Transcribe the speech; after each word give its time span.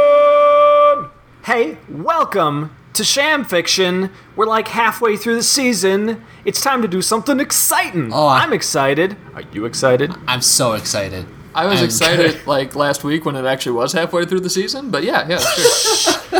Hey, 1.49 1.79
welcome 1.89 2.77
to 2.93 3.03
Sham 3.03 3.43
Fiction. 3.43 4.11
We're 4.35 4.45
like 4.45 4.67
halfway 4.67 5.17
through 5.17 5.33
the 5.37 5.41
season. 5.41 6.23
It's 6.45 6.61
time 6.61 6.83
to 6.83 6.87
do 6.87 7.01
something 7.01 7.39
exciting. 7.39 8.13
Oh, 8.13 8.27
I- 8.27 8.41
I'm 8.41 8.53
excited. 8.53 9.17
Are 9.33 9.41
you 9.51 9.65
excited? 9.65 10.13
I'm 10.27 10.41
so 10.41 10.73
excited. 10.73 11.25
I 11.55 11.65
was 11.65 11.77
I'm- 11.77 11.85
excited 11.85 12.39
like 12.45 12.75
last 12.75 13.03
week 13.03 13.25
when 13.25 13.35
it 13.35 13.45
actually 13.45 13.71
was 13.71 13.93
halfway 13.93 14.25
through 14.25 14.41
the 14.41 14.49
season, 14.51 14.91
but 14.91 15.03
yeah, 15.03 15.27
yeah, 15.27 15.39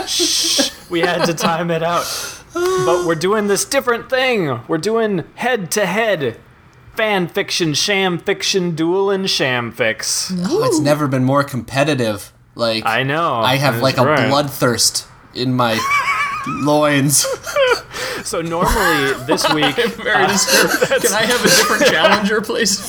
sure. 0.06 0.76
We 0.92 1.00
had 1.00 1.26
to 1.26 1.34
time 1.34 1.72
it 1.72 1.82
out. 1.82 2.06
But 2.54 3.08
we're 3.08 3.16
doing 3.16 3.48
this 3.48 3.66
different 3.66 4.12
thing. 4.12 4.62
We're 4.68 4.78
doing 4.78 5.24
head 5.34 5.72
to 5.72 5.88
head 5.88 6.40
fan 6.96 7.28
fiction, 7.30 7.74
sham 7.74 8.20
fiction, 8.20 8.76
duel 8.76 9.10
and 9.10 9.28
sham 9.28 9.72
fix. 9.72 10.32
Oh, 10.36 10.64
it's 10.66 10.80
never 10.80 11.08
been 11.08 11.24
more 11.24 11.44
competitive. 11.44 12.32
Like 12.60 12.86
I 12.86 13.04
know. 13.04 13.36
I 13.36 13.56
have 13.56 13.82
like 13.82 13.98
a 13.98 14.06
right. 14.06 14.30
bloodthirst 14.30 15.09
in 15.40 15.54
my 15.54 15.80
loins. 16.48 17.26
So 18.24 18.42
normally 18.42 19.14
this 19.26 19.48
week, 19.54 19.76
Very 19.76 20.28
disturbed. 20.28 21.02
Can 21.02 21.14
I 21.14 21.24
have 21.24 21.40
a 21.44 21.48
different 21.48 21.86
challenger, 21.88 22.42
please? 22.42 22.80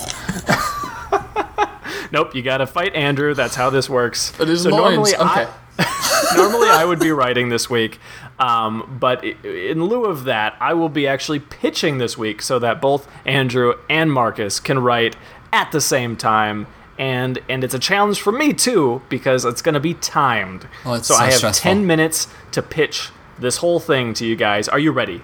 nope, 2.12 2.34
you 2.34 2.42
gotta 2.42 2.66
fight 2.66 2.94
Andrew. 2.94 3.34
That's 3.34 3.54
how 3.54 3.70
this 3.70 3.88
works. 3.88 4.38
It 4.40 4.48
is 4.48 4.62
so 4.64 4.70
loins. 4.70 5.12
normally 5.12 5.14
Okay. 5.16 5.50
I, 5.78 6.34
normally 6.36 6.68
I 6.68 6.84
would 6.84 7.00
be 7.00 7.10
writing 7.10 7.48
this 7.48 7.70
week, 7.70 7.98
um, 8.38 8.98
but 9.00 9.24
in 9.24 9.84
lieu 9.84 10.04
of 10.04 10.24
that, 10.24 10.56
I 10.60 10.74
will 10.74 10.88
be 10.88 11.06
actually 11.06 11.38
pitching 11.40 11.98
this 11.98 12.18
week 12.18 12.42
so 12.42 12.58
that 12.58 12.80
both 12.80 13.08
Andrew 13.24 13.74
and 13.88 14.12
Marcus 14.12 14.60
can 14.60 14.78
write 14.78 15.16
at 15.52 15.72
the 15.72 15.80
same 15.80 16.16
time. 16.16 16.66
And, 17.00 17.38
and 17.48 17.64
it's 17.64 17.72
a 17.72 17.78
challenge 17.78 18.20
for 18.20 18.30
me 18.30 18.52
too 18.52 19.00
because 19.08 19.44
it's 19.46 19.62
going 19.62 19.72
to 19.72 19.80
be 19.80 19.94
timed. 19.94 20.68
Oh, 20.84 20.92
it's 20.94 21.08
so, 21.08 21.14
so 21.14 21.20
I 21.20 21.24
have 21.26 21.34
stressful. 21.34 21.62
10 21.62 21.86
minutes 21.86 22.28
to 22.52 22.60
pitch 22.62 23.08
this 23.38 23.56
whole 23.56 23.80
thing 23.80 24.12
to 24.14 24.26
you 24.26 24.36
guys. 24.36 24.68
Are 24.68 24.78
you 24.78 24.92
ready? 24.92 25.22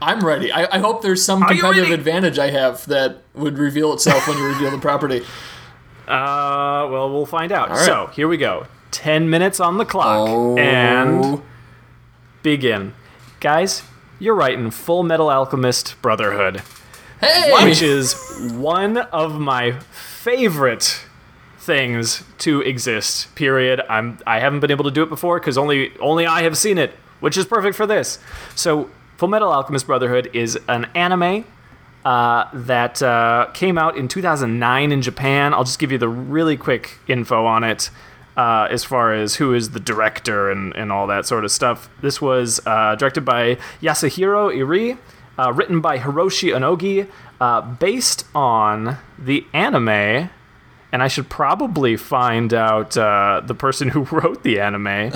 I'm 0.00 0.24
ready. 0.24 0.50
I, 0.50 0.76
I 0.76 0.78
hope 0.78 1.02
there's 1.02 1.22
some 1.22 1.42
Are 1.42 1.48
competitive 1.48 1.90
advantage 1.90 2.38
I 2.38 2.50
have 2.50 2.86
that 2.86 3.22
would 3.34 3.58
reveal 3.58 3.92
itself 3.92 4.26
when 4.26 4.38
you 4.38 4.46
reveal 4.46 4.70
the 4.70 4.78
property. 4.78 5.22
Uh, 6.08 6.88
well, 6.90 7.10
we'll 7.12 7.26
find 7.26 7.52
out. 7.52 7.68
right. 7.68 7.84
So 7.84 8.06
here 8.14 8.26
we 8.28 8.38
go. 8.38 8.66
10 8.92 9.28
minutes 9.28 9.60
on 9.60 9.76
the 9.76 9.84
clock. 9.84 10.26
Oh. 10.30 10.56
And 10.56 11.42
begin. 12.42 12.94
Guys, 13.40 13.82
you're 14.18 14.34
writing 14.34 14.70
Full 14.70 15.02
Metal 15.02 15.28
Alchemist 15.30 16.00
Brotherhood, 16.00 16.62
Hey! 17.20 17.52
which 17.62 17.82
is 17.82 18.14
one 18.54 18.96
of 18.96 19.38
my 19.38 19.78
favorite 19.90 21.04
things 21.68 22.24
to 22.38 22.62
exist. 22.62 23.32
Period. 23.36 23.80
I'm 23.88 24.18
I 24.26 24.40
haven't 24.40 24.60
been 24.60 24.72
able 24.72 24.86
to 24.86 24.90
do 24.90 25.04
it 25.04 25.08
before 25.08 25.38
because 25.38 25.56
only 25.56 25.92
only 26.00 26.26
I 26.26 26.42
have 26.42 26.58
seen 26.58 26.78
it, 26.78 26.92
which 27.20 27.36
is 27.36 27.44
perfect 27.46 27.76
for 27.76 27.86
this. 27.86 28.18
So, 28.56 28.90
Full 29.18 29.28
Metal 29.28 29.52
Alchemist 29.52 29.86
Brotherhood 29.86 30.30
is 30.32 30.58
an 30.66 30.86
anime 30.94 31.44
uh, 32.04 32.48
that 32.54 33.02
uh, 33.02 33.50
came 33.52 33.76
out 33.76 33.96
in 33.96 34.08
2009 34.08 34.90
in 34.90 35.02
Japan. 35.02 35.52
I'll 35.52 35.64
just 35.64 35.78
give 35.78 35.92
you 35.92 35.98
the 35.98 36.08
really 36.08 36.56
quick 36.56 36.98
info 37.06 37.44
on 37.44 37.62
it 37.64 37.90
uh, 38.36 38.66
as 38.70 38.82
far 38.82 39.12
as 39.12 39.36
who 39.36 39.52
is 39.52 39.70
the 39.70 39.80
director 39.80 40.50
and, 40.50 40.74
and 40.74 40.90
all 40.90 41.06
that 41.08 41.26
sort 41.26 41.44
of 41.44 41.52
stuff. 41.52 41.90
This 42.00 42.22
was 42.22 42.60
uh, 42.64 42.94
directed 42.94 43.26
by 43.26 43.56
Yasuhiro 43.82 44.56
Irie, 44.56 44.96
uh, 45.38 45.52
written 45.52 45.82
by 45.82 45.98
Hiroshi 45.98 46.50
Onogi, 46.56 47.08
uh, 47.40 47.60
based 47.60 48.24
on 48.34 48.96
the 49.18 49.44
anime. 49.52 50.30
And 50.90 51.02
I 51.02 51.08
should 51.08 51.28
probably 51.28 51.96
find 51.96 52.54
out 52.54 52.96
uh, 52.96 53.42
the 53.44 53.54
person 53.54 53.88
who 53.88 54.00
wrote 54.10 54.42
the 54.42 54.60
anime. 54.60 55.12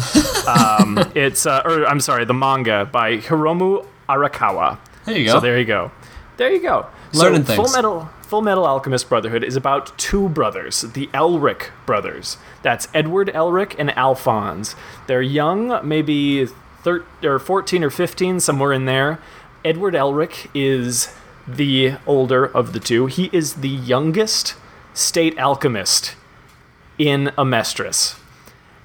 Um, 0.46 1.10
it's, 1.14 1.46
uh, 1.46 1.62
or 1.64 1.86
I'm 1.86 2.00
sorry, 2.00 2.24
the 2.24 2.34
manga 2.34 2.88
by 2.90 3.18
Hiromu 3.18 3.86
Arakawa. 4.08 4.78
There 5.06 5.16
you 5.16 5.26
go. 5.26 5.32
So 5.32 5.40
there 5.40 5.58
you 5.58 5.64
go. 5.64 5.90
There 6.36 6.52
you 6.52 6.60
go. 6.60 6.86
Learning 7.12 7.42
so 7.42 7.54
things. 7.54 7.56
Full 7.56 7.76
Metal 7.76 8.10
Full 8.32 8.40
Metal 8.40 8.64
Alchemist 8.64 9.10
Brotherhood 9.10 9.44
is 9.44 9.56
about 9.56 9.98
two 9.98 10.30
brothers, 10.30 10.80
the 10.80 11.06
Elric 11.08 11.68
brothers. 11.84 12.38
That's 12.62 12.88
Edward 12.94 13.28
Elric 13.28 13.74
and 13.78 13.90
Alphonse. 13.90 14.74
They're 15.06 15.20
young, 15.20 15.86
maybe 15.86 16.46
thir- 16.82 17.04
or 17.22 17.38
14 17.38 17.84
or 17.84 17.90
15, 17.90 18.40
somewhere 18.40 18.72
in 18.72 18.86
there. 18.86 19.18
Edward 19.64 19.92
Elric 19.92 20.48
is 20.54 21.14
the 21.46 21.96
older 22.06 22.46
of 22.46 22.72
the 22.72 22.80
two. 22.80 23.04
He 23.04 23.28
is 23.34 23.56
the 23.56 23.68
youngest 23.68 24.54
state 24.94 25.38
alchemist 25.38 26.14
in 26.98 27.32
Amestris. 27.38 28.19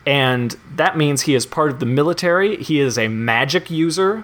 And 0.06 0.56
that 0.73 0.97
means 0.97 1.23
he 1.23 1.35
is 1.35 1.45
part 1.45 1.69
of 1.69 1.79
the 1.79 1.85
military. 1.85 2.56
He 2.57 2.79
is 2.79 2.97
a 2.97 3.07
magic 3.09 3.69
user. 3.69 4.23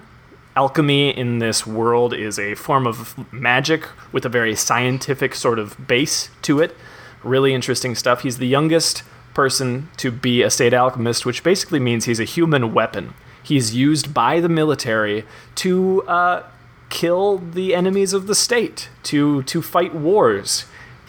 Alchemy 0.56 1.10
in 1.18 1.40
this 1.40 1.68
world 1.68 2.14
is 2.14 2.40
a 2.40 2.56
form 2.56 2.88
of 2.88 3.34
magic 3.34 3.88
with 4.12 4.26
a 4.26 4.30
very 4.30 4.56
scientific 4.56 5.36
sort 5.36 5.60
of 5.60 5.88
base 5.88 6.30
to 6.44 6.62
it. 6.62 6.76
Really 7.24 7.54
interesting 7.54 7.96
stuff. 7.96 8.22
He's 8.22 8.38
the 8.38 8.48
youngest 8.48 9.04
person 9.34 9.90
to 9.98 10.12
be 10.12 10.42
a 10.42 10.50
state 10.50 10.74
alchemist, 10.74 11.26
which 11.26 11.44
basically 11.44 11.80
means 11.80 12.06
he's 12.06 12.20
a 12.20 12.24
human 12.26 12.74
weapon. 12.74 13.14
He's 13.42 13.76
used 13.76 14.14
by 14.14 14.40
the 14.40 14.50
military 14.50 15.26
to 15.56 16.04
uh, 16.04 16.44
kill 16.90 17.40
the 17.40 17.76
enemies 17.76 18.14
of 18.14 18.28
the 18.28 18.36
state, 18.36 18.90
to 19.04 19.44
to 19.44 19.62
fight 19.62 19.94
wars. 19.94 20.66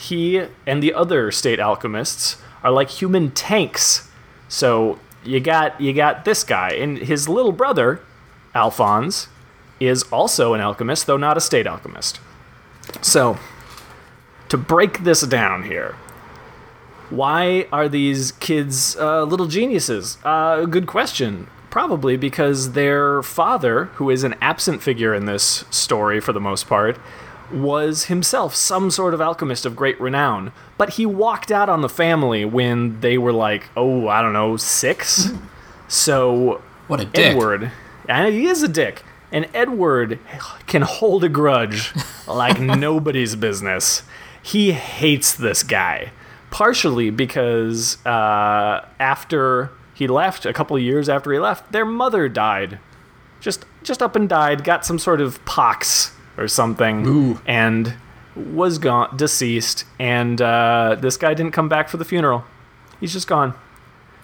He 0.09 0.47
and 0.67 0.83
the 0.83 0.93
other 0.95 1.31
state 1.31 1.59
alchemists 1.59 2.37
are 2.63 2.71
like 2.71 2.91
human 2.91 3.31
tanks. 3.31 4.11
So 4.49 4.99
you 5.25 5.41
got 5.41 5.81
you 5.81 5.93
got 5.93 6.25
this 6.25 6.45
guy 6.45 6.71
and 6.71 6.99
his 6.99 7.29
little 7.29 7.53
brother, 7.53 8.01
Alphonse, 8.55 9.29
is 9.81 10.03
also 10.05 10.55
an 10.55 10.61
alchemist, 10.61 11.07
though 11.07 11.17
not 11.17 11.37
a 11.37 11.41
state 11.41 11.67
alchemist. 11.67 12.21
So 13.01 13.39
to 14.49 14.57
break 14.57 15.05
this 15.05 15.23
down 15.23 15.65
here, 15.65 15.97
why 17.11 17.67
are 17.73 17.89
these 17.89 18.33
kids 18.33 18.97
uh, 18.97 19.25
little 19.25 19.47
geniuses? 19.47 20.19
Uh, 20.25 20.65
good 20.67 20.87
question. 20.87 21.49
Probably 21.71 22.17
because 22.17 22.73
their 22.73 23.23
father, 23.23 23.87
who 23.97 24.09
is 24.11 24.23
an 24.23 24.37
absent 24.41 24.83
figure 24.83 25.13
in 25.13 25.25
this 25.25 25.65
story 25.71 26.21
for 26.21 26.33
the 26.33 26.41
most 26.41 26.69
part, 26.69 26.99
was 27.53 28.05
himself 28.05 28.55
some 28.55 28.91
sort 28.91 29.15
of 29.15 29.21
alchemist 29.21 29.67
of 29.67 29.77
great 29.77 30.01
renown. 30.01 30.53
But 30.79 30.91
he 30.91 31.07
walked 31.07 31.51
out 31.51 31.69
on 31.69 31.81
the 31.81 31.89
family 31.89 32.45
when 32.45 33.01
they 33.01 33.19
were 33.19 33.33
like, 33.33 33.69
oh, 33.77 34.09
I 34.09 34.23
don't 34.23 34.33
know, 34.33 34.57
six? 34.57 35.31
so 35.89 36.63
What 36.87 37.01
a 37.01 37.05
dick. 37.05 37.37
Edward, 37.37 37.71
and 38.09 38.35
he 38.35 38.47
is 38.47 38.63
a 38.63 38.69
dick. 38.69 39.03
And 39.33 39.49
Edward 39.53 40.21
can 40.67 40.83
hold 40.83 41.25
a 41.25 41.29
grudge 41.29 41.93
like 42.29 42.61
nobody's 42.61 43.35
business. 43.35 44.03
He 44.43 44.73
hates 44.73 45.33
this 45.33 45.63
guy, 45.63 46.13
partially 46.51 47.11
because 47.11 48.05
uh, 48.07 48.87
after 49.01 49.71
he 49.95 50.07
left, 50.07 50.47
a 50.47 50.53
couple 50.53 50.77
of 50.77 50.83
years 50.83 51.09
after 51.09 51.33
he 51.33 51.39
left, 51.39 51.73
their 51.73 51.85
mother 51.85 52.29
died. 52.29 52.79
Just, 53.41 53.65
just 53.83 54.03
up 54.03 54.15
and 54.15 54.29
died. 54.29 54.63
Got 54.63 54.87
some 54.87 54.99
sort 54.99 55.21
of 55.21 55.45
pox 55.45 56.14
or 56.37 56.49
something, 56.49 57.07
Ooh. 57.07 57.41
and 57.47 57.95
was 58.35 58.79
gone, 58.79 59.17
deceased. 59.17 59.85
And 59.99 60.41
uh, 60.41 60.97
this 61.01 61.17
guy 61.17 61.35
didn't 61.35 61.53
come 61.53 61.69
back 61.69 61.89
for 61.89 61.97
the 61.97 62.05
funeral. 62.05 62.45
He's 63.01 63.13
just 63.13 63.29
gone. 63.29 63.55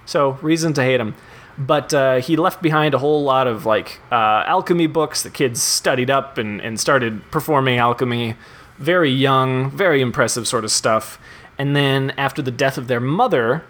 So 0.07 0.33
reason 0.43 0.73
to 0.75 0.83
hate 0.83 1.01
him. 1.01 1.15
But 1.59 1.93
uh, 1.93 2.17
he 2.21 2.37
left 2.37 2.63
behind 2.63 2.95
a 2.95 2.99
whole 2.99 3.23
lot 3.23 3.47
of 3.47 3.67
like 3.67 4.01
uh, 4.11 4.45
alchemy 4.47 4.87
books. 4.87 5.23
The 5.23 5.31
kids 5.31 5.63
studied 5.63 6.11
up 6.11 6.39
and, 6.39 6.61
and 6.61 6.81
started 6.81 7.31
performing 7.31 7.79
alchemy. 7.79 8.37
Very 8.79 9.11
young, 9.11 9.71
very 9.71 10.01
impressive 10.01 10.49
sort 10.49 10.65
of 10.65 10.71
stuff. 10.71 11.21
And 11.59 11.77
then 11.77 12.13
after 12.13 12.41
the 12.41 12.51
death 12.51 12.79
of 12.79 12.89
their 12.89 13.01
mother, 13.01 13.65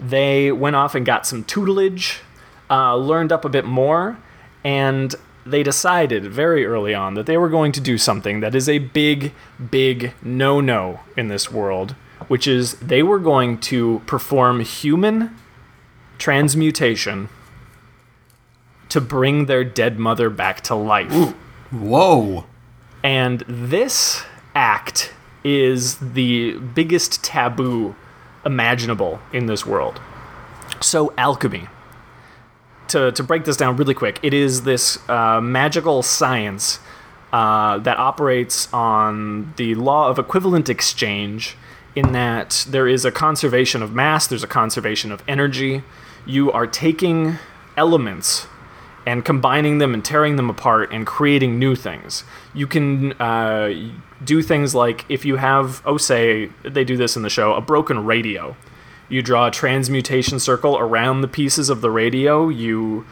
they 0.00 0.50
went 0.50 0.74
off 0.74 0.96
and 0.96 1.06
got 1.06 1.24
some 1.24 1.44
tutelage, 1.44 2.20
uh, 2.68 2.96
learned 2.96 3.30
up 3.30 3.44
a 3.44 3.48
bit 3.48 3.64
more, 3.64 4.18
and 4.64 5.14
they 5.44 5.62
decided 5.62 6.24
very 6.24 6.64
early 6.64 6.94
on 6.94 7.14
that 7.14 7.26
they 7.26 7.36
were 7.36 7.48
going 7.48 7.72
to 7.72 7.80
do 7.80 7.98
something 7.98 8.40
that 8.40 8.54
is 8.54 8.68
a 8.68 8.78
big, 8.78 9.32
big 9.70 10.14
no 10.22 10.60
no 10.60 11.00
in 11.16 11.28
this 11.28 11.50
world, 11.50 11.94
which 12.28 12.46
is 12.46 12.74
they 12.74 13.02
were 13.02 13.18
going 13.18 13.58
to 13.58 14.02
perform 14.06 14.60
human 14.60 15.36
transmutation 16.18 17.28
to 18.88 19.00
bring 19.00 19.46
their 19.46 19.64
dead 19.64 19.98
mother 19.98 20.30
back 20.30 20.60
to 20.60 20.74
life. 20.74 21.34
Whoa. 21.70 22.46
And 23.02 23.42
this 23.48 24.22
act 24.54 25.12
is 25.42 25.96
the 25.96 26.58
biggest 26.58 27.24
taboo 27.24 27.96
imaginable 28.44 29.20
in 29.32 29.46
this 29.46 29.66
world. 29.66 30.00
So, 30.80 31.12
alchemy. 31.16 31.68
To, 32.92 33.10
to 33.12 33.22
break 33.22 33.44
this 33.44 33.56
down 33.56 33.76
really 33.76 33.94
quick, 33.94 34.18
it 34.22 34.34
is 34.34 34.64
this 34.64 34.98
uh, 35.08 35.40
magical 35.40 36.02
science 36.02 36.78
uh, 37.32 37.78
that 37.78 37.96
operates 37.96 38.68
on 38.72 39.54
the 39.56 39.74
law 39.74 40.08
of 40.10 40.18
equivalent 40.18 40.68
exchange, 40.68 41.56
in 41.94 42.12
that 42.12 42.66
there 42.68 42.86
is 42.86 43.04
a 43.06 43.10
conservation 43.10 43.82
of 43.82 43.94
mass, 43.94 44.26
there's 44.26 44.44
a 44.44 44.48
conservation 44.62 45.10
of 45.10 45.22
energy. 45.26 45.82
You 46.26 46.52
are 46.52 46.66
taking 46.66 47.38
elements 47.76 48.46
and 49.06 49.24
combining 49.24 49.78
them 49.78 49.94
and 49.94 50.04
tearing 50.04 50.36
them 50.36 50.50
apart 50.50 50.92
and 50.92 51.06
creating 51.06 51.58
new 51.58 51.74
things. 51.74 52.24
You 52.54 52.66
can 52.66 53.12
uh, 53.14 53.72
do 54.22 54.42
things 54.42 54.74
like 54.74 55.04
if 55.08 55.24
you 55.24 55.36
have, 55.36 55.82
oh, 55.84 55.96
say, 55.96 56.50
they 56.62 56.84
do 56.84 56.96
this 56.96 57.16
in 57.16 57.22
the 57.22 57.30
show, 57.30 57.54
a 57.54 57.60
broken 57.60 58.04
radio. 58.04 58.54
You 59.08 59.22
draw 59.22 59.48
a 59.48 59.50
transmutation 59.50 60.38
circle 60.38 60.78
around 60.78 61.20
the 61.20 61.28
pieces 61.28 61.68
of 61.68 61.80
the 61.80 61.90
radio, 61.90 62.48
you 62.48 63.06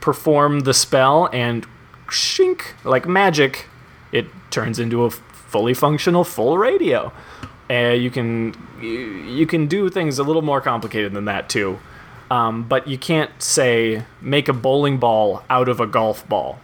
perform 0.00 0.60
the 0.60 0.74
spell, 0.74 1.28
and 1.32 1.66
shink, 2.08 2.72
like 2.84 3.06
magic, 3.06 3.68
it 4.12 4.26
turns 4.50 4.78
into 4.78 5.04
a 5.04 5.10
fully 5.10 5.74
functional 5.74 6.24
full 6.24 6.58
radio. 6.58 7.12
Uh, 7.70 7.90
you 7.90 8.10
can 8.10 8.54
you, 8.80 9.46
can 9.46 9.66
do 9.66 9.88
things 9.88 10.18
a 10.18 10.22
little 10.22 10.42
more 10.42 10.60
complicated 10.60 11.12
than 11.12 11.24
that 11.24 11.48
too. 11.48 11.78
Um, 12.30 12.64
but 12.64 12.88
you 12.88 12.98
can't 12.98 13.30
say 13.42 14.04
make 14.20 14.48
a 14.48 14.52
bowling 14.52 14.98
ball 14.98 15.44
out 15.48 15.68
of 15.68 15.80
a 15.80 15.86
golf 15.86 16.28
ball. 16.28 16.60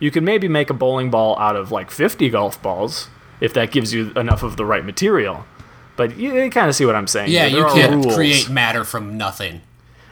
You 0.00 0.10
can 0.10 0.24
maybe 0.24 0.48
make 0.48 0.70
a 0.70 0.74
bowling 0.74 1.10
ball 1.10 1.38
out 1.38 1.56
of 1.56 1.72
like 1.72 1.90
50 1.90 2.28
golf 2.30 2.60
balls 2.62 3.08
if 3.40 3.52
that 3.54 3.70
gives 3.70 3.92
you 3.92 4.10
enough 4.12 4.42
of 4.42 4.56
the 4.56 4.64
right 4.64 4.84
material. 4.84 5.46
But 5.98 6.16
you, 6.16 6.32
you 6.32 6.48
kind 6.48 6.68
of 6.68 6.76
see 6.76 6.86
what 6.86 6.94
I'm 6.94 7.08
saying. 7.08 7.32
Yeah, 7.32 7.46
you 7.46 7.66
can't 7.66 8.08
create 8.12 8.48
matter 8.48 8.84
from 8.84 9.18
nothing. 9.18 9.62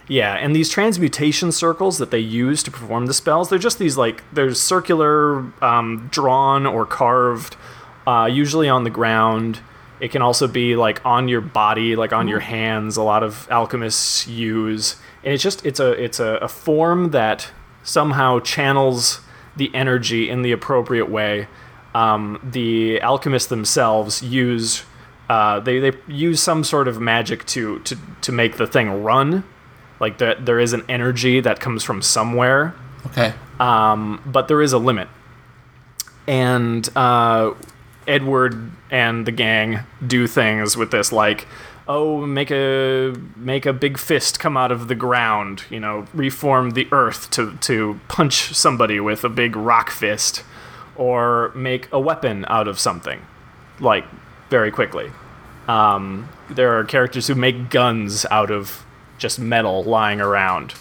Yeah, 0.08 0.34
and 0.34 0.54
these 0.54 0.68
transmutation 0.68 1.52
circles 1.52 1.98
that 1.98 2.10
they 2.10 2.18
use 2.18 2.64
to 2.64 2.72
perform 2.72 3.06
the 3.06 3.14
spells, 3.14 3.50
they're 3.50 3.58
just 3.58 3.78
these 3.78 3.96
like 3.96 4.24
there's 4.32 4.60
circular, 4.60 5.52
um, 5.62 6.08
drawn 6.10 6.66
or 6.66 6.86
carved, 6.86 7.56
uh, 8.04 8.28
usually 8.30 8.68
on 8.68 8.82
the 8.82 8.90
ground. 8.90 9.60
It 10.00 10.10
can 10.10 10.22
also 10.22 10.48
be 10.48 10.74
like 10.74 11.06
on 11.06 11.28
your 11.28 11.40
body, 11.40 11.94
like 11.94 12.12
on 12.12 12.26
your 12.26 12.40
hands. 12.40 12.96
A 12.96 13.02
lot 13.02 13.22
of 13.22 13.48
alchemists 13.48 14.26
use, 14.26 14.96
and 15.22 15.32
it's 15.34 15.42
just 15.42 15.64
it's 15.64 15.78
a 15.78 15.92
it's 15.92 16.18
a, 16.18 16.34
a 16.42 16.48
form 16.48 17.12
that 17.12 17.52
somehow 17.84 18.40
channels 18.40 19.20
the 19.56 19.72
energy 19.72 20.28
in 20.28 20.42
the 20.42 20.50
appropriate 20.50 21.08
way. 21.08 21.46
Um, 21.94 22.40
the 22.42 23.00
alchemists 23.00 23.48
themselves 23.48 24.20
use 24.20 24.82
uh, 25.28 25.60
they 25.60 25.78
they 25.78 25.92
use 26.06 26.40
some 26.40 26.64
sort 26.64 26.88
of 26.88 27.00
magic 27.00 27.44
to 27.46 27.78
to 27.80 27.96
to 28.22 28.32
make 28.32 28.56
the 28.56 28.66
thing 28.66 29.02
run. 29.02 29.44
Like 29.98 30.18
that 30.18 30.44
there 30.44 30.60
is 30.60 30.72
an 30.72 30.84
energy 30.88 31.40
that 31.40 31.60
comes 31.60 31.82
from 31.82 32.02
somewhere. 32.02 32.74
Okay. 33.06 33.32
um, 33.60 34.20
but 34.26 34.48
there 34.48 34.60
is 34.60 34.72
a 34.72 34.78
limit. 34.78 35.08
And 36.26 36.88
uh, 36.96 37.54
edward 38.06 38.72
and 38.90 39.26
the 39.26 39.32
gang 39.32 39.80
do 40.04 40.26
things 40.26 40.76
with 40.76 40.90
this 40.90 41.12
like 41.12 41.46
oh 41.88 42.24
make 42.24 42.50
a 42.50 43.14
make 43.36 43.66
a 43.66 43.72
big 43.72 43.98
fist 43.98 44.38
come 44.38 44.56
out 44.56 44.70
of 44.70 44.86
the 44.86 44.94
ground 44.94 45.64
you 45.70 45.80
know 45.80 46.06
reform 46.14 46.70
the 46.70 46.86
earth 46.92 47.30
to 47.30 47.56
to 47.56 47.98
punch 48.08 48.54
somebody 48.54 49.00
with 49.00 49.24
a 49.24 49.28
big 49.28 49.56
rock 49.56 49.90
fist 49.90 50.44
or 50.96 51.52
make 51.54 51.88
a 51.92 52.00
weapon 52.00 52.44
out 52.48 52.68
of 52.68 52.78
something. 52.78 53.20
Like 53.80 54.04
very 54.50 54.70
quickly 54.70 55.10
um, 55.68 56.28
there 56.48 56.78
are 56.78 56.84
characters 56.84 57.26
who 57.26 57.34
make 57.34 57.70
guns 57.70 58.24
out 58.30 58.50
of 58.50 58.84
just 59.18 59.38
metal 59.38 59.82
lying 59.82 60.20
around. 60.20 60.74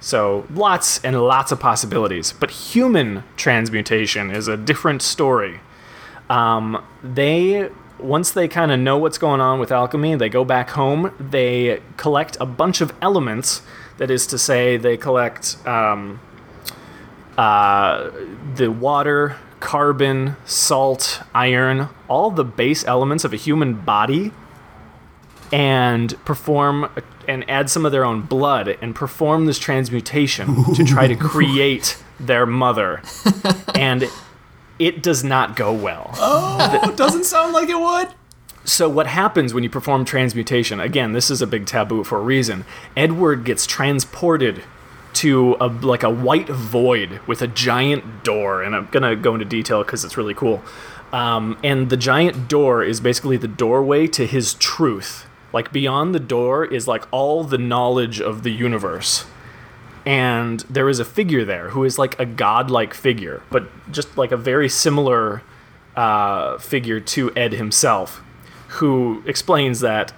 So 0.00 0.46
lots 0.50 1.02
and 1.04 1.20
lots 1.20 1.52
of 1.52 1.60
possibilities. 1.60 2.32
But 2.32 2.50
human 2.50 3.24
transmutation 3.36 4.30
is 4.30 4.46
a 4.46 4.56
different 4.56 5.02
story. 5.02 5.60
Um, 6.28 6.84
they 7.02 7.70
once 7.98 8.30
they 8.30 8.46
kind 8.46 8.70
of 8.70 8.78
know 8.78 8.98
what's 8.98 9.16
going 9.16 9.40
on 9.40 9.58
with 9.58 9.72
alchemy, 9.72 10.16
they 10.16 10.28
go 10.28 10.44
back 10.44 10.70
home. 10.70 11.14
They 11.18 11.80
collect 11.96 12.36
a 12.40 12.46
bunch 12.46 12.82
of 12.82 12.92
elements. 13.00 13.62
That 13.96 14.10
is 14.10 14.26
to 14.26 14.38
say, 14.38 14.76
they 14.76 14.98
collect 14.98 15.56
um, 15.66 16.20
uh, 17.38 18.10
the 18.54 18.70
water, 18.70 19.36
carbon, 19.66 20.36
salt, 20.44 21.22
iron, 21.34 21.88
all 22.06 22.30
the 22.30 22.44
base 22.44 22.84
elements 22.84 23.24
of 23.24 23.32
a 23.32 23.36
human 23.36 23.74
body, 23.74 24.30
and 25.50 26.24
perform 26.24 26.88
and 27.26 27.50
add 27.50 27.68
some 27.68 27.84
of 27.84 27.90
their 27.90 28.04
own 28.04 28.22
blood 28.22 28.78
and 28.80 28.94
perform 28.94 29.46
this 29.46 29.58
transmutation 29.58 30.72
to 30.74 30.84
try 30.84 31.08
to 31.08 31.16
create 31.32 32.00
their 32.20 32.46
mother. 32.46 33.02
And 33.74 34.08
it 34.78 35.02
does 35.02 35.24
not 35.24 35.56
go 35.56 35.72
well. 35.72 36.12
Oh, 36.14 36.88
it 36.88 36.96
doesn't 36.96 37.24
sound 37.24 37.52
like 37.52 37.68
it 37.68 37.80
would. 37.80 38.14
So 38.62 38.88
what 38.88 39.08
happens 39.08 39.52
when 39.52 39.64
you 39.64 39.70
perform 39.70 40.04
transmutation? 40.04 40.78
Again, 40.78 41.10
this 41.10 41.28
is 41.28 41.42
a 41.42 41.46
big 41.46 41.66
taboo 41.66 42.04
for 42.04 42.18
a 42.18 42.22
reason. 42.22 42.64
Edward 42.96 43.44
gets 43.44 43.66
transported 43.66 44.62
to 45.16 45.56
a 45.60 45.66
like 45.66 46.02
a 46.02 46.10
white 46.10 46.48
void 46.48 47.20
with 47.26 47.42
a 47.42 47.46
giant 47.46 48.24
door, 48.24 48.62
and 48.62 48.74
I'm 48.74 48.88
gonna 48.90 49.16
go 49.16 49.34
into 49.34 49.46
detail 49.46 49.82
because 49.82 50.04
it's 50.04 50.16
really 50.16 50.34
cool. 50.34 50.62
Um, 51.12 51.58
and 51.62 51.88
the 51.88 51.96
giant 51.96 52.48
door 52.48 52.82
is 52.82 53.00
basically 53.00 53.36
the 53.36 53.48
doorway 53.48 54.06
to 54.08 54.26
his 54.26 54.54
truth. 54.54 55.26
Like 55.52 55.72
beyond 55.72 56.14
the 56.14 56.20
door 56.20 56.64
is 56.64 56.86
like 56.86 57.04
all 57.10 57.44
the 57.44 57.58
knowledge 57.58 58.20
of 58.20 58.42
the 58.42 58.50
universe. 58.50 59.24
And 60.04 60.60
there 60.70 60.88
is 60.88 61.00
a 61.00 61.04
figure 61.04 61.44
there 61.44 61.70
who 61.70 61.84
is 61.84 61.98
like 61.98 62.18
a 62.20 62.26
godlike 62.26 62.94
figure, 62.94 63.42
but 63.50 63.68
just 63.90 64.16
like 64.16 64.30
a 64.30 64.36
very 64.36 64.68
similar 64.68 65.42
uh, 65.96 66.58
figure 66.58 67.00
to 67.00 67.34
Ed 67.34 67.52
himself, 67.54 68.22
who 68.68 69.22
explains 69.26 69.80
that 69.80 70.12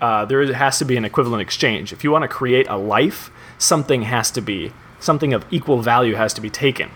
uh, 0.00 0.24
there 0.24 0.52
has 0.52 0.78
to 0.78 0.84
be 0.84 0.96
an 0.96 1.04
equivalent 1.04 1.40
exchange. 1.40 1.92
If 1.92 2.02
you 2.02 2.10
want 2.10 2.22
to 2.22 2.28
create 2.28 2.66
a 2.68 2.76
life, 2.76 3.30
something 3.62 4.02
has 4.02 4.30
to 4.32 4.40
be, 4.40 4.72
something 5.00 5.32
of 5.32 5.44
equal 5.50 5.80
value 5.80 6.14
has 6.14 6.34
to 6.34 6.40
be 6.40 6.50
taken. 6.50 6.90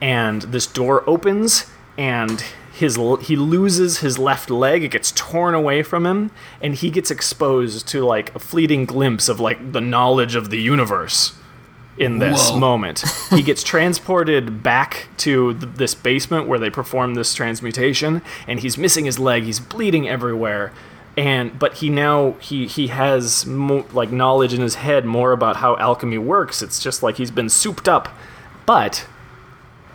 And 0.00 0.42
this 0.42 0.66
door 0.66 1.08
opens, 1.08 1.70
and 1.96 2.44
his 2.72 2.96
he 3.22 3.36
loses 3.36 3.98
his 3.98 4.18
left 4.18 4.50
leg. 4.50 4.82
It 4.82 4.88
gets 4.88 5.12
torn 5.12 5.54
away 5.54 5.82
from 5.82 6.04
him, 6.04 6.30
and 6.60 6.74
he 6.74 6.90
gets 6.90 7.10
exposed 7.10 7.88
to 7.88 8.04
like 8.04 8.34
a 8.34 8.38
fleeting 8.38 8.84
glimpse 8.84 9.28
of 9.28 9.40
like 9.40 9.72
the 9.72 9.80
knowledge 9.80 10.34
of 10.34 10.50
the 10.50 10.60
universe 10.60 11.34
in 11.96 12.18
this 12.18 12.50
Whoa. 12.50 12.58
moment. 12.58 13.04
he 13.30 13.42
gets 13.42 13.62
transported 13.62 14.62
back 14.62 15.06
to 15.18 15.54
th- 15.54 15.74
this 15.76 15.94
basement 15.94 16.48
where 16.48 16.58
they 16.58 16.70
perform 16.70 17.14
this 17.14 17.32
transmutation, 17.34 18.22
and 18.46 18.60
he's 18.60 18.76
missing 18.76 19.04
his 19.04 19.18
leg. 19.18 19.44
He's 19.44 19.60
bleeding 19.60 20.08
everywhere, 20.08 20.72
and 21.16 21.58
but 21.58 21.74
he 21.74 21.88
now 21.88 22.32
he 22.40 22.66
he 22.66 22.88
has 22.88 23.46
mo- 23.46 23.86
like 23.92 24.10
knowledge 24.10 24.52
in 24.52 24.60
his 24.60 24.76
head 24.76 25.04
more 25.04 25.32
about 25.32 25.56
how 25.56 25.76
alchemy 25.76 26.18
works. 26.18 26.62
It's 26.62 26.80
just 26.80 27.02
like 27.02 27.16
he's 27.16 27.30
been 27.30 27.48
souped 27.48 27.88
up, 27.88 28.08
but 28.66 29.06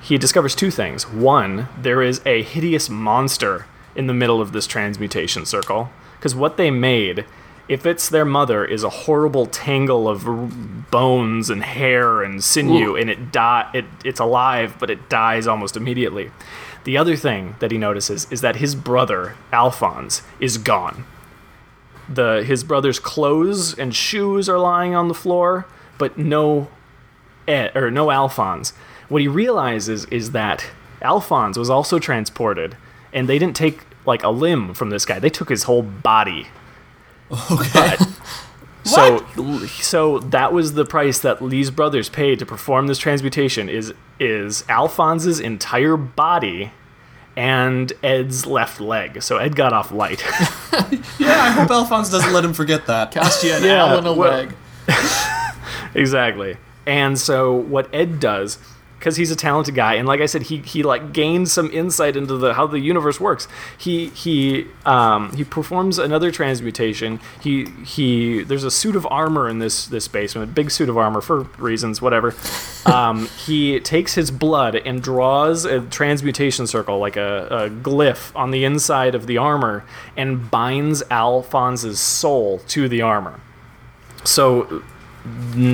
he 0.02 0.18
discovers 0.18 0.56
two 0.56 0.72
things. 0.72 1.10
One, 1.10 1.68
there 1.78 2.02
is 2.02 2.22
a 2.26 2.42
hideous 2.42 2.90
monster 2.90 3.66
in 3.96 4.08
the 4.08 4.14
middle 4.14 4.40
of 4.42 4.54
this 4.54 4.66
transmutation 4.66 5.46
circle. 5.46 5.90
Because 6.18 6.36
what 6.36 6.58
they 6.58 6.72
made, 6.72 7.26
if 7.68 7.86
it's 7.86 8.08
their 8.10 8.26
mother, 8.26 8.64
is 8.66 8.84
a 8.84 8.90
horrible 8.90 9.46
tangle 9.46 10.08
of 10.08 10.28
r- 10.28 10.50
bones 10.92 11.50
and 11.50 11.64
hair 11.64 12.24
and 12.24 12.42
sinew, 12.44 12.96
and 12.96 13.10
it 13.10 13.32
die. 13.32 13.70
It, 13.74 13.86
it's 14.06 14.20
alive, 14.20 14.76
but 14.80 14.90
it 14.90 15.10
dies 15.10 15.48
almost 15.48 15.76
immediately. 15.76 16.32
The 16.84 16.98
other 16.98 17.16
thing 17.16 17.56
that 17.60 17.72
he 17.72 17.78
notices 17.78 18.28
is 18.32 18.42
that 18.42 18.58
his 18.58 18.76
brother 18.76 19.36
Alphonse 19.52 20.22
is 20.40 20.58
gone. 20.58 21.06
The 22.08 22.44
his 22.44 22.64
brother's 22.64 23.00
clothes 23.00 23.78
and 23.78 23.96
shoes 23.96 24.50
are 24.50 24.58
lying 24.58 24.96
on 24.96 25.08
the 25.08 25.14
floor, 25.14 25.68
but 25.98 26.18
no 26.18 26.70
Ed, 27.48 27.76
or 27.76 27.92
no 27.92 28.12
Alphonse. 28.12 28.74
What 29.10 29.22
he 29.22 29.28
realizes 29.28 30.06
is 30.06 30.32
that 30.32 30.66
Alphonse 31.02 31.58
was 31.58 31.70
also 31.70 32.00
transported, 32.00 32.78
and 33.14 33.28
they 33.28 33.40
didn't 33.40 33.56
take 33.56 33.82
like 34.06 34.24
a 34.24 34.30
limb 34.30 34.74
from 34.74 34.90
this 34.90 35.06
guy. 35.06 35.20
They 35.20 35.30
took 35.30 35.50
his 35.50 35.64
whole 35.64 35.84
body. 35.84 36.48
Okay. 37.52 37.96
So, 38.90 39.66
so 39.68 40.20
that 40.20 40.54
was 40.54 40.74
the 40.74 40.86
price 40.86 41.20
that 41.20 41.42
Lee's 41.42 41.72
brothers 41.72 42.10
paid 42.10 42.40
to 42.40 42.46
perform 42.46 42.88
this 42.88 42.98
transmutation. 42.98 43.70
Is 43.70 43.94
is 44.20 44.64
Alphonse's 44.70 45.40
entire 45.40 45.96
body 45.98 46.72
and 47.38 47.94
Ed's 48.04 48.46
left 48.46 48.82
leg. 48.82 49.22
So 49.24 49.38
Ed 49.38 49.56
got 49.56 49.72
off 49.72 49.92
light. 49.92 50.22
yeah, 51.20 51.42
I 51.42 51.52
hope 51.52 51.70
Alphonse 51.72 52.10
doesn't 52.10 52.34
let 52.34 52.44
him 52.44 52.54
forget 52.54 52.86
that. 52.88 53.12
Cost 53.14 53.44
you 53.44 53.54
an 53.54 53.64
Yeah, 53.64 53.86
Al 53.86 53.98
and 54.00 54.08
a 54.08 54.14
well- 54.14 54.32
leg. 54.32 54.54
exactly. 55.96 56.58
And 56.86 57.18
so 57.20 57.54
what 57.54 57.94
Ed 57.94 58.20
does, 58.20 58.58
because 59.00 59.16
he's 59.16 59.32
a 59.32 59.36
talented 59.36 59.76
guy, 59.76 59.94
and 59.94 60.08
like 60.08 60.20
I 60.20 60.26
said, 60.26 60.44
he 60.44 60.58
he 60.58 60.84
like 60.84 61.14
gained 61.14 61.48
some 61.50 61.72
insight 61.72 62.18
into 62.18 62.38
the 62.38 62.54
how 62.54 62.68
the 62.68 62.80
universe 62.80 63.20
works. 63.20 63.48
He 63.78 64.10
he 64.10 64.68
um, 64.86 65.34
he 65.36 65.46
performs 65.46 65.98
another 65.98 66.32
transmutation. 66.32 67.20
He 67.42 67.66
he 67.86 68.44
there's 68.44 68.66
a 68.66 68.72
suit 68.72 68.96
of 68.96 69.08
armor 69.10 69.48
in 69.48 69.60
this 69.60 69.88
this 69.88 70.08
basement, 70.08 70.52
a 70.52 70.54
big 70.54 70.70
suit 70.70 70.90
of 70.90 70.98
armor 70.98 71.22
for 71.22 71.44
reasons, 71.58 72.02
whatever. 72.02 72.36
Um, 72.86 73.28
he 73.46 73.80
takes 73.80 74.16
his 74.16 74.32
blood 74.32 74.76
and 74.76 75.02
draws 75.02 75.64
a 75.66 75.82
transmutation 75.82 76.68
circle, 76.68 77.00
like 77.00 77.16
a, 77.16 77.48
a 77.50 77.70
glyph, 77.70 78.36
on 78.36 78.52
the 78.52 78.66
inside 78.66 79.16
of 79.16 79.28
the 79.28 79.38
armor, 79.38 79.86
and 80.18 80.52
binds 80.52 81.04
Alphonse's 81.10 82.00
soul 82.00 82.60
to 82.68 82.90
the 82.90 83.02
armor. 83.02 83.40
So 84.26 84.84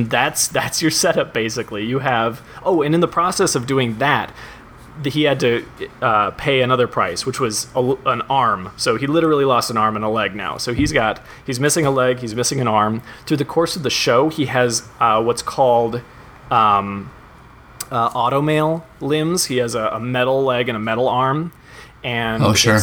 that's 0.09 0.47
that's 0.47 0.81
your 0.81 0.91
setup 0.91 1.33
basically. 1.33 1.85
You 1.85 1.99
have 1.99 2.41
oh, 2.63 2.81
and 2.81 2.93
in 2.95 3.01
the 3.01 3.07
process 3.07 3.55
of 3.55 3.67
doing 3.67 3.97
that, 3.99 4.33
he 5.03 5.23
had 5.23 5.39
to 5.41 5.65
uh, 6.01 6.31
pay 6.31 6.61
another 6.61 6.87
price, 6.87 7.25
which 7.25 7.39
was 7.39 7.67
a 7.75 7.95
an 8.05 8.21
arm. 8.23 8.71
So 8.77 8.95
he 8.95 9.07
literally 9.07 9.45
lost 9.45 9.69
an 9.69 9.77
arm 9.77 9.95
and 9.95 10.05
a 10.05 10.09
leg 10.09 10.35
now. 10.35 10.57
So 10.57 10.73
he's 10.73 10.91
got 10.91 11.21
he's 11.45 11.59
missing 11.59 11.85
a 11.85 11.91
leg, 11.91 12.19
he's 12.19 12.35
missing 12.35 12.59
an 12.61 12.67
arm. 12.67 13.01
Through 13.25 13.37
the 13.37 13.45
course 13.45 13.75
of 13.75 13.83
the 13.83 13.89
show, 13.89 14.29
he 14.29 14.45
has 14.47 14.87
uh, 14.99 15.21
what's 15.23 15.41
called 15.41 16.01
um, 16.51 17.11
uh, 17.91 18.09
automail 18.11 18.83
limbs. 19.01 19.45
He 19.45 19.57
has 19.57 19.75
a, 19.75 19.87
a 19.87 19.99
metal 19.99 20.43
leg 20.43 20.69
and 20.69 20.75
a 20.75 20.79
metal 20.79 21.07
arm, 21.07 21.51
and 22.03 22.43
Oh, 22.43 22.53
sure. 22.53 22.79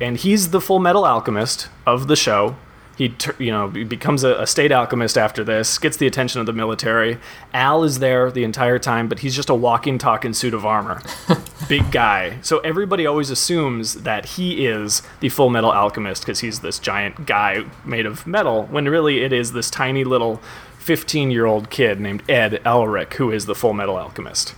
and 0.00 0.16
he's 0.16 0.50
the 0.50 0.60
Full 0.60 0.78
Metal 0.78 1.04
Alchemist 1.04 1.68
of 1.86 2.06
the 2.08 2.16
show. 2.16 2.56
He, 2.96 3.14
you 3.38 3.50
know, 3.50 3.68
becomes 3.68 4.24
a, 4.24 4.40
a 4.40 4.46
state 4.46 4.72
alchemist 4.72 5.18
after 5.18 5.44
this, 5.44 5.78
gets 5.78 5.98
the 5.98 6.06
attention 6.06 6.40
of 6.40 6.46
the 6.46 6.52
military. 6.52 7.18
Al 7.52 7.84
is 7.84 7.98
there 7.98 8.30
the 8.30 8.42
entire 8.42 8.78
time, 8.78 9.06
but 9.06 9.18
he's 9.18 9.36
just 9.36 9.50
a 9.50 9.54
walking, 9.54 9.98
talking 9.98 10.32
suit 10.32 10.54
of 10.54 10.64
armor. 10.64 11.02
Big 11.68 11.92
guy. 11.92 12.38
So 12.40 12.58
everybody 12.60 13.04
always 13.06 13.28
assumes 13.28 14.02
that 14.02 14.24
he 14.24 14.66
is 14.66 15.02
the 15.20 15.28
Full 15.28 15.50
Metal 15.50 15.70
Alchemist 15.70 16.22
because 16.22 16.40
he's 16.40 16.60
this 16.60 16.78
giant 16.78 17.26
guy 17.26 17.66
made 17.84 18.06
of 18.06 18.26
metal, 18.26 18.64
when 18.66 18.88
really 18.88 19.22
it 19.22 19.32
is 19.32 19.52
this 19.52 19.70
tiny 19.70 20.04
little 20.04 20.40
15 20.78 21.30
year 21.30 21.44
old 21.44 21.68
kid 21.68 22.00
named 22.00 22.22
Ed 22.30 22.62
Elric 22.64 23.14
who 23.14 23.30
is 23.30 23.46
the 23.46 23.54
Full 23.54 23.74
Metal 23.74 23.96
Alchemist. 23.96 24.54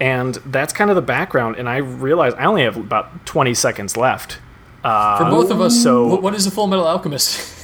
And 0.00 0.36
that's 0.46 0.72
kind 0.72 0.90
of 0.90 0.96
the 0.96 1.02
background. 1.02 1.56
And 1.56 1.68
I 1.68 1.76
realize 1.76 2.34
I 2.34 2.44
only 2.44 2.62
have 2.62 2.76
about 2.76 3.26
20 3.26 3.54
seconds 3.54 3.96
left. 3.96 4.38
For 4.82 5.24
both 5.30 5.50
of 5.50 5.60
us, 5.60 5.74
so- 5.82 6.08
so 6.08 6.20
what 6.20 6.34
is 6.34 6.46
a 6.46 6.50
Full 6.50 6.66
Metal 6.66 6.86
Alchemist? 6.86 7.60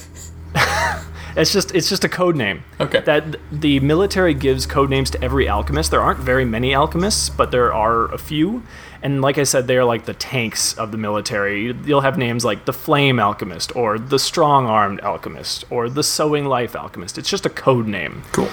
It's 1.37 1.53
just 1.53 1.73
it's 1.73 1.89
just 1.89 2.03
a 2.03 2.09
code 2.09 2.35
name. 2.35 2.65
Okay. 2.81 3.01
That 3.01 3.37
the 3.53 3.79
military 3.79 4.35
gives 4.35 4.67
code 4.67 4.91
names 4.91 5.09
to 5.11 5.23
every 5.23 5.49
alchemist. 5.49 5.93
There 5.93 6.01
aren't 6.01 6.19
very 6.19 6.45
many 6.45 6.75
alchemists, 6.75 7.31
but 7.31 7.53
there 7.53 7.73
are 7.73 8.13
a 8.13 8.19
few. 8.19 8.65
And 9.05 9.23
like 9.23 9.39
I 9.39 9.45
said, 9.45 9.69
they 9.69 9.77
are 9.77 9.85
like 9.85 10.05
the 10.07 10.15
tanks 10.15 10.75
of 10.77 10.91
the 10.91 10.99
military. 10.99 11.73
You'll 11.85 12.01
have 12.01 12.19
names 12.19 12.45
like 12.45 12.65
the 12.65 12.73
Flame 12.73 13.21
Alchemist, 13.21 13.77
or 13.77 14.01
the 14.01 14.19
Strong 14.19 14.67
Armed 14.67 15.01
Alchemist, 15.03 15.65
or 15.71 15.89
the 15.89 16.03
Sewing 16.03 16.47
Life 16.47 16.75
Alchemist. 16.75 17.19
It's 17.19 17.31
just 17.31 17.47
a 17.47 17.51
code 17.51 17.87
name. 17.87 18.23
cool. 18.33 18.49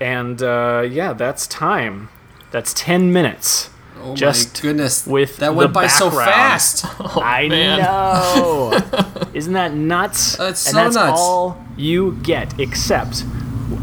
And 0.00 0.42
uh, 0.42 0.88
yeah, 0.90 1.12
that's 1.12 1.46
time. 1.46 2.08
That's 2.52 2.72
ten 2.72 3.12
minutes. 3.12 3.68
Oh 4.02 4.14
Just 4.16 4.56
my 4.56 4.60
goodness. 4.62 5.06
with 5.06 5.36
that 5.38 5.54
went 5.54 5.70
the 5.70 5.74
by 5.74 5.86
so 5.86 6.06
background. 6.06 6.30
fast. 6.30 6.84
I 7.16 7.48
man. 7.48 7.78
know. 7.80 8.78
Isn't 9.34 9.52
that 9.54 9.74
nuts? 9.74 10.36
That's 10.36 10.66
and 10.66 10.74
so 10.74 10.82
that's 10.84 10.94
nuts. 10.96 11.20
all 11.20 11.64
you 11.76 12.12
get, 12.22 12.58
except 12.58 13.24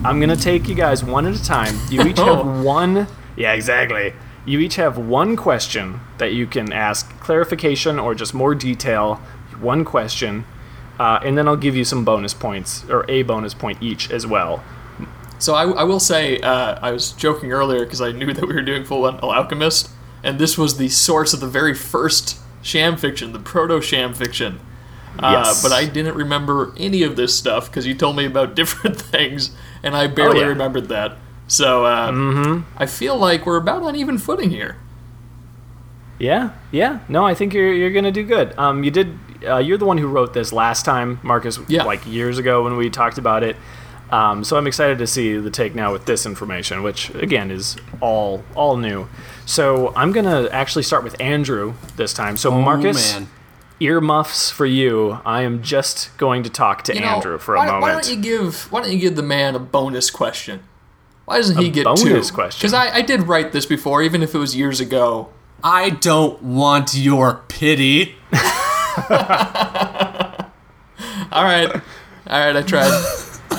I'm 0.04 0.20
gonna 0.20 0.36
take 0.36 0.68
you 0.68 0.76
guys 0.76 1.04
one 1.04 1.26
at 1.26 1.36
a 1.36 1.44
time. 1.44 1.76
You 1.90 2.02
each 2.04 2.20
Oh. 2.20 2.36
have 2.44 2.64
one. 2.66 3.08
Yeah, 3.36 3.54
exactly. 3.54 4.14
You 4.46 4.60
each 4.60 4.76
have 4.78 4.98
one 4.98 5.36
question 5.36 6.00
that 6.18 6.34
you 6.34 6.48
can 6.48 6.72
ask 6.72 7.10
clarification 7.20 8.00
or 8.00 8.16
just 8.16 8.34
more 8.34 8.56
detail. 8.56 9.16
One 9.60 9.84
question, 9.86 10.46
uh, 11.00 11.20
and 11.24 11.38
then 11.38 11.48
I'll 11.48 11.56
give 11.58 11.76
you 11.76 11.84
some 11.84 12.06
bonus 12.06 12.34
points 12.34 12.86
or 12.90 13.06
a 13.10 13.24
bonus 13.24 13.54
point 13.54 13.80
each 13.82 14.10
as 14.12 14.26
well. 14.28 14.64
So 15.40 15.54
I, 15.56 15.64
I 15.70 15.84
will 15.84 16.00
say, 16.00 16.40
uh, 16.40 16.80
I 16.82 16.92
was 16.92 17.12
joking 17.12 17.52
earlier 17.52 17.84
because 17.84 18.02
I 18.02 18.12
knew 18.12 18.34
that 18.34 18.48
we 18.48 18.54
were 18.56 18.62
doing 18.62 18.84
Full 18.86 19.12
Metal 19.12 19.32
Alchemist, 19.32 19.90
and 20.24 20.40
this 20.40 20.58
was 20.58 20.78
the 20.78 20.90
source 20.90 21.34
of 21.34 21.40
the 21.40 21.48
very 21.48 21.74
first 21.74 22.38
sham 22.62 22.98
fiction, 22.98 23.34
the 23.34 23.40
proto 23.40 23.82
sham 23.82 24.14
fiction. 24.14 24.60
Uh, 25.20 25.42
Yes. 25.46 25.64
but 25.64 25.72
I 25.72 25.86
didn't 25.86 26.14
remember 26.16 26.74
any 26.78 27.02
of 27.04 27.16
this 27.16 27.36
stuff 27.36 27.68
because 27.68 27.88
you 27.88 27.96
told 27.96 28.16
me 28.16 28.26
about 28.26 28.56
different 28.62 29.00
things, 29.02 29.52
and 29.82 29.96
I 29.96 30.08
barely 30.08 30.40
Oh, 30.40 30.42
yeah. 30.44 30.48
remembered 30.48 30.90
that. 30.90 31.18
So 31.48 31.86
uh, 31.86 32.62
I 32.78 32.86
feel 32.86 33.18
like 33.18 33.46
we're 33.46 33.58
about 33.58 33.82
on 33.84 33.96
even 33.96 34.18
footing 34.18 34.50
here. 34.52 34.76
Yeah, 36.20 36.52
yeah. 36.72 37.00
No, 37.08 37.26
I 37.26 37.34
think 37.36 37.54
you're 37.54 37.72
you're 37.72 37.92
gonna 37.92 38.12
do 38.12 38.24
good. 38.24 38.58
Um, 38.58 38.84
you 38.84 38.92
did. 38.92 39.18
Uh, 39.48 39.58
you're 39.58 39.78
the 39.78 39.86
one 39.86 40.00
who 40.00 40.08
wrote 40.08 40.34
this 40.34 40.52
last 40.52 40.84
time, 40.84 41.20
Marcus. 41.22 41.60
Yeah. 41.68 41.84
Like 41.84 42.06
years 42.08 42.38
ago 42.40 42.64
when 42.64 42.76
we 42.76 42.90
talked 42.90 43.18
about 43.20 43.44
it. 43.44 43.56
Um, 44.10 44.44
so 44.44 44.58
I'm 44.58 44.66
excited 44.68 44.98
to 45.00 45.06
see 45.08 45.36
the 45.38 45.52
take 45.52 45.76
now 45.76 45.92
with 45.92 46.06
this 46.06 46.26
information, 46.26 46.82
which 46.82 47.10
again 47.16 47.52
is 47.52 47.78
all 48.02 48.44
all 48.56 48.78
new. 48.78 49.08
So 49.48 49.94
I'm 49.96 50.12
gonna 50.12 50.50
actually 50.52 50.84
start 50.84 51.04
with 51.06 51.20
Andrew 51.22 51.74
this 51.96 52.14
time. 52.14 52.36
So 52.38 52.52
oh, 52.52 52.62
Marcus, 52.62 53.16
Oh, 53.16 53.20
man. 53.22 53.30
earmuffs 53.80 54.52
for 54.52 54.66
you. 54.66 55.20
I 55.26 55.44
am 55.44 55.64
just 55.64 56.16
going 56.18 56.44
to 56.44 56.50
talk 56.50 56.84
to 56.84 56.94
You 56.94 57.00
know, 57.00 57.08
Andrew 57.08 57.38
for 57.40 57.56
a 57.56 57.60
why, 57.60 57.66
moment. 57.68 57.82
Why 57.82 57.92
don't 57.94 58.10
you 58.10 58.18
give 58.22 58.70
Why 58.72 58.82
don't 58.82 58.92
you 58.92 59.00
give 59.00 59.16
the 59.16 59.24
man 59.24 59.56
a 59.56 59.60
bonus 59.60 60.10
question? 60.12 60.60
Why 61.26 61.38
doesn't 61.38 61.58
he 61.58 61.70
get 61.70 61.84
two? 61.96 62.10
bonus 62.10 62.30
question? 62.30 62.60
Because 62.60 62.74
I, 62.74 62.98
I 62.98 63.02
did 63.02 63.24
write 63.24 63.54
this 63.54 63.66
before, 63.66 64.02
even 64.04 64.22
if 64.22 64.36
it 64.36 64.38
was 64.38 64.56
years 64.56 64.80
ago. 64.82 65.30
I 65.64 65.90
don't 65.92 66.42
want 66.44 66.94
your 66.94 67.42
pity. 67.48 68.16
All 71.30 71.44
right, 71.44 71.70
all 71.70 72.40
right, 72.40 72.56
I 72.56 72.62
tried. 72.64 72.90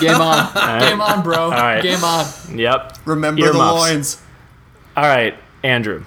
Game 0.00 0.20
on, 0.20 0.80
game 0.80 1.00
on, 1.00 1.22
bro. 1.22 1.50
right. 1.50 1.80
Game 1.82 2.02
on. 2.02 2.26
Yep. 2.56 2.98
Remember 3.04 3.46
the 3.52 3.52
loins. 3.56 4.20
All 4.96 5.04
right, 5.04 5.34
Andrew. 5.62 6.04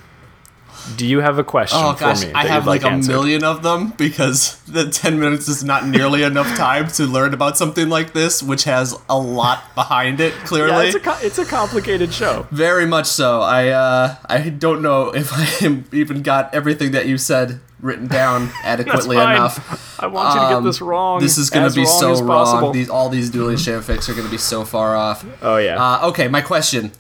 Do 0.98 1.06
you 1.06 1.20
have 1.20 1.38
a 1.38 1.44
question 1.44 1.78
Oh 1.80 1.94
for 1.94 2.00
gosh, 2.06 2.24
me? 2.26 2.32
I 2.34 2.48
have 2.48 2.64
you'd 2.64 2.70
like, 2.72 2.84
a 2.84 2.98
million 2.98 3.44
of 3.44 3.62
them 3.62 3.90
because 3.98 4.56
the 4.64 4.90
10 4.90 5.20
minutes 5.20 5.48
is 5.48 5.64
not 5.64 5.86
nearly 5.86 6.24
enough 6.24 6.48
time 6.58 6.88
to 6.94 7.06
learn 7.06 7.36
about 7.36 7.56
something 7.56 7.88
like 7.88 8.14
this, 8.14 8.42
which 8.42 8.64
has 8.64 8.98
a 9.08 9.16
lot 9.18 9.76
behind 9.76 10.20
it, 10.20 10.34
Yeah, 10.40 10.46
clearly. 10.46 10.88
it's 10.88 10.96
a 10.96 11.00
co- 11.00 11.20
it's 11.22 11.38
a 11.38 11.46
complicated 11.46 12.12
show. 12.12 12.48
Very 12.50 12.88
much 12.88 13.06
so. 13.06 13.42
I 13.42 13.68
uh, 13.68 14.16
I 14.26 14.50
don't 14.50 14.82
know 14.82 15.14
if 15.14 15.30
I 15.32 15.84
even 15.96 16.24
got 16.24 16.52
everything 16.56 16.92
that 16.94 17.06
you 17.06 17.20
said 17.20 17.60
written 17.80 18.08
down 18.08 18.50
adequately 18.64 19.18
enough. 19.18 20.00
I 20.02 20.08
want 20.08 20.34
you 20.34 20.42
to 20.42 20.48
get 20.48 20.56
Um, 20.58 20.64
this 20.64 20.82
wrong. 20.82 21.20
This 21.22 21.38
is 21.38 21.52
going 21.52 21.70
to 21.70 21.76
be 21.76 21.84
wrong 21.84 22.00
so 22.00 22.10
wrong. 22.14 22.28
possible. 22.28 22.72
These 22.72 22.90
all 22.90 23.10
these 23.10 23.30
dueling 23.30 23.58
fanfics 23.68 24.10
are 24.10 24.14
going 24.14 24.26
to 24.26 24.32
be 24.32 24.38
so 24.40 24.66
far 24.66 24.96
off. 24.96 25.24
oh 25.44 25.58
yeah. 25.58 25.76
Uh, 25.78 26.08
okay, 26.10 26.28
my 26.28 26.42
question. 26.42 26.92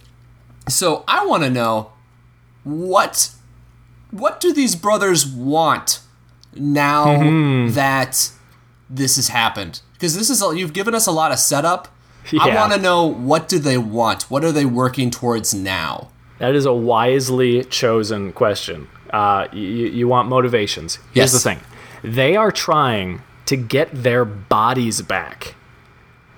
So 0.69 1.03
I 1.07 1.25
want 1.25 1.41
to 1.43 1.49
know 1.49 1.93
what 2.63 3.31
what 4.11 4.39
do 4.41 4.51
these 4.53 4.75
brothers 4.75 5.25
want 5.25 5.99
now 6.53 7.05
Mm-hmm. 7.05 7.73
that 7.75 8.31
this 8.89 9.15
has 9.15 9.29
happened? 9.29 9.81
Because 9.93 10.17
this 10.17 10.29
is 10.29 10.41
a, 10.41 10.55
you've 10.57 10.73
given 10.73 10.93
us 10.93 11.07
a 11.07 11.11
lot 11.11 11.31
of 11.31 11.39
setup. 11.39 11.87
I 12.39 12.53
want 12.55 12.73
to 12.73 12.79
know 12.79 13.05
what 13.05 13.47
do 13.47 13.57
they 13.57 13.77
want? 13.77 14.23
What 14.23 14.43
are 14.43 14.51
they 14.51 14.65
working 14.65 15.09
towards 15.11 15.53
now? 15.53 16.09
that 16.39 16.55
is 16.55 16.65
a 16.65 16.73
wisely 16.73 17.63
chosen 17.65 18.33
question. 18.33 18.87
Uh, 19.13 19.47
you, 19.53 19.59
you 19.87 20.07
want 20.07 20.27
motivations. 20.27 20.95
Here's 21.13 21.31
Yes. 21.31 21.33
the 21.33 21.39
thing: 21.39 21.59
they 22.03 22.35
are 22.35 22.51
trying 22.51 23.21
to 23.45 23.55
get 23.55 23.89
their 23.93 24.25
bodies 24.25 25.01
back. 25.01 25.55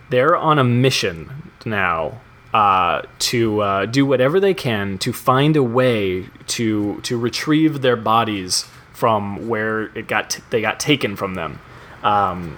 They're 0.09 0.35
on 0.35 0.59
a 0.59 0.63
mission 0.63 1.51
now 1.65 2.21
uh, 2.53 3.01
to 3.17 3.61
uh, 3.61 3.85
do 3.85 4.05
whatever 4.05 4.39
they 4.39 4.53
can 4.53 4.97
to 4.99 5.11
find 5.11 5.55
a 5.55 5.63
way 5.63 6.27
to 6.47 6.99
to 7.01 7.17
retrieve 7.17 7.81
their 7.81 7.95
bodies 7.95 8.65
from 8.91 9.47
where 9.47 9.83
it 9.97 10.07
got 10.07 10.29
t- 10.29 10.43
they 10.51 10.61
got 10.61 10.79
taken 10.79 11.15
from 11.15 11.33
them. 11.33 11.59
Um, 12.03 12.57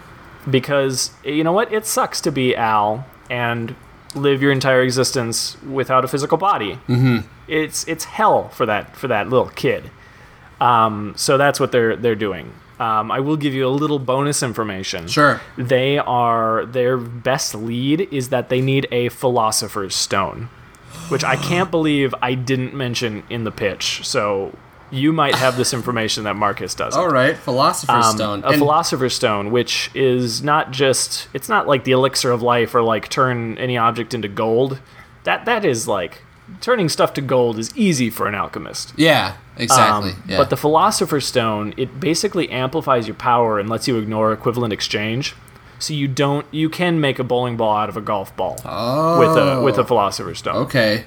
because 0.49 1.11
you 1.23 1.43
know 1.43 1.53
what, 1.53 1.71
it 1.71 1.85
sucks 1.85 2.19
to 2.21 2.31
be 2.31 2.55
Al 2.55 3.05
and 3.29 3.75
live 4.15 4.41
your 4.41 4.51
entire 4.51 4.81
existence 4.81 5.61
without 5.63 6.03
a 6.03 6.07
physical 6.07 6.37
body. 6.37 6.73
Mm-hmm. 6.87 7.27
It's 7.47 7.87
it's 7.87 8.05
hell 8.05 8.49
for 8.49 8.65
that 8.65 8.95
for 8.95 9.07
that 9.07 9.29
little 9.29 9.49
kid. 9.49 9.91
Um, 10.59 11.13
so 11.15 11.37
that's 11.37 11.59
what 11.59 11.71
they're 11.71 11.95
they're 11.95 12.15
doing. 12.15 12.53
Um, 12.79 13.12
I 13.12 13.20
will 13.22 13.38
give 13.38 13.53
you 13.53 13.67
a 13.67 13.70
little 13.70 14.00
bonus 14.00 14.44
information. 14.44 15.08
Sure. 15.08 15.39
They 15.58 15.98
are 15.98 16.65
their 16.65 16.98
best 16.98 17.55
lead 17.55 18.08
is 18.12 18.29
that 18.29 18.50
they 18.50 18.60
need 18.62 18.88
a 18.91 19.10
philosopher's 19.10 19.96
stone, 19.96 20.50
which 21.10 21.24
I 21.24 21.36
can't 21.38 21.72
believe 21.72 22.13
I 22.22 22.34
didn't 22.34 22.74
mention 22.74 23.24
in 23.29 23.46
the 23.46 23.51
pitch. 23.51 24.01
So 24.05 24.55
you 24.91 25.13
might 25.13 25.36
have 25.36 25.58
this 25.58 25.74
information 25.74 26.25
that 26.25 26.36
Marcus 26.36 26.75
doesn't. 26.75 27.00
All 27.00 27.10
right, 27.10 27.36
Philosopher's 27.36 28.05
Um, 28.05 28.15
Stone. 28.17 28.44
A 28.44 28.50
And- 28.50 28.58
philosopher's 28.58 29.15
stone, 29.15 29.51
which 29.51 29.89
is 29.96 30.44
not 30.44 30.72
just 30.72 31.27
it's 31.34 31.50
not 31.50 31.67
like 31.67 31.86
the 31.86 31.91
elixir 31.91 32.32
of 32.32 32.41
life 32.41 32.75
or 32.75 32.82
like 32.82 33.10
turn 33.10 33.58
any 33.58 33.77
object 33.77 34.13
into 34.13 34.27
gold. 34.27 34.79
that 35.24 35.46
that 35.46 35.65
is 35.65 35.88
like 35.88 36.22
turning 36.61 36.89
stuff 36.89 37.13
to 37.15 37.21
gold 37.21 37.59
is 37.59 37.75
easy 37.75 38.09
for 38.09 38.27
an 38.27 38.35
alchemist. 38.35 38.93
Yeah, 38.97 39.37
exactly. 39.57 40.11
Um, 40.11 40.23
yeah. 40.27 40.37
But 40.37 40.49
the 40.49 40.57
Philosopher's 40.57 41.25
Stone, 41.25 41.73
it 41.77 41.99
basically 41.99 42.49
amplifies 42.49 43.07
your 43.07 43.15
power 43.15 43.59
and 43.59 43.69
lets 43.69 43.87
you 43.87 43.97
ignore 43.97 44.31
equivalent 44.33 44.73
exchange. 44.73 45.35
So 45.79 45.93
you 45.93 46.07
don't, 46.07 46.45
you 46.51 46.69
can 46.69 47.01
make 47.01 47.19
a 47.19 47.23
bowling 47.23 47.57
ball 47.57 47.75
out 47.75 47.89
of 47.89 47.97
a 47.97 48.01
golf 48.01 48.35
ball 48.37 48.55
with 48.55 49.37
a 49.37 49.61
with 49.63 49.77
a 49.77 49.85
Philosopher's 49.85 50.39
Stone. 50.39 50.55
Oh. 50.55 50.61
okay. 50.61 51.05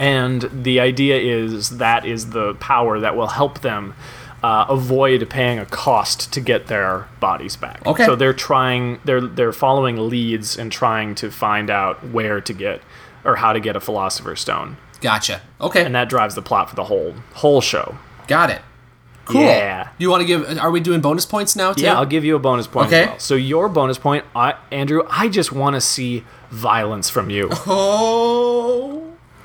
And 0.00 0.42
the 0.52 0.80
idea 0.80 1.16
is 1.16 1.78
that 1.78 2.04
is 2.04 2.30
the 2.30 2.54
power 2.54 2.98
that 2.98 3.16
will 3.16 3.28
help 3.28 3.60
them 3.60 3.94
uh, 4.42 4.66
avoid 4.68 5.28
paying 5.30 5.58
a 5.58 5.66
cost 5.66 6.32
to 6.32 6.40
get 6.40 6.66
their 6.66 7.08
bodies 7.20 7.56
back. 7.56 7.86
Okay. 7.86 8.04
So 8.04 8.16
they're 8.16 8.32
trying, 8.32 9.00
they're 9.04 9.20
they're 9.20 9.52
following 9.52 10.08
leads 10.08 10.58
and 10.58 10.70
trying 10.70 11.14
to 11.16 11.30
find 11.30 11.70
out 11.70 12.04
where 12.08 12.40
to 12.40 12.52
get 12.52 12.82
or 13.26 13.36
how 13.36 13.52
to 13.52 13.60
get 13.60 13.76
a 13.76 13.80
Philosopher's 13.80 14.40
Stone, 14.40 14.76
Gotcha. 15.00 15.42
Okay. 15.60 15.84
and 15.84 15.94
that 15.94 16.08
drives 16.08 16.34
the 16.34 16.42
plot 16.42 16.70
for 16.70 16.76
the 16.76 16.84
whole 16.84 17.14
whole 17.34 17.60
show. 17.60 17.98
Got 18.28 18.50
it. 18.50 18.62
Cool. 19.26 19.42
Yeah. 19.42 19.88
You 19.98 20.08
want 20.08 20.20
to 20.20 20.26
give? 20.26 20.58
Are 20.58 20.70
we 20.70 20.78
doing 20.80 21.00
bonus 21.00 21.26
points 21.26 21.56
now? 21.56 21.72
Too? 21.72 21.82
Yeah, 21.82 21.94
I'll 21.98 22.06
give 22.06 22.24
you 22.24 22.36
a 22.36 22.38
bonus 22.38 22.66
point. 22.68 22.86
Okay. 22.86 23.02
As 23.02 23.08
well. 23.08 23.18
So 23.18 23.34
your 23.34 23.68
bonus 23.68 23.98
point, 23.98 24.24
I, 24.36 24.54
Andrew, 24.70 25.02
I 25.10 25.28
just 25.28 25.50
want 25.52 25.74
to 25.74 25.80
see 25.80 26.24
violence 26.50 27.10
from 27.10 27.28
you. 27.30 27.50
Oh. 27.66 29.02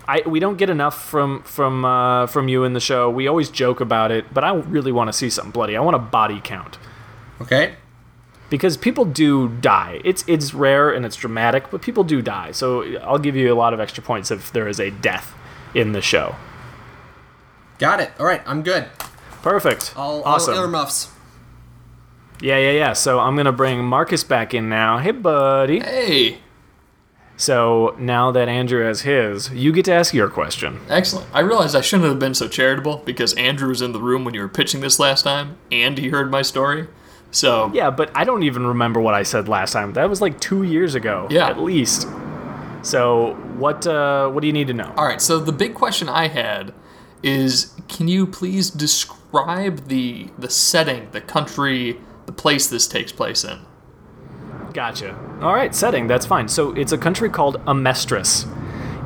I 0.07 0.21
we 0.25 0.39
don't 0.39 0.57
get 0.57 0.69
enough 0.69 1.03
from 1.09 1.41
from 1.43 1.85
uh, 1.85 2.27
from 2.27 2.47
you 2.47 2.63
in 2.63 2.73
the 2.73 2.79
show. 2.79 3.09
We 3.09 3.27
always 3.27 3.49
joke 3.49 3.79
about 3.81 4.11
it, 4.11 4.33
but 4.33 4.43
I 4.43 4.53
really 4.53 4.91
want 4.91 5.07
to 5.07 5.13
see 5.13 5.29
something 5.29 5.51
bloody. 5.51 5.77
I 5.77 5.79
want 5.81 5.95
a 5.95 5.99
body 5.99 6.41
count 6.43 6.77
Okay. 7.39 7.75
Because 8.51 8.77
people 8.77 9.05
do 9.05 9.47
die. 9.49 9.99
It's 10.05 10.23
it's 10.27 10.53
rare 10.53 10.91
and 10.91 11.03
it's 11.07 11.15
dramatic, 11.15 11.71
but 11.71 11.81
people 11.81 12.03
do 12.03 12.21
die. 12.21 12.51
So 12.51 12.83
I'll 12.99 13.17
give 13.17 13.35
you 13.35 13.51
a 13.51 13.55
lot 13.55 13.73
of 13.73 13.79
extra 13.79 14.03
points 14.03 14.29
if 14.29 14.51
there 14.51 14.67
is 14.67 14.79
a 14.79 14.91
death 14.91 15.33
in 15.73 15.93
the 15.93 16.01
show. 16.01 16.35
Got 17.79 17.99
it. 17.99 18.11
All 18.19 18.25
right. 18.27 18.43
I'm 18.45 18.61
good. 18.61 18.85
Perfect. 19.41 19.93
All, 19.97 20.21
awesome. 20.23 20.53
all 20.53 20.59
earmuffs. 20.59 21.09
yeah, 22.39 22.57
yeah, 22.59 22.71
yeah. 22.71 22.93
So 22.93 23.19
I'm 23.19 23.35
gonna 23.35 23.51
bring 23.51 23.83
Marcus 23.83 24.23
back 24.23 24.53
in 24.53 24.69
now. 24.69 24.99
Hey, 24.99 25.11
buddy. 25.11 25.79
Hey, 25.79 26.37
So 27.37 27.95
now 27.97 28.29
that 28.31 28.47
Andrew 28.47 28.85
has 28.85 29.01
his, 29.01 29.49
you 29.51 29.71
get 29.71 29.85
to 29.85 29.93
ask 29.93 30.13
your 30.13 30.29
question. 30.29 30.79
excellent. 30.89 31.27
I 31.33 31.39
realized 31.39 31.75
I 31.75 31.81
shouldn't 31.81 32.07
have 32.09 32.19
been 32.19 32.35
so 32.35 32.47
charitable 32.47 33.01
because 33.03 33.33
Andrew 33.33 33.69
was 33.69 33.81
in 33.81 33.93
the 33.93 33.99
room 33.99 34.25
when 34.25 34.35
you 34.35 34.41
were 34.41 34.47
pitching 34.47 34.81
this 34.81 34.99
last 34.99 35.23
time, 35.23 35.57
and 35.71 35.97
he 35.97 36.09
heard 36.09 36.29
my 36.29 36.43
story. 36.43 36.87
So 37.31 37.71
Yeah, 37.73 37.89
but 37.89 38.11
I 38.13 38.23
don't 38.23 38.43
even 38.43 38.67
remember 38.67 38.99
what 38.99 39.13
I 39.13 39.23
said 39.23 39.47
last 39.47 39.71
time. 39.73 39.93
That 39.93 40.09
was 40.09 40.21
like 40.21 40.39
two 40.39 40.63
years 40.63 40.95
ago, 40.95 41.27
Yeah. 41.29 41.47
at 41.49 41.59
least. 41.59 42.07
So 42.83 43.35
what 43.57 43.85
uh, 43.87 44.29
what 44.29 44.41
do 44.41 44.47
you 44.47 44.53
need 44.53 44.67
to 44.67 44.73
know? 44.73 44.93
All 44.97 45.05
right, 45.05 45.21
so 45.21 45.39
the 45.39 45.51
big 45.51 45.73
question 45.75 46.09
I 46.09 46.27
had 46.27 46.73
is 47.23 47.73
can 47.87 48.07
you 48.07 48.25
please 48.27 48.69
describe 48.69 49.87
the 49.87 50.27
the 50.37 50.49
setting, 50.49 51.07
the 51.11 51.21
country, 51.21 51.99
the 52.25 52.31
place 52.31 52.67
this 52.67 52.87
takes 52.87 53.11
place 53.11 53.43
in? 53.43 53.59
Gotcha. 54.73 55.15
All 55.41 55.53
right, 55.53 55.75
setting. 55.75 56.07
That's 56.07 56.25
fine. 56.25 56.47
So 56.47 56.71
it's 56.73 56.91
a 56.91 56.97
country 56.97 57.29
called 57.29 57.57
Amestris. 57.65 58.45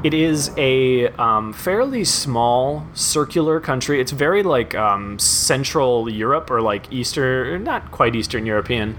It 0.06 0.14
is 0.14 0.52
a 0.56 1.08
um, 1.14 1.52
fairly 1.52 2.04
small 2.04 2.86
circular 2.94 3.60
country. 3.60 4.00
It's 4.00 4.12
very 4.12 4.44
like 4.44 4.76
um, 4.76 5.18
Central 5.18 6.08
Europe 6.08 6.52
or 6.52 6.62
like 6.62 6.94
Eastern, 6.94 7.64
not 7.64 7.90
quite 7.90 8.16
Eastern 8.16 8.46
European, 8.46 8.96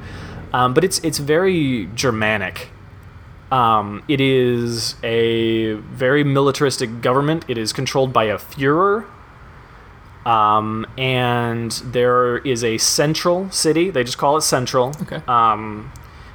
um, 0.52 0.74
but 0.74 0.82
it's 0.82 0.98
it's 1.04 1.18
very 1.18 1.88
Germanic. 1.94 2.70
Um, 3.52 4.02
it 4.08 4.20
is 4.20 4.96
a 5.04 5.74
very 5.74 6.24
militaristic 6.24 7.00
government. 7.02 7.44
It 7.46 7.56
is 7.56 7.72
controlled 7.72 8.12
by 8.12 8.24
a 8.24 8.36
Führer. 8.36 9.06
Um, 10.26 10.88
and 10.98 11.70
there 11.84 12.38
is 12.38 12.64
a 12.64 12.78
central 12.78 13.48
city. 13.52 13.90
They 13.90 14.02
just 14.02 14.18
call 14.18 14.38
it 14.38 14.42
central. 14.42 14.88
Okay. 15.02 15.22
Um, 15.28 15.92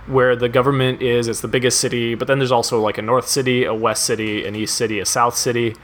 where 0.07 0.35
the 0.35 0.49
government 0.49 1.01
is, 1.01 1.27
it's 1.27 1.41
the 1.41 1.47
biggest 1.47 1.79
city, 1.79 2.15
but 2.15 2.27
then 2.27 2.39
there's 2.39 2.51
also 2.51 2.81
like 2.81 2.97
a 2.97 3.01
north 3.01 3.27
city, 3.27 3.65
a 3.65 3.73
west 3.73 4.05
city, 4.05 4.45
an 4.45 4.55
east 4.55 4.75
city, 4.75 4.99
a 4.99 5.05
south 5.05 5.35
city. 5.35 5.75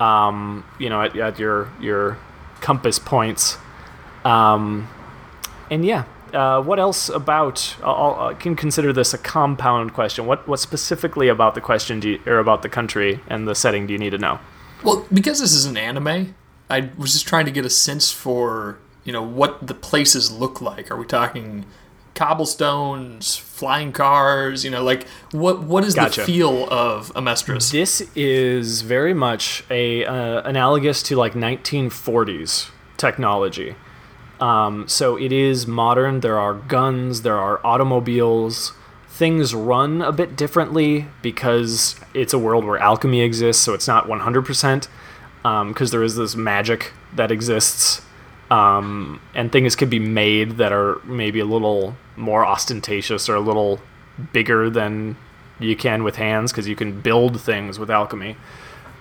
Um, 0.00 0.64
you 0.80 0.88
know, 0.88 1.00
at, 1.00 1.16
at 1.16 1.38
your 1.38 1.70
your 1.80 2.18
compass 2.60 2.98
points. 2.98 3.56
Um, 4.24 4.88
and 5.70 5.84
yeah, 5.84 6.06
uh, 6.32 6.60
what 6.60 6.80
else 6.80 7.08
about? 7.08 7.76
I'll, 7.84 8.16
I 8.18 8.34
can 8.34 8.56
consider 8.56 8.92
this 8.92 9.14
a 9.14 9.18
compound 9.18 9.94
question. 9.94 10.26
What 10.26 10.48
what 10.48 10.58
specifically 10.58 11.28
about 11.28 11.54
the 11.54 11.60
question 11.60 12.00
do 12.00 12.08
you, 12.08 12.20
or 12.26 12.38
about 12.38 12.62
the 12.62 12.68
country 12.68 13.20
and 13.28 13.46
the 13.46 13.54
setting 13.54 13.86
do 13.86 13.92
you 13.92 13.98
need 13.98 14.10
to 14.10 14.18
know? 14.18 14.40
Well, 14.82 15.06
because 15.12 15.38
this 15.38 15.52
is 15.52 15.66
an 15.66 15.76
anime, 15.76 16.34
I 16.68 16.90
was 16.96 17.12
just 17.12 17.28
trying 17.28 17.44
to 17.44 17.52
get 17.52 17.64
a 17.64 17.70
sense 17.70 18.10
for, 18.10 18.78
you 19.04 19.12
know, 19.12 19.22
what 19.22 19.64
the 19.64 19.74
places 19.74 20.32
look 20.32 20.60
like. 20.60 20.90
Are 20.90 20.96
we 20.96 21.06
talking 21.06 21.64
cobblestones, 22.14 23.36
flying 23.36 23.92
cars, 23.92 24.64
you 24.64 24.70
know, 24.70 24.82
like 24.82 25.06
what 25.32 25.62
what 25.62 25.84
is 25.84 25.94
Gotcha. 25.94 26.20
the 26.20 26.26
feel 26.26 26.68
of 26.70 27.12
Amestris? 27.14 27.70
This 27.70 28.00
is 28.14 28.82
very 28.82 29.14
much 29.14 29.64
a 29.70 30.04
uh, 30.04 30.42
analogous 30.42 31.02
to 31.04 31.16
like 31.16 31.34
1940s 31.34 32.70
technology. 32.96 33.74
Um, 34.40 34.88
so 34.88 35.16
it 35.16 35.30
is 35.30 35.66
modern. 35.66 36.20
There 36.20 36.38
are 36.38 36.54
guns. 36.54 37.22
There 37.22 37.38
are 37.38 37.64
automobiles. 37.64 38.72
Things 39.08 39.54
run 39.54 40.02
a 40.02 40.10
bit 40.10 40.36
differently 40.36 41.06
because 41.22 41.94
it's 42.12 42.32
a 42.32 42.38
world 42.38 42.64
where 42.64 42.78
alchemy 42.78 43.20
exists. 43.20 43.62
So 43.62 43.72
it's 43.72 43.86
not 43.86 44.06
100% 44.06 44.88
because 45.68 45.90
there 45.92 46.02
is 46.02 46.16
this 46.16 46.34
magic 46.34 46.92
that 47.14 47.30
exists. 47.30 48.02
Um, 48.50 49.20
and 49.34 49.52
things 49.52 49.76
can 49.76 49.88
be 49.88 49.98
made 49.98 50.52
that 50.52 50.72
are 50.72 51.00
maybe 51.04 51.40
a 51.40 51.44
little 51.44 51.96
more 52.16 52.44
ostentatious 52.44 53.28
or 53.28 53.34
a 53.34 53.40
little 53.40 53.80
bigger 54.32 54.68
than 54.70 55.16
you 55.58 55.76
can 55.76 56.02
with 56.04 56.16
hands 56.16 56.52
because 56.52 56.66
you 56.68 56.76
can 56.76 57.00
build 57.00 57.40
things 57.40 57.78
with 57.78 57.90
alchemy. 57.90 58.36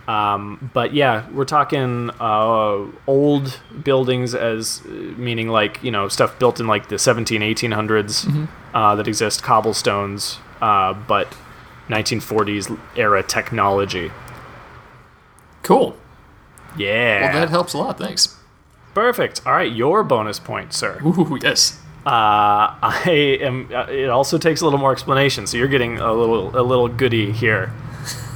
Um, 0.08 0.72
but 0.74 0.94
yeah, 0.94 1.30
we're 1.32 1.46
talking 1.46 2.10
uh, 2.20 2.86
old 3.08 3.60
buildings 3.84 4.34
as 4.36 4.84
meaning 4.86 5.48
like 5.50 5.82
you 5.84 5.92
know 5.92 6.08
stuff 6.08 6.38
built 6.40 6.60
in 6.60 6.68
like 6.68 6.90
the 6.90 6.98
17 6.98 7.42
1800s 7.42 8.48
uh, 8.74 8.96
that 8.96 9.08
exist 9.08 9.44
cobblestones 9.44 10.40
uh, 10.62 10.94
but 10.94 11.28
1940s 11.88 12.78
era 12.96 13.22
technology 13.24 14.12
Cool. 15.64 15.96
yeah 16.78 17.22
Well, 17.32 17.34
that 17.42 17.50
helps 17.50 17.74
a 17.74 17.78
lot. 17.78 17.98
Thanks. 17.98 18.36
perfect 18.94 19.42
all 19.46 19.54
right 19.54 19.72
your 19.72 20.04
bonus 20.04 20.40
point 20.40 20.74
sir 20.74 21.00
Ooh, 21.06 21.38
yes. 21.42 21.80
Uh, 22.06 22.76
I 22.82 23.40
am. 23.42 23.70
Uh, 23.74 23.86
it 23.90 24.10
also 24.10 24.38
takes 24.38 24.62
a 24.62 24.66
little 24.66 24.80
more 24.80 24.92
explanation, 24.92 25.48
so 25.48 25.58
you're 25.58 25.68
getting 25.68 26.00
a 26.00 26.14
little 26.14 26.58
a 26.58 26.64
little 26.64 26.88
goody 26.88 27.32
here. 27.32 27.72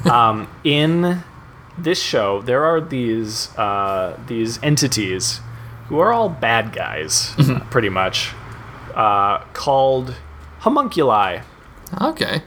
Um, 0.06 0.48
in 0.64 1.24
this 1.80 2.00
show, 2.00 2.40
there 2.44 2.64
are 2.64 2.80
these 2.80 3.50
uh, 3.58 4.20
these 4.28 4.62
entities 4.62 5.40
who 5.88 5.98
are 5.98 6.14
all 6.14 6.30
bad 6.30 6.74
guys, 6.74 7.34
pretty 7.72 7.90
much, 7.90 8.32
uh, 8.94 9.40
called 9.54 10.16
homunculi. 10.60 11.42
Okay. 12.02 12.44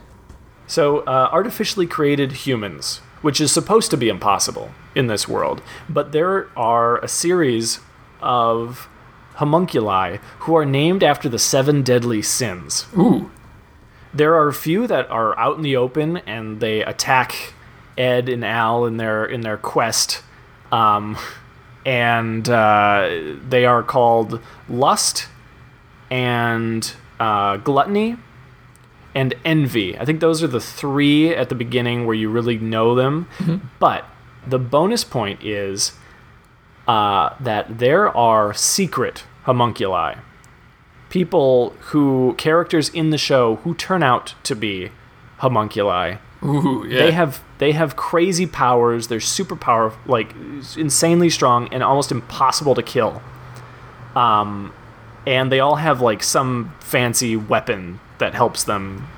So, 0.67 0.99
uh, 1.01 1.31
artificially 1.33 1.87
created 1.87 2.33
humans, 2.33 2.99
which 3.23 3.41
is 3.41 3.51
supposed 3.51 3.91
to 3.91 3.97
be 3.97 4.09
impossible 4.09 4.71
in 4.95 5.07
this 5.07 5.27
world. 5.27 5.63
But 5.89 6.13
there 6.13 6.49
are 6.57 6.99
a 6.99 7.09
series 7.09 7.81
of 8.21 8.89
homunculi 9.39 10.19
who 10.41 10.57
are 10.57 10.67
named 10.67 11.03
after 11.03 11.29
the 11.29 11.39
seven 11.39 11.83
deadly 11.83 12.23
sins. 12.23 12.87
Ooh. 12.97 13.31
There 14.15 14.35
are 14.35 14.49
a 14.49 14.55
few 14.55 14.87
that 14.87 15.11
are 15.11 15.39
out 15.39 15.57
in 15.57 15.63
the 15.63 15.77
open 15.77 16.19
and 16.19 16.61
they 16.61 16.83
attack 16.83 17.55
Ed 17.97 18.29
and 18.29 18.45
Al 18.45 18.87
in 18.87 18.97
their 18.97 19.25
in 19.25 19.41
their 19.41 19.57
quest, 19.57 20.23
um, 20.71 21.19
and 21.85 22.49
uh, 22.49 23.11
they 23.49 23.67
are 23.67 23.83
called 23.83 24.41
lust 24.69 25.27
and 26.11 26.95
uh, 27.19 27.57
gluttony 27.57 28.17
and 29.15 29.35
envy. 29.45 29.99
I 29.99 30.05
think 30.05 30.21
those 30.21 30.43
are 30.45 30.49
the 30.49 30.61
three 30.61 31.35
at 31.35 31.49
the 31.49 31.57
beginning 31.57 32.07
where 32.07 32.15
you 32.15 32.31
really 32.31 32.57
know 32.59 32.95
them. 32.95 33.29
But 33.81 34.05
the 34.47 34.61
bonus 34.61 35.03
point 35.03 35.43
is 35.43 35.93
uh, 36.87 37.35
that 37.41 37.79
there 37.79 38.17
are 38.17 38.55
secret 38.55 39.25
homunculi 39.49 40.15
people 41.09 41.71
who 41.81 42.35
characters 42.37 42.89
in 42.91 43.11
the 43.11 43.19
show 43.19 43.57
who 43.57 43.75
turn 43.75 44.03
out 44.03 44.35
to 44.45 44.55
be 44.55 44.91
homunculi. 45.39 46.19
Ooh, 46.45 46.87
yeah. 46.89 47.05
They 47.05 47.11
have 47.13 47.43
they 47.59 47.73
have 47.73 47.97
crazy 47.97 48.47
powers. 48.47 49.09
They're 49.09 49.21
super 49.21 49.57
powerful, 49.57 50.01
like 50.07 50.35
insanely 50.77 51.31
strong 51.31 51.69
and 51.73 51.83
almost 51.83 52.13
impossible 52.13 52.75
to 52.75 52.83
kill. 52.83 53.23
Um, 54.15 54.73
and 55.27 55.51
they 55.51 55.61
all 55.61 55.77
have 55.77 56.01
like 56.01 56.23
some 56.23 56.75
fancy 56.81 57.37
weapon 57.37 58.01
that 58.19 58.35
helps 58.35 58.65
them 58.65 59.09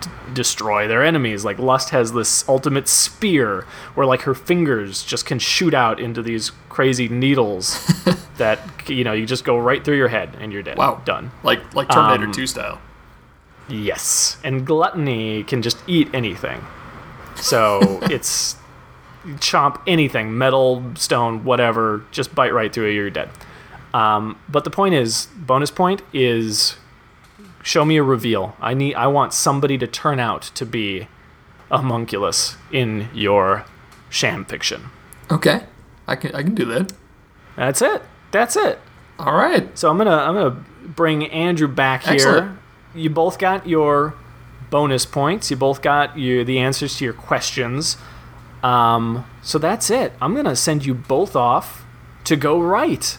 d- 0.00 0.08
destroy 0.34 0.86
their 0.88 1.04
enemies. 1.04 1.44
Like 1.44 1.58
Lust 1.58 1.90
has 1.90 2.12
this 2.12 2.48
ultimate 2.48 2.88
spear 2.88 3.66
where 3.94 4.06
like 4.06 4.22
her 4.22 4.34
fingers 4.34 5.02
just 5.04 5.26
can 5.26 5.38
shoot 5.38 5.74
out 5.74 5.98
into 6.00 6.22
these 6.22 6.50
crazy 6.68 7.08
needles 7.08 7.80
that 8.38 8.60
you 8.88 9.04
know 9.04 9.12
you 9.12 9.26
just 9.26 9.44
go 9.44 9.58
right 9.58 9.84
through 9.84 9.96
your 9.96 10.08
head 10.08 10.36
and 10.40 10.52
you're 10.52 10.62
dead. 10.62 10.76
Wow. 10.78 11.00
done. 11.04 11.30
Like 11.42 11.74
like 11.74 11.88
Terminator 11.88 12.26
Um, 12.26 12.32
2 12.32 12.46
style. 12.46 12.80
Yes, 13.68 14.36
and 14.44 14.64
gluttony 14.66 15.42
can 15.42 15.60
just 15.62 15.78
eat 15.88 16.08
anything. 16.14 16.64
So 17.34 17.80
it's 18.02 18.56
chomp 19.38 19.80
anything, 19.88 20.38
metal, 20.38 20.84
stone, 20.94 21.42
whatever, 21.44 22.04
just 22.12 22.32
bite 22.34 22.54
right 22.54 22.72
through 22.72 22.90
it, 22.90 22.92
you're 22.92 23.10
dead. 23.10 23.28
Um, 23.92 24.38
but 24.48 24.62
the 24.64 24.70
point 24.70 24.94
is, 24.94 25.26
bonus 25.36 25.70
point 25.72 26.02
is 26.12 26.76
show 27.66 27.84
me 27.84 27.96
a 27.96 28.02
reveal. 28.02 28.56
I 28.60 28.74
need, 28.74 28.94
I 28.94 29.08
want 29.08 29.32
somebody 29.32 29.76
to 29.78 29.88
turn 29.88 30.20
out 30.20 30.42
to 30.54 30.64
be 30.64 31.08
a 31.68 31.78
homunculus 31.78 32.56
in 32.70 33.08
your 33.12 33.64
sham 34.08 34.44
fiction. 34.44 34.90
Okay. 35.32 35.64
I 36.06 36.14
can 36.14 36.32
I 36.36 36.44
can 36.44 36.54
do 36.54 36.64
that. 36.66 36.92
That's 37.56 37.82
it. 37.82 38.02
That's 38.30 38.54
it. 38.54 38.78
All 39.18 39.34
right. 39.34 39.76
So 39.76 39.90
I'm 39.90 39.98
gonna 39.98 40.16
I'm 40.16 40.34
gonna 40.34 40.64
bring 40.84 41.26
Andrew 41.26 41.66
back 41.66 42.04
here. 42.04 42.14
Excellent. 42.14 42.58
You 42.94 43.10
both 43.10 43.40
got 43.40 43.66
your 43.66 44.14
bonus 44.70 45.04
points. 45.04 45.50
You 45.50 45.56
both 45.56 45.82
got 45.82 46.16
your 46.16 46.44
the 46.44 46.60
answers 46.60 46.96
to 46.98 47.04
your 47.04 47.14
questions. 47.14 47.96
Um, 48.62 49.26
so 49.42 49.58
that's 49.58 49.90
it. 49.90 50.12
I'm 50.22 50.36
gonna 50.36 50.54
send 50.54 50.86
you 50.86 50.94
both 50.94 51.34
off 51.34 51.84
to 52.22 52.36
go 52.36 52.60
right. 52.60 53.18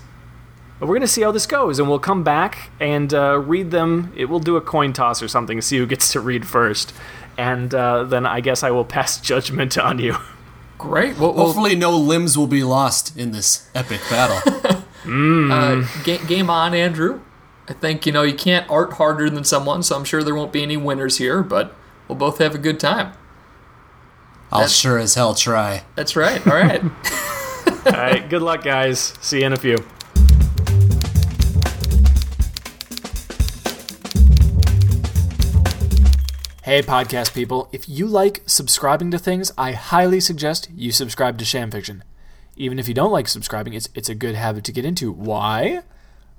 We're 0.80 0.94
gonna 0.94 1.08
see 1.08 1.24
how 1.24 1.32
this 1.32 1.48
goes, 1.48 1.80
and 1.80 1.90
we'll 1.90 2.00
come 2.00 2.24
back 2.24 2.70
and 2.80 3.12
uh, 3.14 3.40
read 3.40 3.72
them. 3.72 4.14
It 4.16 4.26
will 4.26 4.40
do 4.40 4.58
a 4.58 4.62
coin 4.62 4.94
toss 4.94 5.24
or 5.24 5.28
something, 5.28 5.60
see 5.62 5.78
who 5.78 5.88
gets 5.88 6.12
to 6.12 6.20
read 6.20 6.48
first, 6.48 6.94
and 7.38 7.74
uh, 7.74 8.04
then 8.04 8.26
I 8.26 8.42
guess 8.42 8.62
I 8.62 8.70
will 8.72 8.86
pass 8.98 9.20
judgment 9.20 9.78
on 9.78 10.00
you. 10.00 10.18
Great. 10.78 11.18
Well, 11.18 11.34
well 11.34 11.48
Hopefully, 11.48 11.76
no 11.76 11.98
limbs 11.98 12.38
will 12.38 12.48
be 12.48 12.64
lost 12.64 13.18
in 13.18 13.32
this 13.32 13.68
epic 13.74 14.02
battle. 14.10 14.84
uh, 15.52 15.88
ga- 16.04 16.26
game 16.28 16.50
on, 16.50 16.76
Andrew. 16.76 17.22
I 17.68 17.74
think 17.74 18.06
you 18.06 18.12
know 18.12 18.22
you 18.22 18.36
can't 18.36 18.70
art 18.70 18.94
harder 18.94 19.30
than 19.30 19.44
someone, 19.44 19.82
so 19.82 19.96
I'm 19.96 20.06
sure 20.06 20.22
there 20.22 20.36
won't 20.36 20.54
be 20.54 20.62
any 20.62 20.78
winners 20.78 21.18
here, 21.18 21.42
but 21.42 21.76
we'll 22.08 22.18
both 22.18 22.38
have 22.38 22.54
a 22.54 22.60
good 22.60 22.80
time. 22.80 23.14
I'll 24.52 24.68
sure 24.68 24.98
as 24.98 25.16
hell 25.16 25.34
try. 25.34 25.84
That's 25.96 26.16
right. 26.16 26.46
All 26.48 26.54
right. 26.54 26.82
All 27.86 27.94
right, 27.94 28.30
good 28.30 28.42
luck, 28.42 28.64
guys. 28.64 29.14
See 29.22 29.40
you 29.40 29.46
in 29.46 29.54
a 29.54 29.58
few. 29.58 29.78
Hey, 36.68 36.82
podcast 36.82 37.34
people, 37.34 37.70
if 37.72 37.88
you 37.88 38.06
like 38.06 38.42
subscribing 38.46 39.10
to 39.12 39.18
things, 39.18 39.54
I 39.58 39.72
highly 39.72 40.20
suggest 40.20 40.70
you 40.76 40.92
subscribe 40.92 41.38
to 41.38 41.46
Sham 41.46 41.72
Fiction. 41.72 42.04
Even 42.58 42.78
if 42.78 42.90
you 42.90 42.94
don't 42.94 43.14
like 43.14 43.30
subscribing, 43.30 43.74
it's, 43.74 43.88
it's 43.96 44.10
a 44.10 44.14
good 44.14 44.36
habit 44.36 44.66
to 44.66 44.74
get 44.74 44.84
into. 44.84 45.10
Why? 45.10 45.84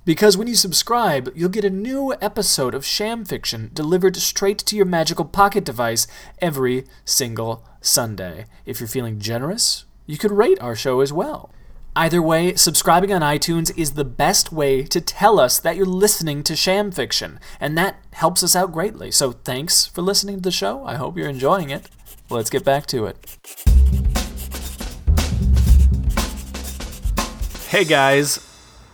Because 0.05 0.37
when 0.37 0.45
you 0.47 0.53
subscribe, 0.53 1.31
you'll 1.33 1.49
get 1.49 1.65
a 1.65 1.71
new 1.71 2.13
episode 2.21 2.75
of 2.75 2.85
Sham 2.85 3.25
Fiction 3.25 3.71
delivered 3.73 4.15
straight 4.17 4.59
to 4.59 4.75
your 4.75 4.85
magical 4.85 5.25
pocket 5.25 5.65
device 5.65 6.05
every 6.37 6.85
single 7.05 7.65
Sunday. 7.81 8.45
If 8.67 8.79
you're 8.79 8.87
feeling 8.87 9.17
generous, 9.17 9.85
you 10.05 10.19
could 10.19 10.31
rate 10.31 10.61
our 10.61 10.75
show 10.75 10.99
as 10.99 11.11
well. 11.11 11.51
Either 11.99 12.21
way, 12.21 12.55
subscribing 12.55 13.11
on 13.11 13.19
iTunes 13.19 13.77
is 13.77 13.91
the 13.91 14.05
best 14.05 14.53
way 14.53 14.83
to 14.83 15.01
tell 15.01 15.37
us 15.37 15.59
that 15.59 15.75
you're 15.75 15.85
listening 15.85 16.43
to 16.43 16.55
Sham 16.55 16.91
Fiction, 16.93 17.41
and 17.59 17.77
that 17.77 18.01
helps 18.13 18.41
us 18.41 18.55
out 18.55 18.71
greatly. 18.71 19.11
So 19.11 19.33
thanks 19.33 19.85
for 19.85 20.01
listening 20.01 20.37
to 20.37 20.41
the 20.41 20.49
show. 20.49 20.85
I 20.85 20.95
hope 20.95 21.17
you're 21.17 21.27
enjoying 21.27 21.71
it. 21.71 21.89
Let's 22.29 22.49
get 22.49 22.63
back 22.63 22.85
to 22.85 23.05
it. 23.05 23.17
Hey 27.67 27.83
guys, 27.83 28.47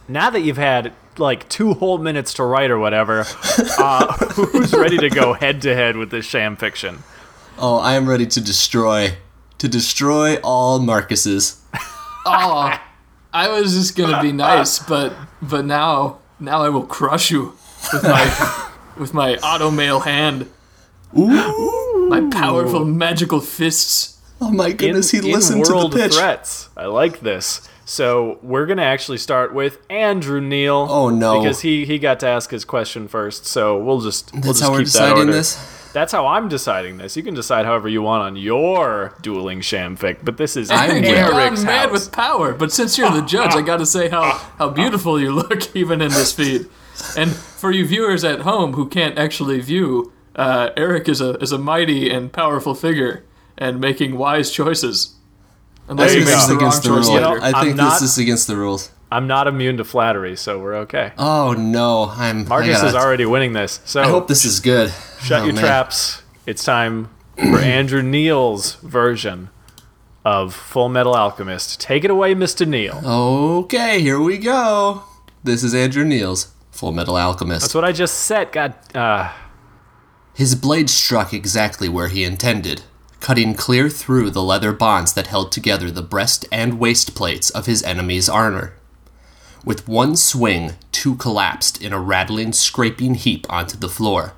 now 0.07 0.31
that 0.31 0.41
you've 0.41 0.57
had 0.57 0.91
like 1.19 1.47
two 1.47 1.75
whole 1.75 1.99
minutes 1.99 2.33
to 2.33 2.43
write 2.43 2.71
or 2.71 2.79
whatever, 2.79 3.19
uh, 3.77 4.17
who's 4.29 4.73
ready 4.73 4.97
to 4.97 5.11
go 5.11 5.33
head 5.33 5.61
to 5.61 5.75
head 5.75 5.95
with 5.95 6.09
this 6.09 6.25
sham 6.25 6.55
fiction? 6.55 7.03
Oh, 7.59 7.77
I 7.77 7.93
am 7.93 8.09
ready 8.09 8.25
to 8.25 8.41
destroy, 8.41 9.15
to 9.59 9.67
destroy 9.67 10.37
all 10.37 10.79
Marcuses. 10.79 11.59
oh, 12.25 12.81
I 13.36 13.50
was 13.50 13.74
just 13.74 13.98
gonna 13.98 14.21
be 14.21 14.32
nice, 14.32 14.80
but 14.80 15.13
but 15.41 15.65
now 15.65 16.19
now 16.39 16.62
I 16.63 16.69
will 16.69 16.86
crush 16.86 17.30
you 17.32 17.54
with 17.91 18.04
my 18.04 18.69
with 18.98 19.13
my 19.13 19.36
auto 19.38 19.69
mail 19.69 20.00
hand, 20.00 20.50
Ooh! 21.17 22.08
my 22.10 22.30
powerful 22.32 22.86
magical 22.86 23.41
fists. 23.41 24.19
Oh 24.39 24.52
my 24.52 24.71
goodness, 24.71 25.12
he 25.12 25.19
listened 25.19 25.65
to 25.65 25.71
the 25.71 25.78
world 25.78 25.93
pitch. 25.93 26.13
threats. 26.15 26.69
I 26.78 26.86
like 26.86 27.19
this. 27.19 27.67
So 27.84 28.39
we're 28.41 28.65
gonna 28.65 28.84
actually 28.84 29.17
start 29.17 29.54
with 29.54 29.80
Andrew 29.89 30.41
Neal. 30.41 30.88
Oh, 30.89 31.10
no. 31.10 31.41
because 31.41 31.60
he 31.60 31.86
he 31.86 32.00
got 32.00 32.19
to 32.21 32.28
ask 32.28 32.52
his 32.52 32.63
question 32.65 33.08
first. 33.08 33.45
So 33.45 33.78
we'll 33.78 34.00
just 34.02 34.32
we'll 34.34 34.43
That's 34.43 34.60
just 34.60 34.63
how 34.63 34.71
we're 34.71 34.80
keep 34.80 34.88
that 34.88 34.91
deciding 34.93 35.17
order. 35.19 35.32
this. 35.34 35.56
That's 35.95 36.12
how 36.12 36.27
I'm 36.27 36.49
deciding 36.49 36.97
this. 36.97 37.15
You 37.15 37.23
can 37.23 37.34
decide 37.34 37.65
however 37.65 37.88
you 37.88 38.01
want 38.01 38.21
on 38.21 38.36
your 38.36 39.15
dueling 39.21 39.62
shamfic, 39.62 40.17
but 40.23 40.36
this 40.36 40.58
is 40.58 40.69
I'm 40.69 40.97
You've 40.97 41.05
Yeah. 41.05 41.29
Mad 41.31 41.89
house. 41.89 41.91
with 41.91 42.12
power, 42.12 42.53
but 42.53 42.73
since 42.73 42.97
you're 42.97 43.10
the 43.10 43.21
judge, 43.21 43.55
I 43.55 43.62
gotta 43.71 43.86
say 43.86 44.10
how, 44.10 44.23
how 44.58 44.69
beautiful 44.69 45.17
you 45.21 45.31
look 45.31 45.73
even 45.81 46.01
in 46.01 46.10
this 46.12 46.34
feed. 46.34 46.65
And 47.17 47.31
for 47.34 47.71
you 47.71 47.86
viewers 47.88 48.25
at 48.25 48.41
home 48.41 48.73
who 48.73 48.89
can't 48.89 49.17
actually 49.17 49.62
view, 49.62 50.12
uh, 50.36 50.71
Eric 50.75 51.08
is 51.08 51.21
a 51.21 51.36
is 51.41 51.53
a 51.53 51.58
mighty 51.58 52.10
and 52.10 52.31
powerful 52.34 52.75
figure 52.75 53.23
and 53.58 53.79
making 53.79 54.17
wise 54.17 54.51
choices. 54.51 55.15
Unless 55.88 56.12
There 56.12 56.19
he 56.19 56.25
you 56.25 56.31
makes 56.31 56.45
the 56.47 56.53
wrong 56.55 56.62
against 56.62 56.84
the 56.84 56.89
choice 56.89 57.08
rules. 57.08 57.19
You. 57.21 57.41
I 57.41 57.51
I'm 57.51 57.65
think 57.65 57.77
not- 57.77 58.01
this 58.01 58.12
is 58.12 58.17
against 58.17 58.47
the 58.47 58.58
rules. 58.58 58.91
I'm 59.15 59.28
not 59.28 59.47
immune 59.47 59.78
to 59.78 59.84
flattery, 59.86 60.36
so 60.36 60.60
we're 60.60 60.75
okay. 60.86 61.13
Oh 61.17 61.54
no, 61.58 62.12
I'm. 62.15 62.47
Marcus 62.47 62.75
gotta- 62.78 62.88
is 62.89 62.95
already 62.95 63.25
winning 63.25 63.54
this. 63.54 63.80
So 63.86 64.01
I 64.01 64.08
hope 64.08 64.28
this 64.28 64.43
is 64.45 64.60
good. 64.60 64.91
shut 65.21 65.41
Oh, 65.41 65.45
your 65.45 65.54
man. 65.54 65.63
traps. 65.63 66.21
It's 66.45 66.63
time 66.63 67.10
for 67.38 67.58
Andrew 67.60 68.01
Neal's 68.01 68.75
version 68.75 69.49
of 70.25 70.54
Full 70.54 70.89
Metal 70.89 71.15
Alchemist. 71.15 71.80
Take 71.80 72.04
it 72.04 72.12
away, 72.12 72.36
Mr. 72.36 72.67
Neal. 72.67 73.01
Okay, 73.06 74.01
here 74.01 74.19
we 74.19 74.38
go. 74.38 75.04
This 75.43 75.63
is 75.63 75.73
Andrew 75.73 76.04
Neal's 76.04 76.51
Full 76.71 76.91
Metal 76.91 77.15
Alchemist. 77.15 77.62
That's 77.62 77.75
what 77.75 77.86
I 77.86 77.91
just 77.93 78.15
said. 78.15 78.51
God, 78.51 78.73
uh, 78.95 79.32
His 80.34 80.56
blade 80.56 80.89
struck 80.89 81.34
exactly 81.34 81.88
where 81.88 82.08
he 82.10 82.23
intended, 82.25 82.82
cutting 83.21 83.54
clear 83.54 83.88
through 83.89 84.32
the 84.32 84.43
leather 84.43 84.73
bonds 84.73 85.13
that 85.13 85.28
held 85.28 85.51
together 85.51 85.89
the 85.89 86.01
breast 86.01 86.45
and 86.51 86.80
waist 86.80 87.15
plates 87.15 87.49
of 87.51 87.65
his 87.65 87.82
enemy's 87.84 88.28
armor. 88.28 88.73
With 89.65 89.88
one 89.88 90.15
swing, 90.15 90.73
two 90.91 91.15
collapsed 91.15 91.82
in 91.82 91.91
a 91.91 91.99
rattling, 91.99 92.54
scraping 92.54 93.15
heap 93.15 93.47
onto 93.49 93.78
the 93.78 93.89
floor. 93.89 94.34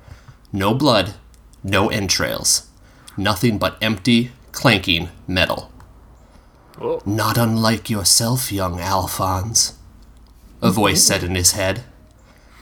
No 0.52 0.72
blood, 0.72 1.14
no 1.62 1.90
entrails. 1.90 2.68
Nothing 3.14 3.58
but 3.58 3.76
empty, 3.82 4.32
clanking 4.52 5.10
metal. 5.26 5.70
Oh. 6.80 7.02
Not 7.04 7.36
unlike 7.36 7.90
yourself, 7.90 8.50
young 8.50 8.80
Alphonse, 8.80 9.74
a 10.62 10.70
voice 10.70 11.02
said 11.02 11.22
in 11.22 11.34
his 11.34 11.52
head. 11.52 11.84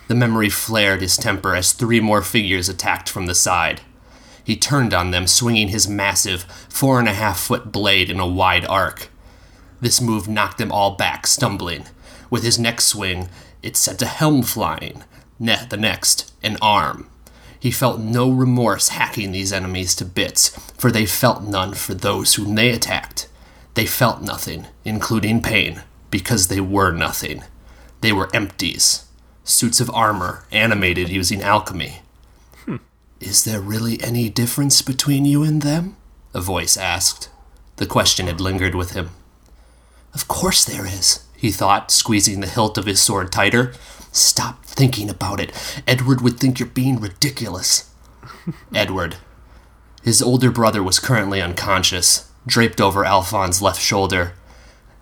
The 0.08 0.14
memory 0.14 0.48
flared 0.48 1.02
his 1.02 1.16
temper 1.16 1.54
as 1.54 1.72
three 1.72 2.00
more 2.00 2.22
figures 2.22 2.68
attacked 2.68 3.08
from 3.08 3.26
the 3.26 3.34
side. 3.34 3.82
He 4.42 4.56
turned 4.56 4.94
on 4.94 5.10
them, 5.10 5.26
swinging 5.26 5.68
his 5.68 5.88
massive, 5.88 6.42
four 6.68 6.98
and 6.98 7.08
a 7.08 7.12
half 7.12 7.38
foot 7.38 7.70
blade 7.70 8.10
in 8.10 8.18
a 8.18 8.26
wide 8.26 8.64
arc. 8.66 9.08
This 9.80 10.00
move 10.00 10.28
knocked 10.28 10.58
them 10.58 10.72
all 10.72 10.96
back, 10.96 11.26
stumbling. 11.26 11.84
With 12.30 12.42
his 12.42 12.58
next 12.58 12.86
swing, 12.86 13.28
it 13.62 13.76
sent 13.76 14.02
a 14.02 14.06
helm 14.06 14.42
flying. 14.42 15.04
Ne- 15.38 15.66
the 15.68 15.76
next, 15.76 16.32
an 16.42 16.56
arm. 16.60 17.08
He 17.58 17.70
felt 17.70 18.00
no 18.00 18.30
remorse 18.30 18.88
hacking 18.90 19.32
these 19.32 19.52
enemies 19.52 19.94
to 19.96 20.04
bits, 20.04 20.48
for 20.78 20.90
they 20.90 21.06
felt 21.06 21.42
none 21.42 21.74
for 21.74 21.94
those 21.94 22.34
whom 22.34 22.54
they 22.54 22.70
attacked. 22.70 23.28
They 23.74 23.86
felt 23.86 24.22
nothing, 24.22 24.66
including 24.84 25.42
pain, 25.42 25.82
because 26.10 26.48
they 26.48 26.60
were 26.60 26.92
nothing. 26.92 27.42
They 28.00 28.12
were 28.12 28.34
empties, 28.34 29.06
suits 29.44 29.80
of 29.80 29.90
armor 29.90 30.44
animated 30.52 31.08
using 31.08 31.42
alchemy. 31.42 32.00
Hmm. 32.64 32.76
Is 33.20 33.44
there 33.44 33.60
really 33.60 34.02
any 34.02 34.28
difference 34.28 34.82
between 34.82 35.24
you 35.24 35.42
and 35.42 35.62
them? 35.62 35.96
A 36.34 36.40
voice 36.40 36.76
asked. 36.76 37.30
The 37.76 37.86
question 37.86 38.26
had 38.26 38.40
lingered 38.40 38.74
with 38.74 38.92
him. 38.92 39.10
Of 40.14 40.28
course 40.28 40.64
there 40.64 40.86
is, 40.86 41.25
he 41.46 41.52
thought, 41.52 41.92
squeezing 41.92 42.40
the 42.40 42.48
hilt 42.48 42.76
of 42.76 42.86
his 42.86 43.00
sword 43.00 43.30
tighter. 43.30 43.72
Stop 44.10 44.64
thinking 44.64 45.08
about 45.08 45.38
it. 45.38 45.52
Edward 45.86 46.20
would 46.20 46.40
think 46.40 46.58
you're 46.58 46.68
being 46.68 47.00
ridiculous. 47.00 47.88
Edward. 48.74 49.16
His 50.02 50.20
older 50.20 50.50
brother 50.50 50.82
was 50.82 50.98
currently 50.98 51.40
unconscious, 51.40 52.28
draped 52.46 52.80
over 52.80 53.04
Alphonse's 53.04 53.62
left 53.62 53.80
shoulder. 53.80 54.32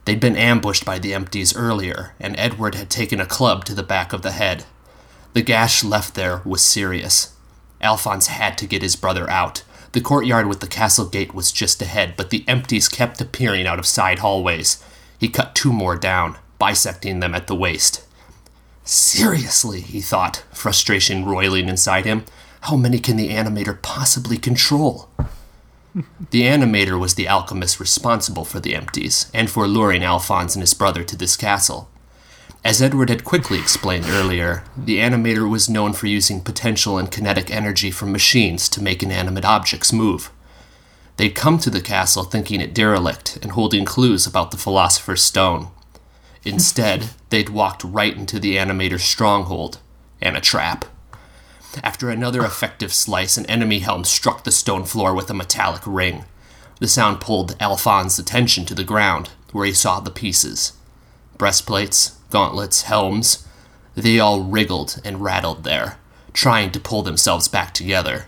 They'd 0.04 0.20
been 0.20 0.36
ambushed 0.36 0.84
by 0.84 0.98
the 0.98 1.14
empties 1.14 1.56
earlier, 1.56 2.14
and 2.20 2.38
Edward 2.38 2.74
had 2.74 2.90
taken 2.90 3.20
a 3.20 3.26
club 3.26 3.64
to 3.64 3.74
the 3.74 3.82
back 3.82 4.12
of 4.12 4.20
the 4.20 4.32
head. 4.32 4.66
The 5.32 5.42
gash 5.42 5.82
left 5.82 6.14
there 6.14 6.42
was 6.44 6.60
serious. 6.62 7.34
Alphonse 7.80 8.26
had 8.26 8.58
to 8.58 8.66
get 8.66 8.82
his 8.82 8.96
brother 8.96 9.28
out. 9.30 9.62
The 9.92 10.02
courtyard 10.02 10.46
with 10.46 10.60
the 10.60 10.66
castle 10.66 11.06
gate 11.06 11.32
was 11.32 11.52
just 11.52 11.80
ahead, 11.80 12.14
but 12.18 12.28
the 12.28 12.44
empties 12.46 12.88
kept 12.88 13.20
appearing 13.22 13.66
out 13.66 13.78
of 13.78 13.86
side 13.86 14.18
hallways. 14.18 14.82
He 15.24 15.30
cut 15.30 15.54
two 15.54 15.72
more 15.72 15.96
down, 15.96 16.36
bisecting 16.58 17.20
them 17.20 17.34
at 17.34 17.46
the 17.46 17.54
waist. 17.54 18.04
Seriously, 18.84 19.80
he 19.80 20.02
thought, 20.02 20.44
frustration 20.52 21.24
roiling 21.24 21.66
inside 21.66 22.04
him. 22.04 22.26
How 22.60 22.76
many 22.76 22.98
can 22.98 23.16
the 23.16 23.30
animator 23.30 23.80
possibly 23.80 24.36
control? 24.36 25.08
the 26.30 26.42
animator 26.42 27.00
was 27.00 27.14
the 27.14 27.26
alchemist 27.26 27.80
responsible 27.80 28.44
for 28.44 28.60
the 28.60 28.74
empties 28.74 29.30
and 29.32 29.48
for 29.48 29.66
luring 29.66 30.04
Alphonse 30.04 30.56
and 30.56 30.62
his 30.62 30.74
brother 30.74 31.02
to 31.04 31.16
this 31.16 31.38
castle. 31.38 31.88
As 32.62 32.82
Edward 32.82 33.08
had 33.08 33.24
quickly 33.24 33.58
explained 33.58 34.04
earlier, 34.10 34.62
the 34.76 34.98
animator 34.98 35.48
was 35.48 35.70
known 35.70 35.94
for 35.94 36.06
using 36.06 36.42
potential 36.42 36.98
and 36.98 37.10
kinetic 37.10 37.50
energy 37.50 37.90
from 37.90 38.12
machines 38.12 38.68
to 38.68 38.82
make 38.82 39.02
inanimate 39.02 39.46
objects 39.46 39.90
move. 39.90 40.30
They'd 41.16 41.34
come 41.34 41.58
to 41.58 41.70
the 41.70 41.80
castle 41.80 42.24
thinking 42.24 42.60
it 42.60 42.74
derelict 42.74 43.38
and 43.42 43.52
holding 43.52 43.84
clues 43.84 44.26
about 44.26 44.50
the 44.50 44.56
Philosopher's 44.56 45.22
Stone. 45.22 45.68
Instead, 46.44 47.10
they'd 47.30 47.48
walked 47.48 47.84
right 47.84 48.16
into 48.16 48.38
the 48.38 48.56
animator's 48.56 49.04
stronghold 49.04 49.78
and 50.20 50.36
a 50.36 50.40
trap. 50.40 50.84
After 51.82 52.10
another 52.10 52.44
effective 52.44 52.92
slice, 52.92 53.36
an 53.36 53.46
enemy 53.46 53.80
helm 53.80 54.04
struck 54.04 54.44
the 54.44 54.52
stone 54.52 54.84
floor 54.84 55.14
with 55.14 55.30
a 55.30 55.34
metallic 55.34 55.82
ring. 55.86 56.24
The 56.80 56.88
sound 56.88 57.20
pulled 57.20 57.56
Alphonse's 57.60 58.18
attention 58.18 58.64
to 58.66 58.74
the 58.74 58.84
ground, 58.84 59.30
where 59.52 59.66
he 59.66 59.72
saw 59.72 60.00
the 60.00 60.10
pieces 60.10 60.72
breastplates, 61.38 62.16
gauntlets, 62.30 62.82
helms. 62.82 63.46
They 63.96 64.18
all 64.20 64.42
wriggled 64.42 65.00
and 65.04 65.22
rattled 65.22 65.64
there, 65.64 65.98
trying 66.32 66.70
to 66.72 66.80
pull 66.80 67.02
themselves 67.02 67.48
back 67.48 67.74
together. 67.74 68.26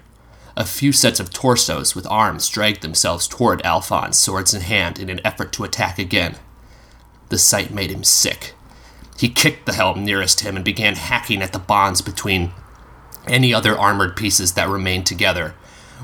A 0.57 0.65
few 0.65 0.91
sets 0.91 1.21
of 1.21 1.33
torsos 1.33 1.95
with 1.95 2.07
arms 2.07 2.49
dragged 2.49 2.81
themselves 2.81 3.29
toward 3.29 3.65
Alphonse, 3.65 4.19
swords 4.19 4.55
in 4.55 4.63
hand, 4.63 4.99
in 4.99 5.11
an 5.11 5.21
effort 5.23 5.53
to 5.53 5.65
attack 5.65 5.99
again. 5.99 6.37
The 7.29 7.37
sight 7.37 7.71
made 7.71 7.91
him 7.91 8.05
sick. 8.05 8.55
He 9.19 9.29
kicked 9.29 9.67
the 9.67 9.75
helm 9.75 10.03
nearest 10.03 10.41
him 10.41 10.57
and 10.57 10.65
began 10.65 10.95
hacking 10.95 11.43
at 11.43 11.53
the 11.53 11.59
bonds 11.59 12.01
between 12.01 12.53
any 13.27 13.53
other 13.53 13.77
armored 13.77 14.17
pieces 14.17 14.55
that 14.55 14.69
remained 14.69 15.05
together. 15.05 15.55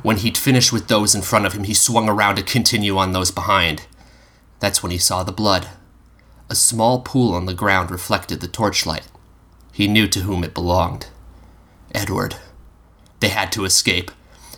When 0.02 0.18
he'd 0.18 0.36
finished 0.36 0.72
with 0.72 0.88
those 0.88 1.14
in 1.14 1.22
front 1.22 1.46
of 1.46 1.54
him, 1.54 1.64
he 1.64 1.74
swung 1.74 2.08
around 2.08 2.36
to 2.36 2.42
continue 2.42 2.98
on 2.98 3.12
those 3.12 3.30
behind. 3.30 3.86
That's 4.60 4.82
when 4.82 4.92
he 4.92 4.98
saw 4.98 5.22
the 5.22 5.32
blood. 5.32 5.68
A 6.50 6.54
small 6.54 7.00
pool 7.00 7.34
on 7.34 7.46
the 7.46 7.54
ground 7.54 7.90
reflected 7.90 8.40
the 8.40 8.48
torchlight. 8.48 9.08
He 9.72 9.88
knew 9.88 10.08
to 10.08 10.20
whom 10.20 10.44
it 10.44 10.52
belonged. 10.52 11.06
Edward. 11.94 12.36
They 13.20 13.28
had 13.28 13.50
to 13.52 13.64
escape. 13.64 14.10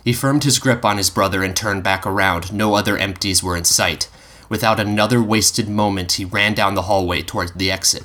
He 0.05 0.13
firmed 0.13 0.43
his 0.43 0.59
grip 0.59 0.85
on 0.85 0.97
his 0.97 1.09
brother 1.09 1.43
and 1.43 1.55
turned 1.55 1.83
back 1.83 2.05
around. 2.05 2.53
No 2.53 2.75
other 2.75 2.95
empties 2.95 3.41
were 3.41 3.57
in 3.57 3.63
sight. 3.63 4.07
Without 4.47 4.79
another 4.79 5.21
wasted 5.21 5.67
moment, 5.67 6.13
he 6.13 6.23
ran 6.23 6.53
down 6.53 6.75
the 6.75 6.83
hallway 6.83 7.23
toward 7.23 7.57
the 7.57 7.71
exit. 7.71 8.03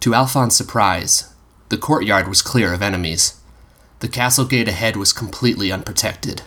To 0.00 0.12
Alphonse's 0.12 0.58
surprise, 0.58 1.32
the 1.68 1.78
courtyard 1.78 2.26
was 2.26 2.42
clear 2.42 2.74
of 2.74 2.82
enemies. 2.82 3.40
The 4.00 4.08
castle 4.08 4.44
gate 4.44 4.66
ahead 4.66 4.96
was 4.96 5.12
completely 5.12 5.70
unprotected. 5.70 6.42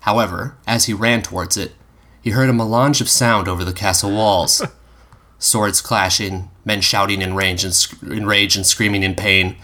However, 0.00 0.56
as 0.66 0.86
he 0.86 0.92
ran 0.92 1.22
towards 1.22 1.56
it, 1.56 1.72
he 2.20 2.30
heard 2.30 2.50
a 2.50 2.52
melange 2.52 3.00
of 3.00 3.08
sound 3.08 3.46
over 3.46 3.64
the 3.64 3.72
castle 3.72 4.10
walls. 4.10 4.60
Swords 5.38 5.80
clashing, 5.80 6.50
men 6.64 6.80
shouting 6.80 7.22
in, 7.22 7.34
range 7.34 7.62
and 7.62 7.74
sc- 7.74 8.02
in 8.02 8.26
rage 8.26 8.56
and 8.56 8.66
screaming 8.66 9.04
in 9.04 9.14
pain, 9.14 9.54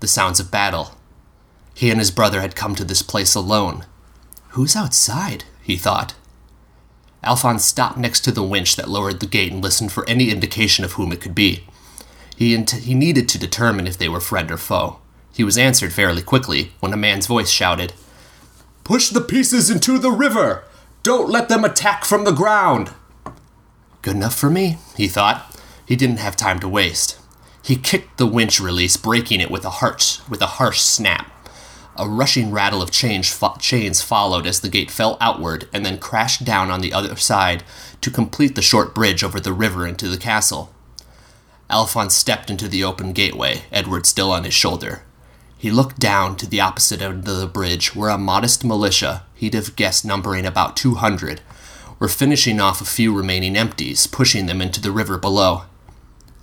the 0.00 0.08
sounds 0.08 0.40
of 0.40 0.50
battle. 0.50 0.98
He 1.74 1.90
and 1.90 1.98
his 1.98 2.10
brother 2.10 2.40
had 2.40 2.56
come 2.56 2.74
to 2.76 2.84
this 2.84 3.02
place 3.02 3.34
alone. 3.34 3.84
Who's 4.50 4.76
outside? 4.76 5.44
he 5.62 5.76
thought. 5.76 6.14
Alphonse 7.24 7.64
stopped 7.64 7.96
next 7.96 8.20
to 8.20 8.32
the 8.32 8.42
winch 8.42 8.76
that 8.76 8.88
lowered 8.88 9.20
the 9.20 9.26
gate 9.26 9.50
and 9.50 9.62
listened 9.62 9.90
for 9.92 10.08
any 10.08 10.30
indication 10.30 10.84
of 10.84 10.92
whom 10.92 11.10
it 11.10 11.20
could 11.20 11.34
be. 11.34 11.64
He, 12.36 12.54
int- 12.54 12.70
he 12.70 12.94
needed 12.94 13.28
to 13.30 13.38
determine 13.38 13.86
if 13.86 13.96
they 13.96 14.08
were 14.08 14.20
friend 14.20 14.50
or 14.50 14.56
foe. 14.56 14.98
He 15.32 15.42
was 15.42 15.58
answered 15.58 15.92
fairly 15.92 16.22
quickly 16.22 16.72
when 16.80 16.92
a 16.92 16.96
man's 16.96 17.26
voice 17.26 17.50
shouted, 17.50 17.94
Push 18.84 19.08
the 19.08 19.20
pieces 19.20 19.70
into 19.70 19.98
the 19.98 20.10
river! 20.10 20.64
Don't 21.02 21.30
let 21.30 21.48
them 21.48 21.64
attack 21.64 22.04
from 22.04 22.24
the 22.24 22.32
ground! 22.32 22.92
Good 24.02 24.16
enough 24.16 24.36
for 24.36 24.50
me, 24.50 24.78
he 24.96 25.08
thought. 25.08 25.58
He 25.86 25.96
didn't 25.96 26.18
have 26.18 26.36
time 26.36 26.60
to 26.60 26.68
waste. 26.68 27.18
He 27.62 27.76
kicked 27.76 28.18
the 28.18 28.26
winch 28.26 28.60
release, 28.60 28.96
breaking 28.98 29.40
it 29.40 29.50
with 29.50 29.64
a 29.64 29.70
harsh, 29.70 30.20
with 30.28 30.42
a 30.42 30.46
harsh 30.46 30.80
snap. 30.80 31.30
A 31.96 32.08
rushing 32.08 32.50
rattle 32.50 32.82
of 32.82 32.90
fo- 32.90 33.56
chains 33.60 34.02
followed 34.02 34.46
as 34.46 34.60
the 34.60 34.68
gate 34.68 34.90
fell 34.90 35.16
outward 35.20 35.68
and 35.72 35.86
then 35.86 35.98
crashed 35.98 36.44
down 36.44 36.70
on 36.70 36.80
the 36.80 36.92
other 36.92 37.14
side 37.16 37.62
to 38.00 38.10
complete 38.10 38.56
the 38.56 38.62
short 38.62 38.94
bridge 38.94 39.22
over 39.22 39.38
the 39.38 39.52
river 39.52 39.86
into 39.86 40.08
the 40.08 40.18
castle. 40.18 40.72
Alphonse 41.70 42.14
stepped 42.14 42.50
into 42.50 42.68
the 42.68 42.82
open 42.82 43.12
gateway, 43.12 43.62
Edward 43.70 44.06
still 44.06 44.32
on 44.32 44.44
his 44.44 44.54
shoulder. 44.54 45.02
He 45.56 45.70
looked 45.70 45.98
down 45.98 46.36
to 46.36 46.46
the 46.46 46.60
opposite 46.60 47.00
end 47.00 47.26
of 47.26 47.36
the 47.38 47.46
bridge, 47.46 47.94
where 47.94 48.10
a 48.10 48.18
modest 48.18 48.64
militia, 48.64 49.22
he'd 49.34 49.54
have 49.54 49.76
guessed 49.76 50.04
numbering 50.04 50.44
about 50.44 50.76
200, 50.76 51.40
were 51.98 52.08
finishing 52.08 52.60
off 52.60 52.80
a 52.80 52.84
few 52.84 53.16
remaining 53.16 53.56
empties, 53.56 54.06
pushing 54.06 54.46
them 54.46 54.60
into 54.60 54.80
the 54.80 54.90
river 54.90 55.16
below. 55.16 55.62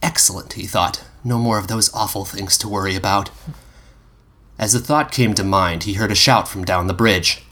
Excellent, 0.01 0.53
he 0.53 0.65
thought. 0.65 1.03
No 1.23 1.37
more 1.37 1.59
of 1.59 1.67
those 1.67 1.93
awful 1.93 2.25
things 2.25 2.57
to 2.57 2.69
worry 2.69 2.95
about. 2.95 3.29
As 4.61 4.73
the 4.73 4.79
thought 4.79 5.11
came 5.11 5.33
to 5.33 5.43
mind, 5.43 5.83
he 5.83 5.93
heard 5.93 6.11
a 6.11 6.15
shout 6.15 6.47
from 6.47 6.63
down 6.63 6.85
the 6.85 6.93
bridge. 6.93 7.43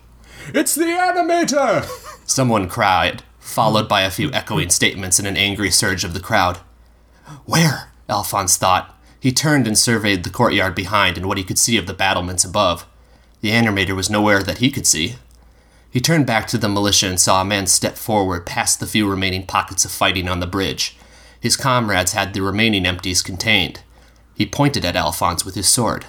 It's 0.54 0.76
the 0.76 0.84
animator! 0.84 1.90
Someone 2.30 2.70
cried, 2.70 3.24
followed 3.40 3.90
by 3.90 4.02
a 4.02 4.12
few 4.12 4.32
echoing 4.32 4.70
statements 4.70 5.18
and 5.18 5.28
an 5.28 5.36
angry 5.36 5.72
surge 5.72 6.04
of 6.04 6.14
the 6.14 6.20
crowd. 6.20 6.58
Where? 7.46 7.92
Alphonse 8.08 8.58
thought. 8.58 8.96
He 9.20 9.32
turned 9.32 9.66
and 9.66 9.76
surveyed 9.76 10.24
the 10.24 10.30
courtyard 10.30 10.76
behind 10.76 11.18
and 11.18 11.26
what 11.26 11.40
he 11.40 11.44
could 11.44 11.58
see 11.58 11.78
of 11.78 11.88
the 11.88 11.96
battlements 11.96 12.46
above. 12.46 12.86
The 13.42 13.50
animator 13.50 13.96
was 13.96 14.12
nowhere 14.12 14.44
that 14.44 14.60
he 14.60 14.70
could 14.70 14.86
see. 14.86 15.16
He 15.90 16.00
turned 16.00 16.28
back 16.28 16.46
to 16.50 16.60
the 16.60 16.70
militia 16.70 17.08
and 17.08 17.20
saw 17.20 17.42
a 17.42 17.46
man 17.46 17.66
step 17.66 17.96
forward 17.96 18.46
past 18.46 18.80
the 18.80 18.86
few 18.86 19.10
remaining 19.10 19.48
pockets 19.48 19.84
of 19.84 19.90
fighting 19.90 20.30
on 20.30 20.42
the 20.42 20.46
bridge. 20.46 20.96
His 21.40 21.58
comrades 21.58 22.14
had 22.14 22.36
the 22.36 22.42
remaining 22.42 22.86
empties 22.86 23.24
contained. 23.24 23.82
He 24.36 24.46
pointed 24.46 24.86
at 24.86 24.96
Alphonse 24.96 25.44
with 25.44 25.56
his 25.56 25.68
sword. 25.68 26.06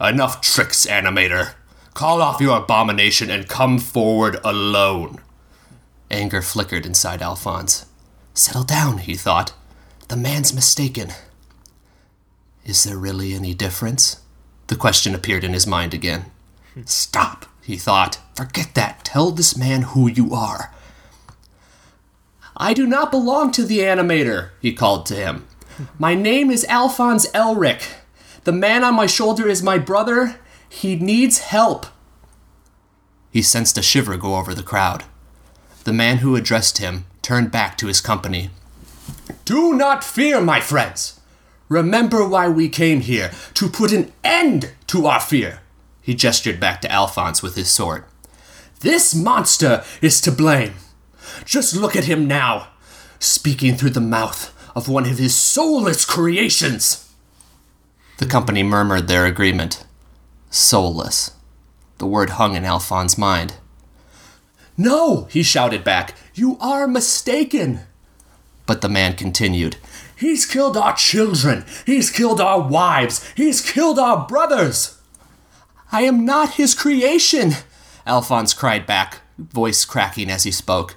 Enough 0.00 0.40
tricks, 0.40 0.86
animator. 0.86 1.54
Call 1.94 2.20
off 2.20 2.40
your 2.40 2.58
abomination 2.58 3.30
and 3.30 3.48
come 3.48 3.78
forward 3.78 4.38
alone. 4.44 5.20
Anger 6.10 6.42
flickered 6.42 6.84
inside 6.84 7.22
Alphonse. 7.22 7.86
Settle 8.34 8.64
down, 8.64 8.98
he 8.98 9.14
thought. 9.14 9.54
The 10.08 10.16
man's 10.16 10.52
mistaken. 10.52 11.10
Is 12.64 12.84
there 12.84 12.98
really 12.98 13.32
any 13.32 13.54
difference? 13.54 14.20
The 14.66 14.76
question 14.76 15.14
appeared 15.14 15.44
in 15.44 15.52
his 15.52 15.66
mind 15.66 15.94
again. 15.94 16.26
Stop, 16.84 17.46
he 17.62 17.76
thought. 17.76 18.18
Forget 18.34 18.74
that. 18.74 19.04
Tell 19.04 19.30
this 19.30 19.56
man 19.56 19.82
who 19.82 20.08
you 20.08 20.34
are. 20.34 20.74
I 22.56 22.74
do 22.74 22.86
not 22.86 23.10
belong 23.10 23.52
to 23.52 23.64
the 23.64 23.78
animator, 23.78 24.50
he 24.60 24.72
called 24.72 25.06
to 25.06 25.14
him. 25.14 25.46
My 25.98 26.14
name 26.14 26.50
is 26.50 26.64
Alphonse 26.66 27.26
Elric. 27.32 27.82
The 28.46 28.52
man 28.52 28.84
on 28.84 28.94
my 28.94 29.06
shoulder 29.06 29.48
is 29.48 29.60
my 29.60 29.76
brother. 29.76 30.38
He 30.68 30.94
needs 30.94 31.38
help. 31.38 31.86
He 33.32 33.42
sensed 33.42 33.76
a 33.76 33.82
shiver 33.82 34.16
go 34.16 34.36
over 34.36 34.54
the 34.54 34.62
crowd. 34.62 35.02
The 35.82 35.92
man 35.92 36.18
who 36.18 36.36
addressed 36.36 36.78
him 36.78 37.06
turned 37.22 37.50
back 37.50 37.76
to 37.78 37.88
his 37.88 38.00
company. 38.00 38.50
Do 39.44 39.74
not 39.74 40.04
fear, 40.04 40.40
my 40.40 40.60
friends. 40.60 41.18
Remember 41.68 42.24
why 42.24 42.48
we 42.48 42.68
came 42.68 43.00
here 43.00 43.32
to 43.54 43.68
put 43.68 43.90
an 43.90 44.12
end 44.22 44.74
to 44.86 45.06
our 45.06 45.18
fear. 45.18 45.58
He 46.00 46.14
gestured 46.14 46.60
back 46.60 46.80
to 46.82 46.92
Alphonse 46.92 47.42
with 47.42 47.56
his 47.56 47.68
sword. 47.68 48.04
This 48.78 49.12
monster 49.12 49.82
is 50.00 50.20
to 50.20 50.30
blame. 50.30 50.74
Just 51.44 51.74
look 51.74 51.96
at 51.96 52.04
him 52.04 52.28
now, 52.28 52.68
speaking 53.18 53.74
through 53.74 53.90
the 53.90 54.00
mouth 54.00 54.54
of 54.76 54.88
one 54.88 55.04
of 55.04 55.18
his 55.18 55.34
soulless 55.34 56.04
creations. 56.04 57.05
The 58.18 58.26
company 58.26 58.62
murmured 58.62 59.08
their 59.08 59.26
agreement. 59.26 59.84
Soulless. 60.50 61.32
The 61.98 62.06
word 62.06 62.30
hung 62.30 62.54
in 62.54 62.64
Alphonse's 62.64 63.18
mind. 63.18 63.54
No, 64.76 65.24
he 65.24 65.42
shouted 65.42 65.84
back, 65.84 66.14
you 66.34 66.58
are 66.60 66.86
mistaken. 66.86 67.80
But 68.66 68.80
the 68.80 68.88
man 68.88 69.14
continued, 69.14 69.76
He's 70.16 70.46
killed 70.46 70.76
our 70.76 70.94
children. 70.96 71.64
He's 71.84 72.10
killed 72.10 72.40
our 72.40 72.60
wives. 72.60 73.30
He's 73.36 73.60
killed 73.60 73.98
our 73.98 74.26
brothers. 74.26 74.98
I 75.92 76.02
am 76.02 76.24
not 76.24 76.54
his 76.54 76.74
creation, 76.74 77.52
Alphonse 78.06 78.54
cried 78.54 78.86
back, 78.86 79.20
voice 79.38 79.84
cracking 79.84 80.30
as 80.30 80.44
he 80.44 80.50
spoke. 80.50 80.96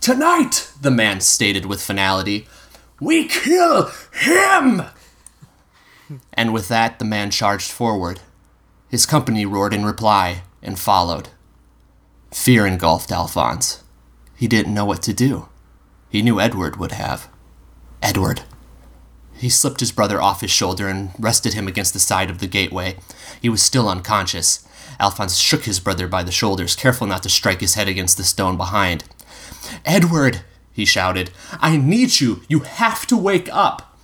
Tonight, 0.00 0.70
the 0.80 0.90
man 0.90 1.20
stated 1.20 1.66
with 1.66 1.82
finality, 1.82 2.46
we 3.00 3.26
kill 3.28 3.90
him! 4.12 4.82
And 6.32 6.52
with 6.52 6.68
that, 6.68 6.98
the 6.98 7.04
man 7.04 7.30
charged 7.30 7.70
forward. 7.70 8.20
His 8.88 9.06
company 9.06 9.46
roared 9.46 9.74
in 9.74 9.84
reply 9.84 10.42
and 10.62 10.78
followed. 10.78 11.28
Fear 12.32 12.66
engulfed 12.66 13.12
Alphonse. 13.12 13.82
He 14.36 14.48
didn't 14.48 14.74
know 14.74 14.84
what 14.84 15.02
to 15.02 15.12
do. 15.12 15.48
He 16.08 16.22
knew 16.22 16.40
Edward 16.40 16.76
would 16.76 16.92
have. 16.92 17.28
Edward. 18.02 18.42
He 19.36 19.48
slipped 19.48 19.80
his 19.80 19.92
brother 19.92 20.20
off 20.20 20.40
his 20.40 20.50
shoulder 20.50 20.88
and 20.88 21.10
rested 21.18 21.54
him 21.54 21.66
against 21.66 21.92
the 21.92 22.00
side 22.00 22.30
of 22.30 22.38
the 22.38 22.46
gateway. 22.46 22.96
He 23.40 23.48
was 23.48 23.62
still 23.62 23.88
unconscious. 23.88 24.66
Alphonse 25.00 25.36
shook 25.36 25.64
his 25.64 25.80
brother 25.80 26.06
by 26.06 26.22
the 26.22 26.32
shoulders, 26.32 26.76
careful 26.76 27.06
not 27.06 27.22
to 27.24 27.28
strike 27.28 27.60
his 27.60 27.74
head 27.74 27.88
against 27.88 28.16
the 28.16 28.24
stone 28.24 28.56
behind. 28.56 29.04
Edward, 29.84 30.42
he 30.72 30.84
shouted, 30.84 31.30
I 31.58 31.76
need 31.76 32.20
you. 32.20 32.42
You 32.48 32.60
have 32.60 33.06
to 33.06 33.16
wake 33.16 33.48
up. 33.52 33.96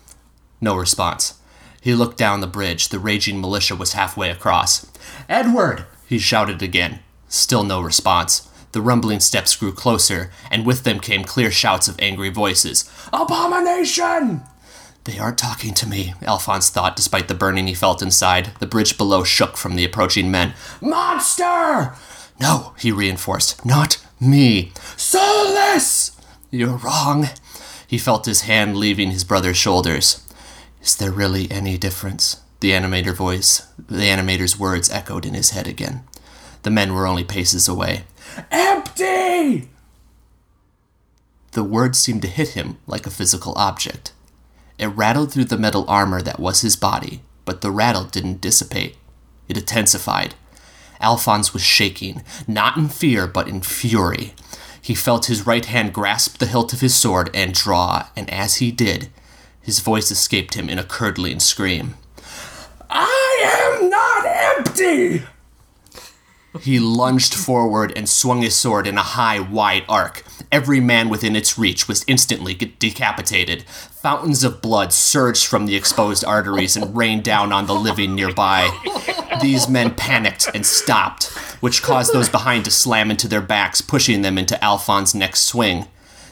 No 0.61 0.77
response. 0.77 1.40
He 1.81 1.95
looked 1.95 2.19
down 2.19 2.41
the 2.41 2.47
bridge. 2.47 2.89
The 2.89 2.99
raging 2.99 3.41
militia 3.41 3.75
was 3.75 3.95
halfway 3.95 4.31
across. 4.31 4.87
Edward! 5.29 5.87
he 6.07 6.19
shouted 6.19 6.63
again. 6.63 7.01
Still 7.29 7.65
no 7.65 7.81
response. 7.81 8.49
The 8.73 8.83
rumbling 8.83 9.21
steps 9.21 9.57
grew 9.57 9.73
closer, 9.73 10.31
and 10.51 10.67
with 10.67 10.85
them 10.85 11.01
came 11.01 11.25
clear 11.25 11.51
shouts 11.51 11.89
of 11.89 11.99
angry 11.99 12.29
voices. 12.29 12.91
Abomination! 13.13 14.43
They 15.05 15.19
aren't 15.19 15.39
talking 15.39 15.75
to 15.75 15.89
me, 15.89 16.15
Alphonse 16.23 16.69
thought, 16.71 16.95
despite 16.95 17.27
the 17.29 17.35
burning 17.35 17.67
he 17.67 17.75
felt 17.75 18.03
inside. 18.03 18.51
The 18.61 18.67
bridge 18.67 18.99
below 18.99 19.25
shook 19.25 19.57
from 19.57 19.75
the 19.75 19.85
approaching 19.85 20.31
men. 20.31 20.55
Monster! 20.81 21.95
No, 22.41 22.75
he 22.79 22.93
reinforced. 22.93 23.65
Not 23.65 24.05
me. 24.21 24.73
Soulless! 24.97 26.17
You're 26.51 26.77
wrong. 26.77 27.29
He 27.87 27.99
felt 27.99 28.27
his 28.27 28.43
hand 28.43 28.77
leaving 28.77 29.11
his 29.11 29.25
brother's 29.25 29.57
shoulders. 29.57 30.25
Is 30.83 30.97
there 30.97 31.13
really 31.13 31.51
any 31.51 31.77
difference? 31.77 32.41
The 32.61 32.71
animator 32.71 33.15
voice, 33.15 33.67
the 33.79 34.05
animator's 34.05 34.59
words 34.59 34.91
echoed 34.91 35.27
in 35.27 35.35
his 35.35 35.51
head 35.51 35.67
again. 35.67 36.05
The 36.63 36.71
men 36.71 36.95
were 36.95 37.07
only 37.07 37.25
paces 37.25 37.69
away. 37.69 38.05
Empty! 38.51 39.69
The 41.53 41.65
words 41.65 41.99
seemed 41.99 42.23
to 42.23 42.29
hit 42.29 42.51
him 42.51 42.79
like 42.87 43.07
a 43.07 43.11
physical 43.11 43.55
object. 43.57 44.13
It 44.79 44.87
rattled 44.87 45.33
through 45.33 45.47
the 45.47 45.59
metal 45.59 45.85
armor 45.89 46.23
that 46.23 46.41
was 46.41 46.61
his 46.61 46.77
body, 46.77 47.23
but 47.45 47.61
the 47.61 47.71
rattle 47.71 48.05
didn't 48.05 48.41
dissipate. 48.41 48.97
It 49.49 49.59
intensified. 49.59 50.35
Alphonse 51.01 51.53
was 51.53 51.63
shaking, 51.63 52.23
not 52.47 52.77
in 52.77 52.89
fear, 52.89 53.27
but 53.27 53.49
in 53.49 53.63
fury. 53.63 54.35
He 54.81 54.95
felt 54.95 55.27
his 55.27 55.47
right 55.47 55.65
hand 55.65 55.93
grasp 55.93 56.39
the 56.39 56.47
hilt 56.47 56.73
of 56.73 56.81
his 56.81 56.95
sword 56.95 57.31
and 57.35 57.53
draw, 57.53 58.07
and 58.17 58.31
as 58.31 58.57
he 58.57 58.71
did, 58.71 59.11
his 59.63 59.81
voice 59.81 60.11
escaped 60.11 60.55
him 60.55 60.69
in 60.69 60.79
a 60.79 60.85
curdling 60.85 61.41
scream. 61.41 61.95
I 62.89 63.77
am 63.79 63.89
not 63.91 64.27
empty! 64.27 65.23
He 66.61 66.81
lunged 66.81 67.33
forward 67.33 67.93
and 67.95 68.09
swung 68.09 68.43
his 68.43 68.57
sword 68.57 68.89
in 68.89 68.99
a 68.99 69.03
high, 69.03 69.39
wide 69.39 69.85
arc. 69.89 70.25
Every 70.51 70.81
man 70.81 71.09
within 71.09 71.37
its 71.37 71.57
reach 71.57 71.87
was 71.87 72.05
instantly 72.09 72.55
decapitated. 72.55 73.63
Fountains 73.69 74.43
of 74.43 74.61
blood 74.61 74.93
surged 74.93 75.47
from 75.47 75.67
the 75.67 75.77
exposed 75.77 76.25
arteries 76.25 76.77
and 76.77 76.97
rained 76.97 77.23
down 77.23 77.53
on 77.53 77.67
the 77.67 77.75
living 77.75 78.17
nearby. 78.17 78.69
These 79.41 79.69
men 79.69 79.95
panicked 79.95 80.51
and 80.53 80.67
stopped, 80.67 81.27
which 81.61 81.83
caused 81.83 82.13
those 82.13 82.29
behind 82.29 82.65
to 82.65 82.71
slam 82.73 83.13
into 83.13 83.29
their 83.29 83.41
backs, 83.41 83.81
pushing 83.81 84.23
them 84.23 84.37
into 84.37 84.63
Alphonse's 84.63 85.15
next 85.15 85.43
swing. 85.43 85.87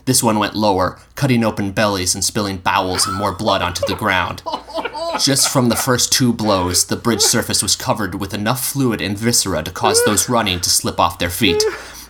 This 0.08 0.22
one 0.22 0.38
went 0.38 0.56
lower, 0.56 0.98
cutting 1.16 1.44
open 1.44 1.72
bellies 1.72 2.14
and 2.14 2.24
spilling 2.24 2.56
bowels 2.56 3.06
and 3.06 3.14
more 3.14 3.34
blood 3.34 3.60
onto 3.60 3.84
the 3.86 3.94
ground. 3.94 4.42
Just 5.22 5.50
from 5.50 5.68
the 5.68 5.76
first 5.76 6.10
two 6.10 6.32
blows, 6.32 6.86
the 6.86 6.96
bridge 6.96 7.20
surface 7.20 7.62
was 7.62 7.76
covered 7.76 8.14
with 8.14 8.32
enough 8.32 8.66
fluid 8.66 9.02
and 9.02 9.18
viscera 9.18 9.62
to 9.62 9.70
cause 9.70 10.02
those 10.06 10.30
running 10.30 10.62
to 10.62 10.70
slip 10.70 10.98
off 10.98 11.18
their 11.18 11.28
feet. 11.28 11.62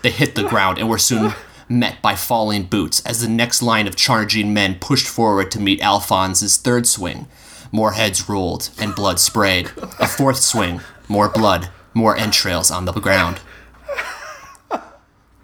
They 0.03 0.13
hit 0.13 0.37
the 0.37 0.49
ground 0.49 0.79
and 0.79 0.89
were 0.89 0.97
soon 0.97 1.33
met 1.69 2.01
by 2.01 2.15
falling 2.15 2.67
boots 2.67 3.05
as 3.05 3.21
the 3.21 3.29
next 3.29 3.63
line 3.63 3.89
of 3.89 3.97
charging 3.97 4.55
men 4.55 4.77
pushed 4.79 5.09
forward 5.09 5.51
to 5.51 5.61
meet 5.61 5.83
Alphonse's 5.83 6.57
third 6.57 6.87
swing. 6.87 7.27
More 7.73 7.95
heads 7.95 8.29
rolled 8.29 8.71
and 8.79 8.95
blood 8.95 9.19
sprayed. 9.19 9.73
A 9.99 10.07
fourth 10.07 10.39
swing, 10.39 10.83
more 11.09 11.29
blood, 11.29 11.69
more 11.95 12.17
entrails 12.17 12.71
on 12.71 12.85
the 12.85 12.93
ground. 12.93 13.41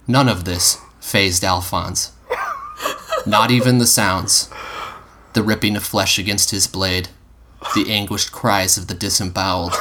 None 0.07 0.29
of 0.29 0.45
this 0.45 0.79
fazed 1.01 1.43
Alphonse. 1.43 2.14
Not 3.27 3.51
even 3.51 3.79
the 3.79 3.87
sounds. 3.87 4.51
The 5.33 5.43
ripping 5.43 5.77
of 5.77 5.83
flesh 5.83 6.19
against 6.19 6.51
his 6.51 6.67
blade, 6.67 7.09
the 7.75 7.91
anguished 7.91 8.33
cries 8.33 8.77
of 8.77 8.87
the 8.87 8.95
disemboweled, 8.95 9.75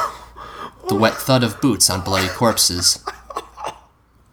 the 0.88 0.94
wet 0.94 1.14
thud 1.14 1.44
of 1.44 1.60
boots 1.60 1.90
on 1.90 2.00
bloody 2.00 2.28
corpses. 2.28 3.04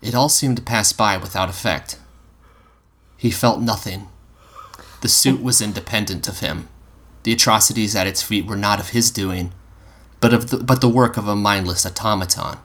It 0.01 0.15
all 0.15 0.29
seemed 0.29 0.57
to 0.57 0.63
pass 0.63 0.93
by 0.93 1.17
without 1.17 1.49
effect. 1.49 1.99
He 3.17 3.31
felt 3.31 3.61
nothing. 3.61 4.07
The 5.01 5.09
suit 5.09 5.43
was 5.43 5.61
independent 5.61 6.27
of 6.27 6.39
him. 6.39 6.69
The 7.23 7.33
atrocities 7.33 7.95
at 7.95 8.07
its 8.07 8.23
feet 8.23 8.45
were 8.45 8.55
not 8.55 8.79
of 8.79 8.89
his 8.89 9.11
doing, 9.11 9.51
but 10.21 10.33
of 10.33 10.49
the, 10.49 10.57
but 10.57 10.81
the 10.81 10.89
work 10.89 11.17
of 11.17 11.27
a 11.27 11.35
mindless 11.35 11.85
automaton. 11.85 12.57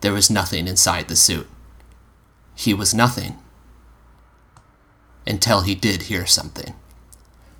There 0.00 0.12
was 0.12 0.30
nothing 0.30 0.66
inside 0.66 1.08
the 1.08 1.16
suit. 1.16 1.46
He 2.54 2.72
was 2.74 2.94
nothing. 2.94 3.36
Until 5.26 5.62
he 5.62 5.74
did 5.74 6.02
hear 6.02 6.26
something. 6.26 6.74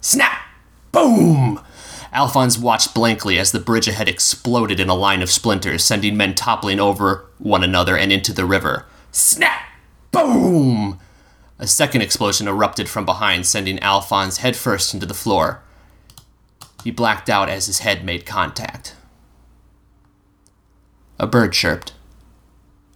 Snap! 0.01 0.39
Boom! 0.93 1.61
Alphonse 2.13 2.59
watched 2.59 2.95
blankly 2.95 3.39
as 3.39 3.51
the 3.51 3.59
bridge 3.59 3.89
ahead 3.89 4.09
exploded 4.09 4.79
in 4.79 4.89
a 4.89 4.95
line 4.95 5.23
of 5.23 5.31
splinters, 5.31 5.85
sending 5.85 6.17
men 6.17 6.35
toppling 6.35 6.79
over 6.79 7.27
one 7.39 7.65
another 7.65 7.97
and 7.97 8.13
into 8.13 8.33
the 8.33 8.45
river. 8.45 8.87
Snap! 9.11 9.63
Boom! 10.13 11.01
A 11.59 11.67
second 11.67 12.03
explosion 12.03 12.47
erupted 12.47 12.89
from 12.89 13.05
behind, 13.05 13.47
sending 13.47 13.81
Alphonse 13.81 14.39
headfirst 14.39 14.95
into 14.95 15.07
the 15.07 15.15
floor. 15.15 15.63
He 16.85 16.91
blacked 16.91 17.31
out 17.31 17.49
as 17.49 17.67
his 17.67 17.79
head 17.81 18.05
made 18.05 18.27
contact. 18.27 18.95
A 21.19 21.27
bird 21.27 21.53
chirped. 21.53 21.95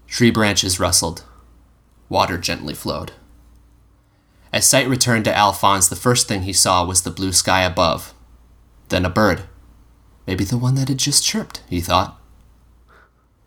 Tree 0.07 0.31
branches 0.31 0.79
rustled. 0.79 1.25
Water 2.09 2.37
gently 2.37 2.75
flowed. 2.75 3.13
As 4.59 4.69
sight 4.69 4.89
returned 4.89 5.25
to 5.27 5.37
Alphonse, 5.37 5.87
the 5.87 5.95
first 5.95 6.27
thing 6.27 6.43
he 6.43 6.53
saw 6.53 6.85
was 6.85 7.03
the 7.03 7.13
blue 7.13 7.33
sky 7.33 7.63
above. 7.63 8.13
Then 8.89 9.05
a 9.05 9.09
bird. 9.09 9.45
Maybe 10.27 10.43
the 10.43 10.59
one 10.59 10.75
that 10.75 10.89
had 10.89 10.99
just 10.99 11.25
chirped, 11.25 11.63
he 11.71 11.81
thought. 11.81 12.21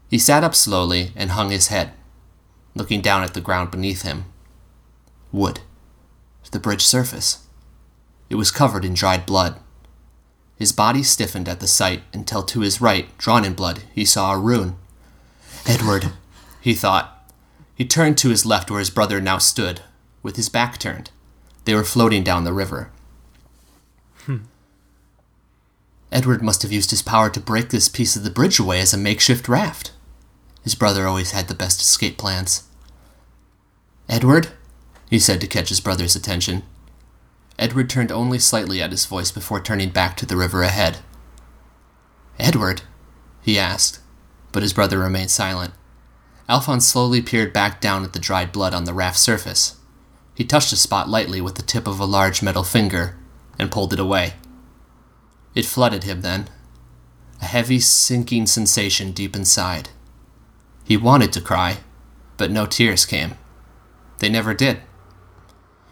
He 0.09 0.17
sat 0.17 0.41
up 0.41 0.55
slowly 0.55 1.11
and 1.17 1.31
hung 1.31 1.49
his 1.49 1.67
head, 1.67 1.91
looking 2.75 3.01
down 3.01 3.23
at 3.23 3.33
the 3.33 3.41
ground 3.41 3.71
beneath 3.71 4.03
him. 4.03 4.23
Wood. 5.33 5.59
The 6.49 6.59
bridge 6.59 6.85
surface. 6.85 7.45
It 8.29 8.35
was 8.35 8.49
covered 8.49 8.85
in 8.85 8.93
dried 8.93 9.25
blood. 9.25 9.59
His 10.55 10.71
body 10.71 11.03
stiffened 11.03 11.49
at 11.49 11.59
the 11.59 11.67
sight 11.67 12.03
until 12.13 12.43
to 12.43 12.61
his 12.61 12.79
right, 12.79 13.17
drawn 13.17 13.43
in 13.43 13.53
blood, 13.53 13.83
he 13.93 14.05
saw 14.05 14.31
a 14.31 14.39
rune. 14.39 14.77
Edward, 15.67 16.13
he 16.61 16.73
thought. 16.73 17.29
He 17.75 17.83
turned 17.83 18.17
to 18.19 18.29
his 18.29 18.45
left 18.45 18.71
where 18.71 18.79
his 18.79 18.89
brother 18.89 19.19
now 19.19 19.39
stood, 19.39 19.81
with 20.23 20.35
his 20.35 20.49
back 20.49 20.77
turned. 20.77 21.11
They 21.65 21.75
were 21.75 21.83
floating 21.83 22.23
down 22.23 22.43
the 22.43 22.53
river. 22.53 22.91
Hmm. 24.25 24.37
Edward 26.11 26.41
must 26.41 26.61
have 26.61 26.71
used 26.71 26.89
his 26.89 27.01
power 27.01 27.29
to 27.29 27.39
break 27.39 27.69
this 27.69 27.87
piece 27.87 28.15
of 28.15 28.23
the 28.23 28.29
bridge 28.29 28.59
away 28.59 28.81
as 28.81 28.93
a 28.93 28.97
makeshift 28.97 29.47
raft. 29.47 29.91
His 30.63 30.75
brother 30.75 31.07
always 31.07 31.31
had 31.31 31.47
the 31.47 31.55
best 31.55 31.81
escape 31.81 32.17
plans. 32.17 32.63
Edward, 34.09 34.49
he 35.09 35.19
said 35.19 35.41
to 35.41 35.47
catch 35.47 35.69
his 35.69 35.79
brother's 35.79 36.15
attention. 36.15 36.63
Edward 37.57 37.89
turned 37.89 38.11
only 38.11 38.39
slightly 38.39 38.81
at 38.81 38.91
his 38.91 39.05
voice 39.05 39.31
before 39.31 39.61
turning 39.61 39.89
back 39.89 40.17
to 40.17 40.25
the 40.25 40.37
river 40.37 40.63
ahead. 40.63 40.99
Edward? 42.39 42.81
he 43.41 43.57
asked, 43.57 43.99
but 44.51 44.63
his 44.63 44.73
brother 44.73 44.99
remained 44.99 45.31
silent. 45.31 45.73
Alphonse 46.49 46.87
slowly 46.87 47.21
peered 47.21 47.53
back 47.53 47.79
down 47.79 48.03
at 48.03 48.13
the 48.13 48.19
dried 48.19 48.51
blood 48.51 48.73
on 48.73 48.83
the 48.83 48.93
raft's 48.93 49.21
surface. 49.21 49.77
He 50.33 50.45
touched 50.45 50.73
a 50.73 50.77
spot 50.77 51.09
lightly 51.09 51.41
with 51.41 51.55
the 51.55 51.61
tip 51.61 51.87
of 51.87 51.99
a 51.99 52.05
large 52.05 52.41
metal 52.41 52.63
finger 52.63 53.17
and 53.59 53.71
pulled 53.71 53.93
it 53.93 53.99
away. 53.99 54.33
It 55.53 55.65
flooded 55.65 56.03
him 56.03 56.21
then, 56.21 56.47
a 57.41 57.45
heavy 57.45 57.79
sinking 57.79 58.47
sensation 58.47 59.11
deep 59.11 59.35
inside. 59.35 59.89
He 60.83 60.97
wanted 60.97 61.33
to 61.33 61.41
cry, 61.41 61.77
but 62.37 62.51
no 62.51 62.65
tears 62.65 63.05
came. 63.05 63.35
They 64.19 64.29
never 64.29 64.53
did. 64.53 64.81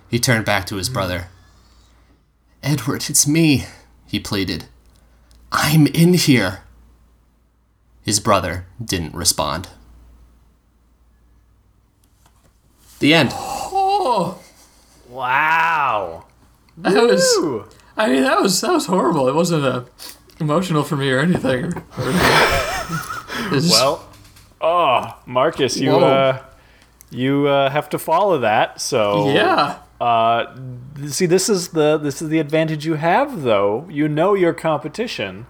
He 0.09 0.19
turned 0.19 0.45
back 0.45 0.65
to 0.67 0.75
his 0.75 0.89
brother. 0.89 1.27
Edward, 2.63 3.09
it's 3.09 3.27
me, 3.27 3.65
he 4.05 4.19
pleaded. 4.19 4.65
I'm 5.51 5.87
in 5.87 6.13
here. 6.13 6.63
His 8.01 8.19
brother 8.19 8.65
didn't 8.83 9.13
respond. 9.13 9.69
The 12.99 13.13
end. 13.13 13.33
Oh, 14.11 14.39
Wow. 15.07 16.25
that 16.77 17.03
was. 17.03 17.23
I 17.97 18.07
mean, 18.09 18.23
that 18.23 18.41
was 18.41 18.59
that 18.61 18.71
was 18.71 18.85
horrible. 18.87 19.27
It 19.27 19.35
wasn't 19.35 19.65
uh, 19.65 19.83
emotional 20.39 20.83
for 20.83 20.95
me 20.95 21.11
or 21.11 21.19
anything. 21.19 21.73
Well, 23.51 24.07
oh, 24.61 25.17
Marcus, 25.25 25.77
you 25.77 25.91
Whoa. 25.91 25.99
uh, 26.05 26.43
you 27.09 27.47
uh, 27.47 27.69
have 27.71 27.89
to 27.89 27.97
follow 27.97 28.37
that. 28.39 28.79
So 28.81 29.31
yeah. 29.31 29.79
Uh, 29.99 30.55
see, 31.07 31.25
this 31.25 31.49
is 31.49 31.69
the 31.69 31.97
this 31.97 32.21
is 32.21 32.29
the 32.29 32.39
advantage 32.39 32.85
you 32.85 32.95
have, 32.95 33.41
though. 33.41 33.87
You 33.89 34.07
know 34.07 34.33
your 34.35 34.53
competition, 34.53 35.47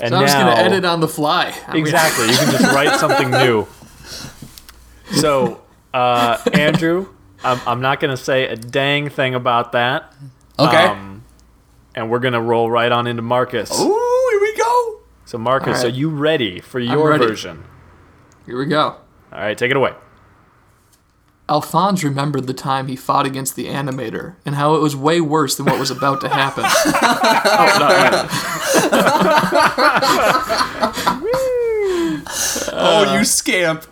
and 0.00 0.10
So 0.10 0.16
I'm 0.16 0.22
just 0.26 0.36
gonna 0.36 0.56
edit 0.60 0.84
on 0.84 1.00
the 1.00 1.08
fly. 1.08 1.54
I 1.66 1.72
mean, 1.74 1.80
exactly. 1.82 2.26
you 2.26 2.36
can 2.36 2.50
just 2.50 2.74
write 2.74 2.98
something 3.00 3.30
new. 3.44 3.66
So, 5.12 5.62
uh, 5.94 6.38
Andrew, 6.52 7.08
I'm, 7.44 7.60
I'm 7.66 7.80
not 7.80 8.00
gonna 8.00 8.16
say 8.16 8.46
a 8.46 8.56
dang 8.56 9.08
thing 9.08 9.34
about 9.34 9.72
that. 9.72 10.12
Okay. 10.58 10.84
Um, 10.84 11.24
and 11.94 12.10
we're 12.10 12.20
gonna 12.20 12.40
roll 12.40 12.70
right 12.70 12.90
on 12.90 13.06
into 13.06 13.22
Marcus. 13.22 13.70
Ooh, 13.80 14.28
here 14.30 14.40
we 14.40 14.56
go. 14.56 15.00
So, 15.24 15.38
Marcus, 15.38 15.78
All 15.78 15.84
right. 15.84 15.92
are 15.92 15.96
you 15.96 16.08
ready 16.10 16.60
for 16.60 16.78
your 16.78 17.10
ready. 17.10 17.26
version? 17.26 17.64
Here 18.46 18.58
we 18.58 18.66
go. 18.66 18.96
All 19.32 19.38
right, 19.38 19.56
take 19.56 19.70
it 19.70 19.76
away. 19.76 19.94
Alphonse 21.48 22.04
remembered 22.04 22.46
the 22.46 22.54
time 22.54 22.86
he 22.86 22.96
fought 22.96 23.26
against 23.26 23.56
the 23.56 23.66
animator 23.66 24.36
and 24.46 24.54
how 24.54 24.74
it 24.74 24.80
was 24.80 24.94
way 24.96 25.20
worse 25.20 25.56
than 25.56 25.66
what 25.66 25.78
was 25.78 25.90
about 25.90 26.20
to 26.22 26.28
happen. 26.28 26.64
oh, 26.66 27.76
no, 27.80 27.88
no. 28.10 28.28
oh, 32.72 33.14
you 33.18 33.24
scamp. 33.24 33.84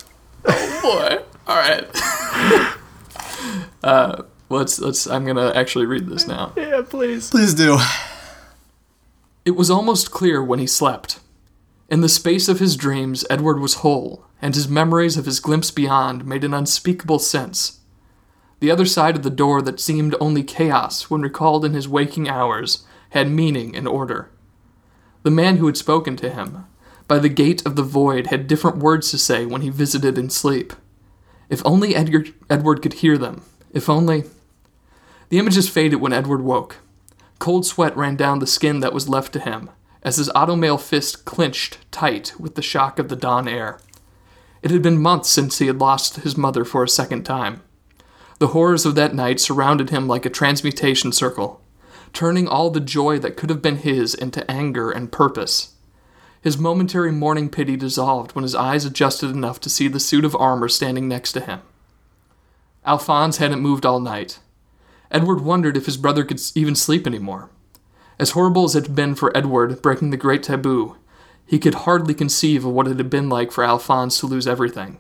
Oh, 0.47 0.81
boy. 0.83 1.19
All 1.47 1.57
right. 1.57 1.87
uh, 3.83 4.23
let's 4.49 4.79
let's. 4.79 5.07
I'm 5.07 5.25
gonna 5.25 5.53
actually 5.55 5.87
read 5.87 6.07
this 6.09 6.27
now. 6.27 6.53
Yeah, 6.57 6.83
please. 6.89 7.31
Please 7.31 7.55
do. 7.55 7.79
It 9.45 9.53
was 9.53 9.71
almost 9.71 10.11
clear 10.11 10.43
when 10.45 10.59
he 10.59 10.67
slept. 10.67 11.21
In 11.89 12.03
the 12.03 12.09
space 12.09 12.49
of 12.49 12.61
his 12.61 12.77
dreams, 12.77 13.25
Edward 13.29 13.59
was 13.59 13.77
whole, 13.77 14.25
and 14.41 14.55
his 14.55 14.69
memories 14.69 15.17
of 15.17 15.25
his 15.25 15.41
glimpse 15.41 15.71
beyond 15.71 16.25
made 16.25 16.45
an 16.45 16.55
unspeakable 16.55 17.19
sense. 17.19 17.81
The 18.61 18.71
other 18.71 18.87
side 18.87 19.17
of 19.17 19.23
the 19.23 19.31
door 19.31 19.63
that 19.63 19.81
seemed 19.81 20.15
only 20.21 20.43
chaos 20.43 21.11
when 21.11 21.23
recalled 21.23 21.65
in 21.65 21.73
his 21.73 21.89
waking 21.89 22.29
hours 22.29 22.85
had 23.11 23.31
meaning 23.31 23.75
and 23.75 23.89
order. 23.89 24.31
The 25.23 25.31
man 25.31 25.57
who 25.57 25.67
had 25.67 25.77
spoken 25.77 26.17
to 26.17 26.31
him, 26.31 26.67
by 27.09 27.19
the 27.19 27.29
gate 27.29 27.67
of 27.67 27.75
the 27.75 27.83
void, 27.83 28.29
had 28.29 28.47
different 28.47 28.77
words 28.77 29.11
to 29.11 29.19
say 29.19 29.45
when 29.47 29.63
he 29.63 29.71
visited 29.71 30.17
in 30.17 30.31
sleep. 30.31 30.75
If 31.49 31.63
only 31.67 31.95
Edgar, 31.97 32.27
Edward 32.49 32.83
could 32.83 32.95
hear 32.95 33.19
them. 33.19 33.43
If 33.73 33.89
only. 33.89 34.25
The 35.29 35.39
images 35.39 35.69
faded 35.69 35.97
when 35.97 36.13
Edward 36.13 36.43
woke. 36.43 36.77
Cold 37.39 37.65
sweat 37.65 37.97
ran 37.97 38.17
down 38.17 38.41
the 38.41 38.47
skin 38.47 38.81
that 38.81 38.93
was 38.93 39.09
left 39.09 39.33
to 39.33 39.41
him, 39.41 39.71
as 40.03 40.17
his 40.17 40.29
automail 40.31 40.81
fist 40.81 41.25
clenched 41.25 41.79
tight 41.91 42.35
with 42.39 42.55
the 42.55 42.63
shock 42.63 42.99
of 42.99 43.09
the 43.09 43.17
dawn 43.17 43.47
air. 43.49 43.79
It 44.63 44.71
had 44.71 44.83
been 44.83 44.99
months 44.99 45.31
since 45.31 45.59
he 45.59 45.67
had 45.67 45.81
lost 45.81 46.17
his 46.17 46.37
mother 46.37 46.65
for 46.65 46.83
a 46.83 46.89
second 46.89 47.25
time. 47.25 47.63
The 48.41 48.49
horrors 48.49 48.85
of 48.85 48.95
that 48.97 49.15
night 49.15 49.41
surrounded 49.41 49.91
him 49.91 50.09
like 50.09 50.27
a 50.27 50.31
transmutation 50.31 51.13
circle, 51.13 51.63
turning 52.13 52.49
all 52.49 52.71
the 52.71 52.81
joy 52.81 53.19
that 53.21 53.37
could 53.37 53.51
have 53.51 53.63
been 53.63 53.77
his 53.77 54.15
into 54.15 54.49
anger 54.51 54.91
and 54.91 55.13
purpose. 55.13 55.75
His 56.43 56.59
momentary 56.59 57.13
morning 57.13 57.51
pity 57.51 57.77
dissolved 57.77 58.35
when 58.35 58.43
his 58.43 58.55
eyes 58.55 58.85
adjusted 58.85 59.31
enough 59.31 59.61
to 59.61 59.71
see 59.71 59.89
the 59.89 60.01
suit 60.01 60.25
of 60.25 60.35
armor 60.37 60.69
standing 60.69 61.07
next 61.07 61.33
to 61.33 61.41
him. 61.41 61.61
Alphonse 62.85 63.37
hadn't 63.37 63.61
moved 63.61 63.85
all 63.85 64.01
night. 64.01 64.39
Edward 65.11 65.41
wondered 65.41 65.77
if 65.77 65.87
his 65.87 65.97
brother 65.97 66.25
could 66.25 66.41
even 66.55 66.75
sleep 66.75 67.07
anymore. 67.07 67.51
As 68.19 68.31
horrible 68.31 68.65
as 68.65 68.77
it 68.77 68.87
had 68.87 68.95
been 68.95 69.15
for 69.15 69.37
Edward 69.37 69.83
breaking 69.83 70.11
the 70.11 70.17
great 70.17 70.43
taboo, 70.43 70.97
he 71.45 71.59
could 71.59 71.75
hardly 71.75 72.15
conceive 72.15 72.65
of 72.65 72.73
what 72.73 72.87
it 72.87 72.97
had 72.97 73.11
been 73.11 73.29
like 73.29 73.51
for 73.51 73.65
Alphonse 73.65 74.21
to 74.21 74.27
lose 74.27 74.47
everything. 74.47 74.99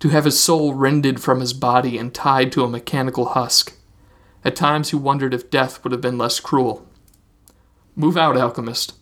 To 0.00 0.08
have 0.08 0.24
his 0.24 0.40
soul 0.40 0.74
rended 0.74 1.20
from 1.20 1.40
his 1.40 1.52
body 1.52 1.98
and 1.98 2.14
tied 2.14 2.52
to 2.52 2.64
a 2.64 2.68
mechanical 2.68 3.26
husk. 3.26 3.74
At 4.44 4.56
times 4.56 4.90
he 4.90 4.96
wondered 4.96 5.34
if 5.34 5.50
death 5.50 5.82
would 5.82 5.92
have 5.92 6.00
been 6.00 6.18
less 6.18 6.40
cruel. 6.40 6.86
Move 7.96 8.16
out, 8.16 8.36
alchemist. 8.36 8.94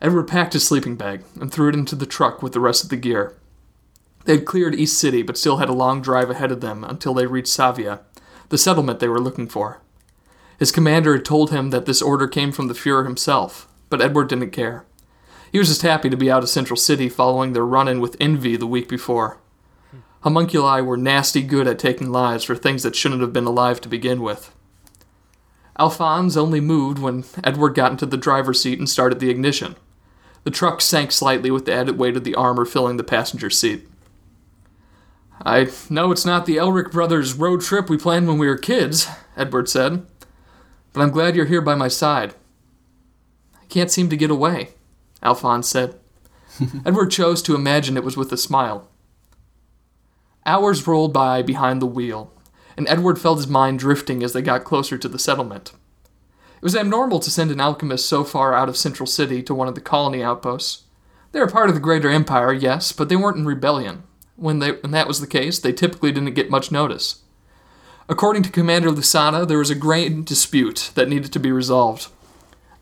Edward 0.00 0.24
packed 0.28 0.52
his 0.52 0.66
sleeping 0.66 0.96
bag 0.96 1.22
and 1.40 1.52
threw 1.52 1.68
it 1.68 1.74
into 1.74 1.94
the 1.94 2.06
truck 2.06 2.42
with 2.42 2.52
the 2.52 2.60
rest 2.60 2.84
of 2.84 2.90
the 2.90 2.96
gear. 2.96 3.36
They 4.24 4.36
had 4.36 4.44
cleared 4.44 4.74
East 4.74 4.98
City, 4.98 5.22
but 5.22 5.36
still 5.36 5.56
had 5.56 5.68
a 5.68 5.74
long 5.74 6.00
drive 6.00 6.30
ahead 6.30 6.52
of 6.52 6.60
them 6.60 6.84
until 6.84 7.14
they 7.14 7.26
reached 7.26 7.48
Savia, 7.48 8.00
the 8.48 8.58
settlement 8.58 9.00
they 9.00 9.08
were 9.08 9.20
looking 9.20 9.48
for. 9.48 9.80
His 10.58 10.70
commander 10.70 11.14
had 11.14 11.24
told 11.24 11.50
him 11.50 11.70
that 11.70 11.86
this 11.86 12.02
order 12.02 12.28
came 12.28 12.52
from 12.52 12.68
the 12.68 12.74
Fuhrer 12.74 13.04
himself, 13.04 13.66
but 13.90 14.00
Edward 14.00 14.28
didn't 14.28 14.50
care. 14.50 14.84
He 15.50 15.58
was 15.58 15.68
just 15.68 15.82
happy 15.82 16.08
to 16.08 16.16
be 16.16 16.30
out 16.30 16.42
of 16.42 16.48
Central 16.48 16.76
City 16.76 17.08
following 17.08 17.52
their 17.52 17.66
run 17.66 17.88
in 17.88 18.00
with 18.00 18.16
Envy 18.20 18.56
the 18.56 18.66
week 18.66 18.88
before. 18.88 19.38
Homunculi 20.22 20.80
were 20.80 20.96
nasty 20.96 21.42
good 21.42 21.66
at 21.66 21.78
taking 21.78 22.10
lives 22.12 22.44
for 22.44 22.54
things 22.54 22.84
that 22.84 22.94
shouldn't 22.94 23.22
have 23.22 23.32
been 23.32 23.44
alive 23.44 23.80
to 23.80 23.88
begin 23.88 24.22
with. 24.22 24.54
Alphonse 25.78 26.36
only 26.36 26.60
moved 26.60 26.98
when 26.98 27.24
Edward 27.42 27.74
got 27.74 27.90
into 27.90 28.06
the 28.06 28.16
driver's 28.16 28.62
seat 28.62 28.78
and 28.78 28.88
started 28.88 29.18
the 29.18 29.30
ignition. 29.30 29.74
The 30.44 30.50
truck 30.50 30.80
sank 30.80 31.12
slightly 31.12 31.50
with 31.50 31.64
the 31.64 31.74
added 31.74 31.98
weight 31.98 32.16
of 32.16 32.24
the 32.24 32.34
armor 32.34 32.64
filling 32.64 32.98
the 32.98 33.04
passenger 33.04 33.50
seat. 33.50 33.88
I 35.44 35.68
know 35.90 36.12
it's 36.12 36.24
not 36.24 36.46
the 36.46 36.56
Elric 36.56 36.92
brothers' 36.92 37.34
road 37.34 37.62
trip 37.62 37.90
we 37.90 37.98
planned 37.98 38.28
when 38.28 38.38
we 38.38 38.46
were 38.46 38.56
kids, 38.56 39.08
Edward 39.36 39.68
said, 39.68 40.06
but 40.92 41.00
I'm 41.00 41.10
glad 41.10 41.34
you're 41.34 41.46
here 41.46 41.60
by 41.60 41.74
my 41.74 41.88
side. 41.88 42.34
I 43.60 43.64
can't 43.66 43.90
seem 43.90 44.08
to 44.10 44.16
get 44.16 44.30
away, 44.30 44.70
Alphonse 45.22 45.68
said. 45.68 45.98
Edward 46.86 47.10
chose 47.10 47.42
to 47.42 47.54
imagine 47.54 47.96
it 47.96 48.04
was 48.04 48.16
with 48.16 48.32
a 48.32 48.36
smile. 48.36 48.88
Hours 50.44 50.86
rolled 50.86 51.12
by 51.12 51.42
behind 51.42 51.80
the 51.80 51.86
wheel, 51.86 52.32
and 52.76 52.88
Edward 52.88 53.18
felt 53.20 53.38
his 53.38 53.48
mind 53.48 53.78
drifting 53.78 54.22
as 54.22 54.32
they 54.32 54.42
got 54.42 54.64
closer 54.64 54.98
to 54.98 55.08
the 55.08 55.18
settlement. 55.18 55.72
It 56.56 56.62
was 56.62 56.76
abnormal 56.76 57.20
to 57.20 57.30
send 57.30 57.50
an 57.50 57.60
alchemist 57.60 58.06
so 58.06 58.22
far 58.22 58.54
out 58.54 58.68
of 58.68 58.76
Central 58.76 59.06
City 59.06 59.42
to 59.42 59.54
one 59.54 59.66
of 59.66 59.74
the 59.74 59.80
colony 59.80 60.22
outposts. 60.22 60.84
They 61.32 61.40
were 61.40 61.48
part 61.48 61.68
of 61.68 61.74
the 61.74 61.80
greater 61.80 62.10
empire, 62.10 62.52
yes, 62.52 62.92
but 62.92 63.08
they 63.08 63.16
weren't 63.16 63.38
in 63.38 63.46
rebellion. 63.46 64.04
When, 64.42 64.58
they, 64.58 64.72
when 64.72 64.90
that 64.90 65.06
was 65.06 65.20
the 65.20 65.28
case, 65.28 65.60
they 65.60 65.72
typically 65.72 66.10
didn't 66.10 66.34
get 66.34 66.50
much 66.50 66.72
notice. 66.72 67.22
According 68.08 68.42
to 68.42 68.50
Commander 68.50 68.90
Lusana, 68.90 69.46
there 69.46 69.58
was 69.58 69.70
a 69.70 69.76
grain 69.76 70.24
dispute 70.24 70.90
that 70.96 71.08
needed 71.08 71.32
to 71.32 71.38
be 71.38 71.52
resolved. 71.52 72.08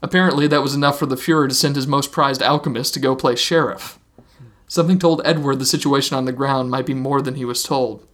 Apparently, 0.00 0.46
that 0.46 0.62
was 0.62 0.74
enough 0.74 0.98
for 0.98 1.04
the 1.04 1.16
Fuhrer 1.16 1.46
to 1.46 1.54
send 1.54 1.76
his 1.76 1.86
most 1.86 2.12
prized 2.12 2.42
alchemist 2.42 2.94
to 2.94 3.00
go 3.00 3.14
play 3.14 3.36
sheriff. 3.36 3.98
Something 4.68 4.98
told 4.98 5.20
Edward 5.22 5.58
the 5.58 5.66
situation 5.66 6.16
on 6.16 6.24
the 6.24 6.32
ground 6.32 6.70
might 6.70 6.86
be 6.86 6.94
more 6.94 7.20
than 7.20 7.34
he 7.34 7.44
was 7.44 7.62
told. 7.62 8.08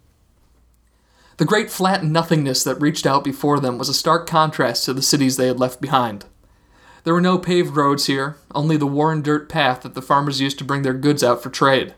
The 1.36 1.44
great 1.44 1.70
flat 1.70 2.02
nothingness 2.02 2.64
that 2.64 2.80
reached 2.80 3.06
out 3.06 3.22
before 3.22 3.60
them 3.60 3.78
was 3.78 3.88
a 3.88 3.94
stark 3.94 4.26
contrast 4.26 4.84
to 4.86 4.92
the 4.92 5.02
cities 5.02 5.36
they 5.36 5.46
had 5.46 5.60
left 5.60 5.80
behind. 5.80 6.24
There 7.04 7.14
were 7.14 7.20
no 7.20 7.38
paved 7.38 7.76
roads 7.76 8.06
here, 8.06 8.38
only 8.52 8.76
the 8.76 8.88
worn 8.88 9.22
dirt 9.22 9.48
path 9.48 9.82
that 9.82 9.94
the 9.94 10.02
farmers 10.02 10.40
used 10.40 10.58
to 10.58 10.64
bring 10.64 10.82
their 10.82 10.94
goods 10.94 11.22
out 11.22 11.44
for 11.44 11.50
trade. 11.50 11.94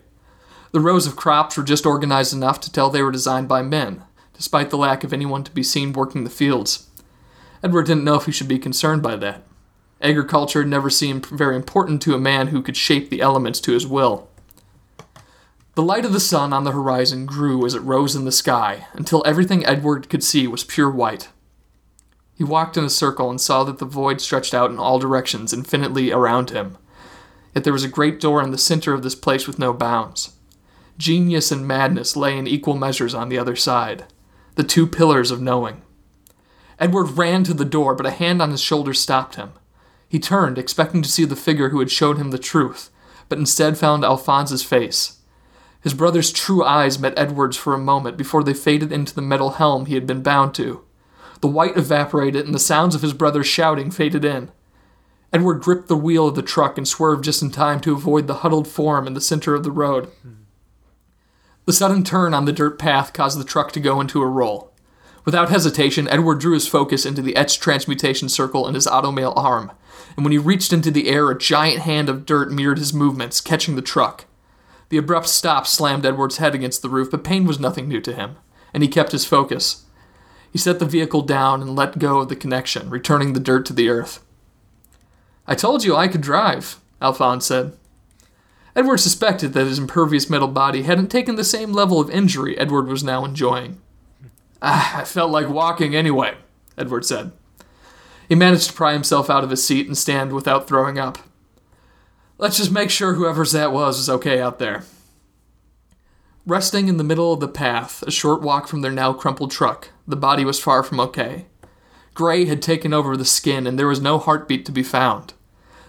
The 0.71 0.81
rows 0.81 1.07
of 1.07 1.17
crops 1.17 1.57
were 1.57 1.65
just 1.65 1.87
organized 1.87 2.33
enough 2.35 2.61
to 2.61 2.73
tell 2.73 2.91
they 2.91 3.03
were 3.03 3.11
designed 3.11 3.49
by 3.49 3.63
men, 3.63 4.03
despite 4.35 4.71
the 4.71 4.77
lack 4.77 5.03
of 5.03 5.13
anyone 5.13 5.43
to 5.45 5.51
be 5.51 5.63
seen 5.63 5.93
working 5.93 6.25
the 6.25 6.31
fields. 6.31 6.89
Edward 7.63 7.87
didn't 7.87 8.05
know 8.05 8.17
if 8.17 8.27
he 8.27 8.33
should 8.33 8.49
be 8.49 8.59
concerned 8.59 9.03
by 9.03 9.17
that. 9.17 9.45
Agriculture 10.01 10.65
never 10.65 10.91
seemed 10.91 11.27
very 11.27 11.57
important 11.57 12.01
to 12.03 12.15
a 12.15 12.21
man 12.21 12.49
who 12.49 12.63
could 12.63 12.77
shape 12.77 13.11
the 13.11 13.21
elements 13.21 13.61
to 13.61 13.73
his 13.73 13.87
will. 13.87 14.29
The 15.75 15.83
light 15.83 16.05
of 16.05 16.13
the 16.13 16.21
sun 16.21 16.53
on 16.53 16.65
the 16.65 16.73
horizon 16.73 17.25
grew 17.25 17.65
as 17.65 17.75
it 17.75 17.81
rose 17.81 18.15
in 18.15 18.25
the 18.25 18.33
sky, 18.33 18.87
until 18.93 19.23
everything 19.27 19.65
Edward 19.65 20.09
could 20.09 20.23
see 20.23 20.47
was 20.47 20.65
pure 20.65 20.91
white. 20.91 21.29
He 22.37 22.45
walked 22.45 22.77
in 22.77 22.85
a 22.85 22.91
circle 22.91 23.31
and 23.31 23.41
saw 23.41 23.65
that 23.65 23.79
the 23.79 23.85
void 23.85 24.21
stretched 24.21 24.55
out 24.55 24.71
in 24.71 24.79
all 24.79 25.01
directions 25.01 25.53
infinitely 25.53 26.13
around 26.13 26.51
him. 26.51 26.79
Yet 27.55 27.65
there 27.65 27.73
was 27.73 27.85
a 27.85 27.89
great 27.89 28.21
door 28.21 28.43
in 28.43 28.53
the 28.53 28.59
center 28.59 28.93
of 28.93 29.03
this 29.03 29.17
place 29.17 29.47
with 29.47 29.59
no 29.59 29.73
bounds. 29.73 30.35
Genius 30.99 31.53
and 31.53 31.67
madness 31.67 32.17
lay 32.17 32.37
in 32.37 32.49
equal 32.49 32.77
measures 32.77 33.15
on 33.15 33.29
the 33.29 33.39
other 33.39 33.55
side, 33.55 34.05
the 34.57 34.65
two 34.65 34.85
pillars 34.87 35.31
of 35.31 35.41
knowing. 35.41 35.83
Edward 36.81 37.17
ran 37.17 37.45
to 37.45 37.55
the 37.55 37.65
door, 37.65 37.95
but 37.95 38.07
a 38.07 38.11
hand 38.11 38.43
on 38.43 38.51
his 38.51 38.61
shoulder 38.61 38.93
stopped 38.93 39.37
him. 39.37 39.53
He 40.09 40.19
turned, 40.19 40.59
expecting 40.59 41.03
to 41.03 41.09
see 41.09 41.25
the 41.25 41.37
figure 41.37 41.69
who 41.69 41.79
had 41.79 41.91
showed 41.91 42.19
him 42.19 42.31
the 42.31 42.39
truth, 42.39 42.91
but 43.29 43.39
instead 43.39 43.79
found 43.79 44.05
Alphonse's 44.05 44.65
face. 44.65 45.19
His 45.81 45.95
brother's 45.95 46.33
true 46.33 46.65
eyes 46.65 46.99
met 46.99 47.17
Edward's 47.17 47.57
for 47.57 47.75
a 47.75 47.79
moment 47.79 48.17
before 48.17 48.43
they 48.43 48.55
faded 48.55 48.91
into 48.91 49.15
the 49.15 49.23
metal 49.23 49.51
helm 49.51 49.87
he 49.87 49.95
had 49.95 50.07
been 50.07 50.23
bound 50.23 50.53
to. 50.57 50.85
The 51.41 51.47
white 51.47 51.77
evaporated, 51.77 52.45
and 52.45 52.55
the 52.55 52.59
sounds 52.59 52.97
of 52.97 53.03
his 53.03 53.13
brother's 53.13 53.47
shouting 53.47 53.93
faded 53.93 54.25
in. 54.25 54.51
Edward 55.33 55.63
gripped 55.63 55.87
the 55.87 55.97
wheel 55.97 56.27
of 56.27 56.35
the 56.35 56.43
truck 56.43 56.77
and 56.77 56.89
swerved 56.89 57.23
just 57.23 57.43
in 57.43 57.51
time 57.53 57.79
to 57.81 57.93
avoid 57.93 58.27
the 58.27 58.37
huddled 58.37 58.67
form 58.67 59.07
in 59.07 59.15
the 59.15 59.21
center 59.21 59.55
of 59.55 59.63
the 59.63 59.71
road. 59.71 60.07
Hmm. 60.23 60.33
The 61.69 61.75
sudden 61.75 62.03
turn 62.03 62.33
on 62.33 62.47
the 62.47 62.53
dirt 62.55 62.79
path 62.79 63.13
caused 63.13 63.39
the 63.39 63.45
truck 63.45 63.73
to 63.73 63.81
go 63.81 64.01
into 64.01 64.23
a 64.23 64.27
roll. 64.27 64.73
Without 65.27 65.51
hesitation, 65.51 66.09
Edward 66.09 66.41
drew 66.41 66.55
his 66.55 66.67
focus 66.67 67.05
into 67.05 67.21
the 67.21 67.37
etched 67.37 67.61
transmutation 67.61 68.31
circle 68.31 68.67
in 68.67 68.75
his 68.75 68.87
automail 68.87 69.37
arm, 69.37 69.73
and 70.17 70.25
when 70.25 70.33
he 70.33 70.39
reached 70.39 70.73
into 70.73 70.91
the 70.91 71.11
air, 71.11 71.31
a 71.31 71.37
giant 71.37 71.81
hand 71.81 72.09
of 72.09 72.25
dirt 72.25 72.51
mirrored 72.51 72.79
his 72.79 72.95
movements, 72.95 73.43
catching 73.43 73.77
the 73.77 73.83
truck. 73.83 74.25
The 74.89 74.97
abrupt 74.97 75.29
stop 75.29 75.67
slammed 75.67 76.07
Edward's 76.07 76.39
head 76.39 76.55
against 76.55 76.81
the 76.81 76.89
roof, 76.89 77.11
but 77.11 77.23
pain 77.23 77.45
was 77.45 77.61
nothing 77.61 77.87
new 77.87 78.01
to 78.01 78.15
him, 78.15 78.37
and 78.73 78.83
he 78.83 78.89
kept 78.89 79.13
his 79.13 79.27
focus. 79.27 79.85
He 80.51 80.57
set 80.57 80.79
the 80.79 80.87
vehicle 80.87 81.21
down 81.21 81.61
and 81.61 81.77
let 81.77 81.99
go 81.99 82.21
of 82.21 82.31
the 82.31 82.35
connection, 82.35 82.89
returning 82.89 83.35
the 83.35 83.41
dirt 83.41 83.67
to 83.67 83.75
the 83.75 83.91
earth. 83.91 84.25
I 85.47 85.55
told 85.55 85.85
you 85.85 85.95
I 85.95 86.09
could 86.09 86.23
drive, 86.23 86.81
Alphonse 87.03 87.45
said. 87.45 87.77
Edward 88.79 88.99
suspected 88.99 89.55
that 89.55 89.67
his 89.67 89.81
impervious 89.81 90.31
metal 90.31 90.47
body 90.47 90.83
hadn't 90.85 91.09
taken 91.09 91.35
the 91.35 91.43
same 91.43 91.73
level 91.73 91.99
of 91.99 92.09
injury 92.11 92.57
Edward 92.57 92.87
was 92.87 93.03
now 93.03 93.25
enjoying. 93.25 93.81
Ah, 94.63 95.01
I 95.01 95.05
felt 95.05 95.33
like 95.33 95.49
walking 95.49 95.97
anyway, 95.97 96.37
Edward 96.77 97.05
said. 97.05 97.33
He 98.29 98.37
managed 98.37 98.69
to 98.69 98.73
pry 98.75 98.93
himself 98.93 99.29
out 99.29 99.43
of 99.43 99.51
his 99.51 99.67
seat 99.67 99.89
and 99.89 99.99
stand 99.99 100.33
without 100.33 100.69
throwing 100.69 100.97
up. 100.97 101.19
Let's 102.39 102.59
just 102.59 102.71
make 102.71 102.89
sure 102.89 103.15
whoever's 103.15 103.51
that 103.51 103.73
was 103.73 103.99
is 103.99 104.09
okay 104.09 104.41
out 104.41 104.61
there. 104.61 104.85
Resting 106.47 106.87
in 106.87 106.99
the 106.99 107.05
middle 107.05 107.33
of 107.33 107.41
the 107.41 107.49
path, 107.49 108.05
a 108.05 108.13
short 108.13 108.43
walk 108.43 108.69
from 108.69 108.83
their 108.83 108.93
now 108.93 109.13
crumpled 109.13 109.51
truck, 109.51 109.89
the 110.07 110.15
body 110.15 110.45
was 110.45 110.61
far 110.61 110.85
from 110.85 111.01
okay. 111.01 111.47
Gray 112.15 112.45
had 112.45 112.63
taken 112.63 112.95
over 112.95 113.17
the 113.17 113.25
skin, 113.25 113.67
and 113.67 113.77
there 113.77 113.89
was 113.89 114.01
no 114.01 114.19
heartbeat 114.19 114.65
to 114.67 114.73
be 114.73 114.85
found. 114.85 115.35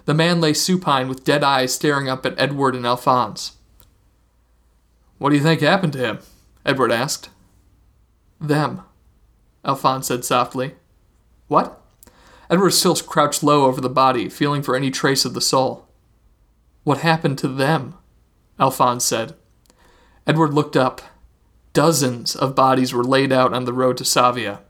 The 0.10 0.16
man 0.16 0.42
lay 0.42 0.56
supine 0.56 1.08
with 1.08 1.24
dead 1.24 1.44
eyes 1.44 1.72
staring 1.72 2.10
up 2.10 2.26
at 2.26 2.34
Edward 2.40 2.76
and 2.76 2.84
Alphonse. 2.84 3.58
What 5.20 5.30
do 5.30 5.36
you 5.36 5.44
think 5.44 5.62
happened 5.62 5.94
to 5.94 6.00
him? 6.00 6.20
Edward 6.66 6.92
asked. 6.92 7.30
Them, 8.42 8.82
Alphonse 9.64 10.08
said 10.08 10.26
softly. 10.26 10.74
What? 11.48 11.80
Edward 12.50 12.72
still 12.72 12.96
crouched 12.96 13.44
low 13.44 13.66
over 13.66 13.80
the 13.80 13.88
body, 13.88 14.30
feeling 14.30 14.64
for 14.64 14.76
any 14.76 14.90
trace 14.90 15.26
of 15.26 15.36
the 15.36 15.42
soul. 15.42 15.88
What 16.84 17.02
happened 17.02 17.38
to 17.38 17.48
them? 17.48 17.94
Alphonse 18.60 19.06
said. 19.06 19.36
Edward 20.26 20.56
looked 20.56 20.76
up. 20.76 21.04
Dozens 21.74 22.36
of 22.36 22.56
bodies 22.56 22.96
were 22.96 23.04
laid 23.04 23.32
out 23.32 23.54
on 23.54 23.66
the 23.66 23.74
road 23.74 23.98
to 23.98 24.04
Savia. 24.04 24.62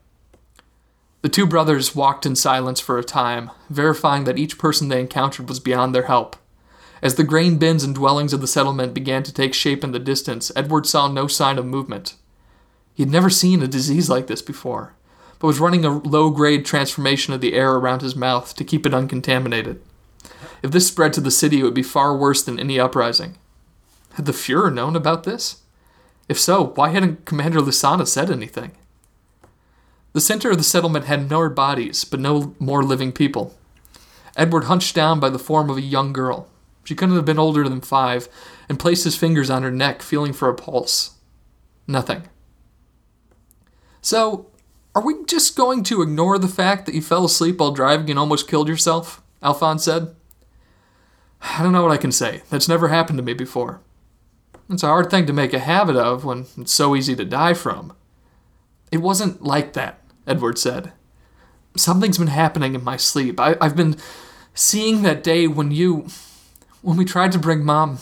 The 1.22 1.28
two 1.28 1.46
brothers 1.46 1.94
walked 1.94 2.24
in 2.24 2.34
silence 2.34 2.80
for 2.80 2.98
a 2.98 3.04
time, 3.04 3.50
verifying 3.68 4.24
that 4.24 4.38
each 4.38 4.58
person 4.58 4.88
they 4.88 5.00
encountered 5.00 5.48
was 5.48 5.60
beyond 5.60 5.94
their 5.94 6.06
help. 6.06 6.36
As 7.02 7.14
the 7.14 7.24
grain 7.24 7.58
bins 7.58 7.84
and 7.84 7.94
dwellings 7.94 8.32
of 8.32 8.40
the 8.40 8.46
settlement 8.46 8.94
began 8.94 9.22
to 9.24 9.32
take 9.32 9.54
shape 9.54 9.84
in 9.84 9.92
the 9.92 9.98
distance, 9.98 10.50
Edward 10.56 10.86
saw 10.86 11.08
no 11.08 11.26
sign 11.26 11.58
of 11.58 11.66
movement. 11.66 12.14
He 12.94 13.02
had 13.02 13.12
never 13.12 13.30
seen 13.30 13.62
a 13.62 13.68
disease 13.68 14.08
like 14.08 14.26
this 14.26 14.42
before, 14.42 14.94
but 15.38 15.46
was 15.46 15.60
running 15.60 15.84
a 15.84 15.98
low 15.98 16.30
grade 16.30 16.64
transformation 16.64 17.32
of 17.32 17.40
the 17.40 17.54
air 17.54 17.72
around 17.72 18.02
his 18.02 18.16
mouth 18.16 18.54
to 18.56 18.64
keep 18.64 18.86
it 18.86 18.94
uncontaminated. 18.94 19.82
If 20.62 20.70
this 20.70 20.88
spread 20.88 21.12
to 21.14 21.20
the 21.20 21.30
city, 21.30 21.60
it 21.60 21.62
would 21.62 21.74
be 21.74 21.82
far 21.82 22.16
worse 22.16 22.42
than 22.42 22.58
any 22.58 22.78
uprising. 22.78 23.36
Had 24.14 24.26
the 24.26 24.32
Fuhrer 24.32 24.72
known 24.72 24.96
about 24.96 25.24
this? 25.24 25.62
If 26.28 26.38
so, 26.38 26.72
why 26.74 26.90
hadn't 26.90 27.24
Commander 27.24 27.60
Lusana 27.60 28.06
said 28.06 28.30
anything? 28.30 28.72
The 30.12 30.20
center 30.20 30.50
of 30.50 30.58
the 30.58 30.64
settlement 30.64 31.04
had 31.04 31.30
more 31.30 31.48
bodies, 31.48 32.04
but 32.04 32.20
no 32.20 32.54
more 32.58 32.82
living 32.82 33.12
people. 33.12 33.56
Edward 34.36 34.64
hunched 34.64 34.94
down 34.94 35.20
by 35.20 35.30
the 35.30 35.38
form 35.38 35.70
of 35.70 35.76
a 35.76 35.82
young 35.82 36.12
girl. 36.12 36.48
She 36.84 36.94
couldn't 36.94 37.16
have 37.16 37.24
been 37.24 37.38
older 37.38 37.68
than 37.68 37.80
five, 37.80 38.28
and 38.68 38.78
placed 38.78 39.04
his 39.04 39.16
fingers 39.16 39.50
on 39.50 39.62
her 39.62 39.70
neck, 39.70 40.02
feeling 40.02 40.32
for 40.32 40.48
a 40.48 40.54
pulse. 40.54 41.16
Nothing. 41.86 42.22
So, 44.02 44.46
are 44.94 45.02
we 45.02 45.24
just 45.26 45.56
going 45.56 45.84
to 45.84 46.02
ignore 46.02 46.38
the 46.38 46.48
fact 46.48 46.86
that 46.86 46.94
you 46.94 47.02
fell 47.02 47.24
asleep 47.24 47.58
while 47.58 47.72
driving 47.72 48.10
and 48.10 48.18
almost 48.18 48.48
killed 48.48 48.68
yourself? 48.68 49.22
Alphonse 49.42 49.84
said. 49.84 50.14
I 51.40 51.62
don't 51.62 51.72
know 51.72 51.82
what 51.82 51.92
I 51.92 51.96
can 51.96 52.12
say. 52.12 52.42
That's 52.50 52.68
never 52.68 52.88
happened 52.88 53.18
to 53.18 53.22
me 53.22 53.34
before. 53.34 53.80
It's 54.68 54.82
a 54.82 54.88
hard 54.88 55.10
thing 55.10 55.26
to 55.26 55.32
make 55.32 55.52
a 55.52 55.58
habit 55.58 55.96
of 55.96 56.24
when 56.24 56.46
it's 56.56 56.72
so 56.72 56.94
easy 56.94 57.16
to 57.16 57.24
die 57.24 57.54
from. 57.54 57.94
It 58.92 58.98
wasn't 58.98 59.42
like 59.42 59.72
that, 59.74 59.99
Edward 60.30 60.58
said. 60.58 60.92
Something's 61.76 62.18
been 62.18 62.28
happening 62.28 62.74
in 62.74 62.84
my 62.84 62.96
sleep. 62.96 63.40
I, 63.40 63.56
I've 63.60 63.76
been 63.76 63.96
seeing 64.54 65.02
that 65.02 65.24
day 65.24 65.46
when 65.48 65.72
you. 65.72 66.06
when 66.82 66.96
we 66.96 67.04
tried 67.04 67.32
to 67.32 67.38
bring 67.38 67.64
Mom. 67.64 67.98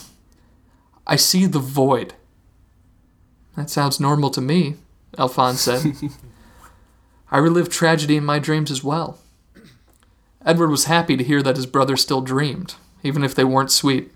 I 1.07 1.17
see 1.17 1.47
the 1.47 1.59
void. 1.59 2.15
That 3.57 3.71
sounds 3.71 3.99
normal 3.99 4.31
to 4.31 4.43
me, 4.43 4.77
Alphonse 5.17 5.63
said. 5.63 5.95
I 7.31 7.39
relive 7.39 7.71
tragedy 7.71 8.17
in 8.17 8.25
my 8.25 8.39
dreams 8.39 8.71
as 8.71 8.85
well. 8.85 9.19
Edward 10.45 10.69
was 10.71 10.85
happy 10.85 11.17
to 11.17 11.25
hear 11.25 11.43
that 11.43 11.57
his 11.57 11.67
brother 11.67 11.97
still 11.97 12.21
dreamed, 12.21 12.75
even 13.03 13.25
if 13.25 13.35
they 13.35 13.45
weren't 13.45 13.73
sweet. 13.73 14.13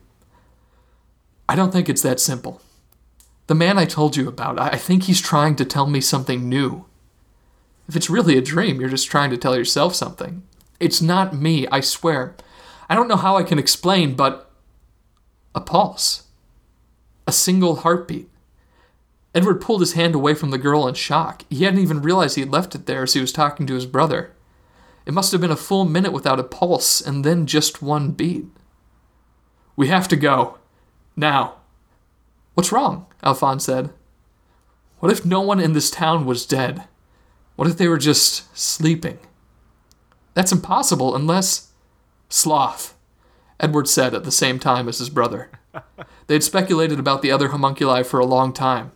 I 1.48 1.56
don't 1.56 1.72
think 1.72 1.88
it's 1.88 2.02
that 2.02 2.20
simple. 2.20 2.60
The 3.46 3.54
man 3.54 3.78
I 3.78 3.84
told 3.84 4.16
you 4.16 4.28
about, 4.28 4.60
I 4.60 4.76
think 4.76 5.04
he's 5.04 5.20
trying 5.20 5.56
to 5.56 5.64
tell 5.64 5.86
me 5.86 6.00
something 6.00 6.48
new. 6.48 6.86
If 7.93 7.97
it's 7.97 8.09
really 8.09 8.38
a 8.38 8.40
dream, 8.40 8.80
you're 8.80 8.88
just 8.88 9.11
trying 9.11 9.28
to 9.32 9.36
tell 9.36 9.55
yourself 9.55 9.95
something. 9.95 10.45
It's 10.80 11.03
not 11.03 11.36
me, 11.36 11.66
I 11.66 11.80
swear. 11.80 12.34
I 12.88 12.95
don't 12.95 13.07
know 13.07 13.16
how 13.16 13.36
I 13.36 13.43
can 13.43 13.59
explain, 13.59 14.14
but. 14.14 14.51
a 15.55 15.61
pulse. 15.61 16.22
A 17.26 17.32
single 17.32 17.76
heartbeat. 17.76 18.30
Edward 19.34 19.61
pulled 19.61 19.80
his 19.80 19.93
hand 19.93 20.14
away 20.14 20.32
from 20.32 20.49
the 20.49 20.57
girl 20.57 20.88
in 20.88 20.95
shock. 20.95 21.45
He 21.51 21.64
hadn't 21.64 21.80
even 21.80 22.01
realized 22.01 22.36
he 22.36 22.40
had 22.40 22.51
left 22.51 22.74
it 22.74 22.86
there 22.86 23.03
as 23.03 23.12
he 23.12 23.20
was 23.20 23.30
talking 23.30 23.66
to 23.66 23.74
his 23.74 23.84
brother. 23.84 24.32
It 25.05 25.12
must 25.12 25.30
have 25.32 25.43
been 25.43 25.51
a 25.51 25.55
full 25.57 25.84
minute 25.84 26.14
without 26.14 26.40
a 26.40 26.45
pulse, 26.45 27.03
and 27.03 27.26
then 27.26 27.45
just 27.45 27.82
one 27.82 28.12
beat. 28.12 28.47
We 29.76 29.88
have 29.88 30.09
to 30.09 30.16
go. 30.16 30.57
Now. 31.14 31.57
What's 32.55 32.72
wrong? 32.72 33.05
Alphonse 33.22 33.66
said. 33.66 33.90
What 35.01 35.12
if 35.12 35.26
no 35.26 35.43
one 35.43 35.61
in 35.61 35.74
this 35.74 35.90
town 35.90 36.24
was 36.24 36.47
dead? 36.47 36.84
What 37.57 37.68
if 37.68 37.76
they 37.76 37.88
were 37.88 37.98
just 37.98 38.57
sleeping? 38.57 39.18
That's 40.34 40.53
impossible 40.53 41.14
unless. 41.14 41.68
Sloth, 42.28 42.94
Edward 43.61 43.88
said 43.88 44.14
at 44.14 44.24
the 44.24 44.32
same 44.32 44.59
time 44.59 44.88
as 44.88 44.98
his 44.98 45.11
brother. 45.11 45.50
They 46.26 46.34
had 46.36 46.44
speculated 46.44 46.98
about 46.98 47.20
the 47.20 47.30
other 47.30 47.48
homunculi 47.48 48.05
for 48.05 48.20
a 48.20 48.24
long 48.24 48.53
time. 48.53 48.92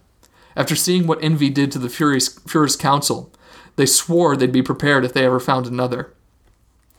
After 0.56 0.74
seeing 0.74 1.06
what 1.06 1.22
envy 1.22 1.50
did 1.50 1.70
to 1.72 1.78
the 1.78 1.90
Furies, 1.90 2.38
Fuhrer's 2.46 2.76
council, 2.76 3.30
they 3.76 3.84
swore 3.84 4.36
they'd 4.36 4.52
be 4.52 4.62
prepared 4.62 5.04
if 5.04 5.12
they 5.12 5.26
ever 5.26 5.40
found 5.40 5.66
another. 5.66 6.14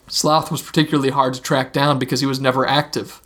Sloth 0.08 0.52
was 0.52 0.62
particularly 0.62 1.10
hard 1.10 1.34
to 1.34 1.42
track 1.42 1.74
down 1.74 1.98
because 1.98 2.20
he 2.20 2.28
was 2.28 2.40
never 2.40 2.68
active. 2.68 3.22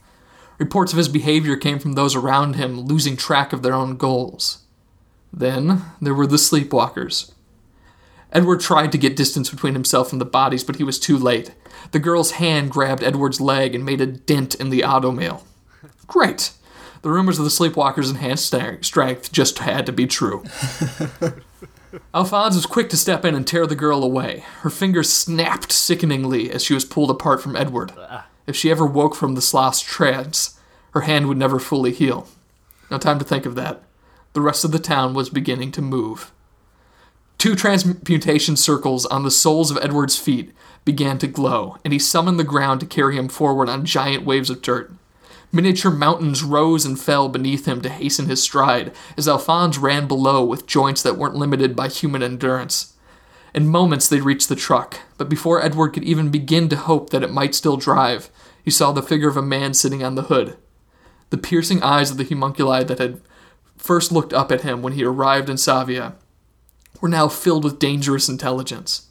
Reports 0.58 0.94
of 0.94 0.98
his 0.98 1.10
behavior 1.10 1.56
came 1.56 1.80
from 1.80 1.94
those 1.94 2.16
around 2.16 2.56
him 2.56 2.80
losing 2.82 3.18
track 3.18 3.52
of 3.52 3.62
their 3.62 3.74
own 3.74 3.98
goals. 3.98 4.60
Then 5.34 5.84
there 6.02 6.14
were 6.14 6.28
the 6.28 6.38
sleepwalkers. 6.38 7.32
Edward 8.32 8.62
tried 8.62 8.92
to 8.92 8.98
get 8.98 9.16
distance 9.16 9.50
between 9.50 9.74
himself 9.74 10.12
and 10.12 10.22
the 10.22 10.26
bodies, 10.26 10.64
but 10.64 10.78
he 10.78 10.84
was 10.84 11.00
too 11.00 11.18
late. 11.18 11.54
The 11.92 12.00
girl's 12.00 12.32
hand 12.32 12.72
grabbed 12.72 13.04
Edward's 13.04 13.42
leg 13.42 13.76
and 13.76 13.86
made 13.86 14.02
a 14.02 14.06
dent 14.06 14.56
in 14.56 14.70
the 14.70 14.82
automail. 14.82 15.44
Great! 16.08 16.54
The 17.02 17.10
rumors 17.10 17.40
of 17.40 17.46
the 17.46 17.52
sleepwalkers' 17.52 18.10
enhanced 18.10 18.54
strength 18.86 19.32
just 19.32 19.60
had 19.60 19.86
to 19.88 19.92
be 19.92 20.06
true. 20.06 20.44
Alphonse 22.14 22.56
was 22.56 22.66
quick 22.66 22.90
to 22.90 22.98
step 22.98 23.26
in 23.26 23.36
and 23.36 23.46
tear 23.46 23.68
the 23.68 23.76
girl 23.76 24.04
away. 24.04 24.46
Her 24.62 24.70
fingers 24.70 25.12
snapped 25.12 25.72
sickeningly 25.72 26.52
as 26.52 26.64
she 26.64 26.74
was 26.74 26.86
pulled 26.86 27.10
apart 27.10 27.42
from 27.42 27.56
Edward. 27.56 27.92
Ah. 27.98 28.28
If 28.48 28.56
she 28.56 28.72
ever 28.72 28.86
woke 28.86 29.16
from 29.16 29.36
the 29.36 29.42
sloth's 29.42 29.82
trance, 29.82 30.60
her 30.92 31.02
hand 31.02 31.28
would 31.28 31.38
never 31.38 31.60
fully 31.60 31.92
heal. 31.92 32.28
No 32.90 32.98
time 32.98 33.20
to 33.20 33.26
think 33.26 33.46
of 33.46 33.56
that. 33.56 33.84
The 34.34 34.42
rest 34.42 34.64
of 34.64 34.72
the 34.72 34.80
town 34.80 35.14
was 35.14 35.30
beginning 35.30 35.72
to 35.74 35.82
move. 35.82 36.32
Two 37.42 37.56
transmutation 37.56 38.56
circles 38.56 39.08
on 39.08 39.24
the 39.24 39.32
soles 39.32 39.72
of 39.72 39.80
Edward's 39.82 40.16
feet 40.16 40.54
began 40.86 41.18
to 41.18 41.26
glow, 41.26 41.78
and 41.84 41.92
he 41.92 41.98
summoned 41.98 42.38
the 42.40 42.44
ground 42.44 42.80
to 42.82 42.86
carry 42.86 43.18
him 43.18 43.28
forward 43.28 43.68
on 43.68 43.84
giant 43.84 44.24
waves 44.24 44.52
of 44.52 44.62
dirt. 44.62 44.94
Miniature 45.52 45.90
mountains 45.90 46.44
rose 46.44 46.86
and 46.86 47.00
fell 47.00 47.30
beneath 47.30 47.68
him 47.68 47.82
to 47.82 47.90
hasten 47.90 48.28
his 48.28 48.44
stride, 48.44 48.94
as 49.18 49.28
Alphonse 49.28 49.80
ran 49.80 50.08
below 50.08 50.46
with 50.46 50.68
joints 50.68 51.02
that 51.02 51.18
weren't 51.18 51.36
limited 51.36 51.76
by 51.76 51.88
human 51.88 52.22
endurance. 52.22 52.94
In 53.56 53.68
moments 53.68 54.08
they 54.08 54.22
reached 54.22 54.48
the 54.48 54.56
truck, 54.56 55.00
but 55.18 55.28
before 55.28 55.66
Edward 55.66 55.94
could 55.94 56.04
even 56.04 56.30
begin 56.30 56.70
to 56.70 56.76
hope 56.76 57.10
that 57.10 57.24
it 57.24 57.34
might 57.34 57.56
still 57.56 57.76
drive, 57.76 58.30
he 58.64 58.70
saw 58.70 58.92
the 58.92 59.02
figure 59.02 59.30
of 59.30 59.36
a 59.36 59.42
man 59.42 59.74
sitting 59.74 60.04
on 60.04 60.14
the 60.14 60.30
hood. 60.30 60.58
The 61.32 61.40
piercing 61.40 61.82
eyes 61.82 62.12
of 62.12 62.18
the 62.18 62.24
homunculi 62.24 62.84
that 62.84 63.00
had 63.00 63.20
first 63.78 64.12
looked 64.12 64.32
up 64.32 64.52
at 64.52 64.62
him 64.62 64.84
when 64.84 64.94
he 64.94 65.04
arrived 65.04 65.50
in 65.50 65.56
Savia 65.56 66.14
were 67.02 67.10
now 67.10 67.28
filled 67.28 67.64
with 67.64 67.80
dangerous 67.80 68.30
intelligence. 68.30 69.08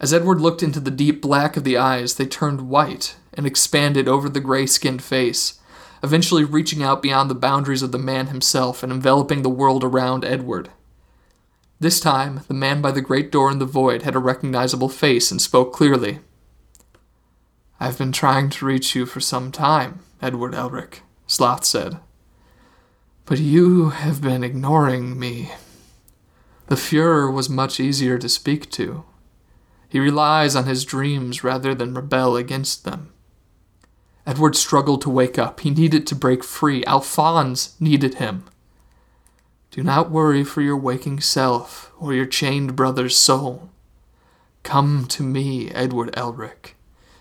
As 0.00 0.14
Edward 0.14 0.40
looked 0.40 0.62
into 0.62 0.80
the 0.80 0.90
deep 0.90 1.20
black 1.20 1.56
of 1.56 1.64
the 1.64 1.76
eyes, 1.76 2.14
they 2.14 2.26
turned 2.26 2.68
white 2.68 3.16
and 3.34 3.46
expanded 3.46 4.08
over 4.08 4.28
the 4.28 4.40
gray 4.40 4.66
skinned 4.66 5.02
face, 5.02 5.60
eventually 6.02 6.44
reaching 6.44 6.82
out 6.82 7.02
beyond 7.02 7.30
the 7.30 7.34
boundaries 7.34 7.82
of 7.82 7.92
the 7.92 7.98
man 7.98 8.28
himself 8.28 8.82
and 8.82 8.92
enveloping 8.92 9.42
the 9.42 9.50
world 9.50 9.84
around 9.84 10.24
Edward. 10.24 10.70
This 11.78 12.00
time, 12.00 12.42
the 12.48 12.54
man 12.54 12.80
by 12.80 12.92
the 12.92 13.00
great 13.00 13.32
door 13.32 13.50
in 13.50 13.58
the 13.58 13.64
void 13.64 14.02
had 14.02 14.14
a 14.14 14.20
recognizable 14.20 14.88
face 14.88 15.30
and 15.30 15.42
spoke 15.42 15.72
clearly. 15.72 16.20
I've 17.80 17.98
been 17.98 18.12
trying 18.12 18.50
to 18.50 18.66
reach 18.66 18.94
you 18.94 19.06
for 19.06 19.18
some 19.18 19.50
time, 19.50 20.00
Edward 20.20 20.52
Elric, 20.54 21.00
Sloth 21.26 21.64
said. 21.64 21.98
But 23.24 23.38
you 23.38 23.90
have 23.90 24.20
been 24.20 24.44
ignoring 24.44 25.18
me. 25.18 25.50
The 26.66 26.76
Fuhrer 26.76 27.32
was 27.32 27.48
much 27.48 27.80
easier 27.80 28.18
to 28.18 28.28
speak 28.28 28.70
to. 28.72 29.04
He 29.88 30.00
relies 30.00 30.56
on 30.56 30.64
his 30.64 30.84
dreams 30.84 31.44
rather 31.44 31.74
than 31.74 31.94
rebel 31.94 32.36
against 32.36 32.84
them. 32.84 33.12
Edward 34.26 34.56
struggled 34.56 35.02
to 35.02 35.10
wake 35.10 35.38
up. 35.38 35.60
He 35.60 35.70
needed 35.70 36.06
to 36.06 36.14
break 36.14 36.44
free. 36.44 36.84
Alphonse 36.86 37.74
needed 37.80 38.14
him. 38.14 38.44
Do 39.70 39.82
not 39.82 40.10
worry 40.10 40.44
for 40.44 40.60
your 40.60 40.76
waking 40.76 41.20
self 41.20 41.90
or 41.98 42.14
your 42.14 42.26
chained 42.26 42.76
brother's 42.76 43.16
soul. 43.16 43.70
Come 44.62 45.06
to 45.08 45.22
me, 45.22 45.70
Edward 45.70 46.12
Elric, 46.14 46.74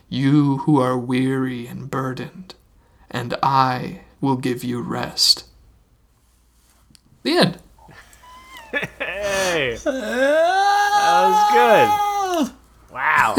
you 0.09 0.57
who 0.59 0.79
are 0.79 0.97
weary 0.97 1.65
and 1.65 1.89
burdened, 1.89 2.53
and 3.09 3.35
I 3.41 4.01
will 4.19 4.35
give 4.35 4.63
you 4.63 4.81
rest. 4.81 5.45
The 7.23 7.37
end. 7.37 7.59
Hey, 8.71 9.77
that 9.83 11.23
was 11.27 11.53
good. 11.53 12.55
Wow. 12.91 13.35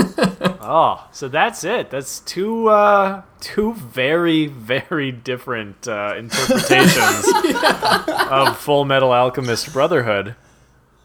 oh, 0.63 1.09
so 1.13 1.29
that's 1.29 1.63
it. 1.63 1.91
That's 1.91 2.21
two 2.21 2.69
uh, 2.69 3.21
two 3.41 3.75
very 3.75 4.47
very 4.47 5.13
different 5.13 5.87
uh, 5.87 6.15
interpretations 6.17 7.27
of 8.31 8.57
Full 8.57 8.87
Metal 8.87 9.13
Alchemist 9.13 9.71
Brotherhood. 9.75 10.37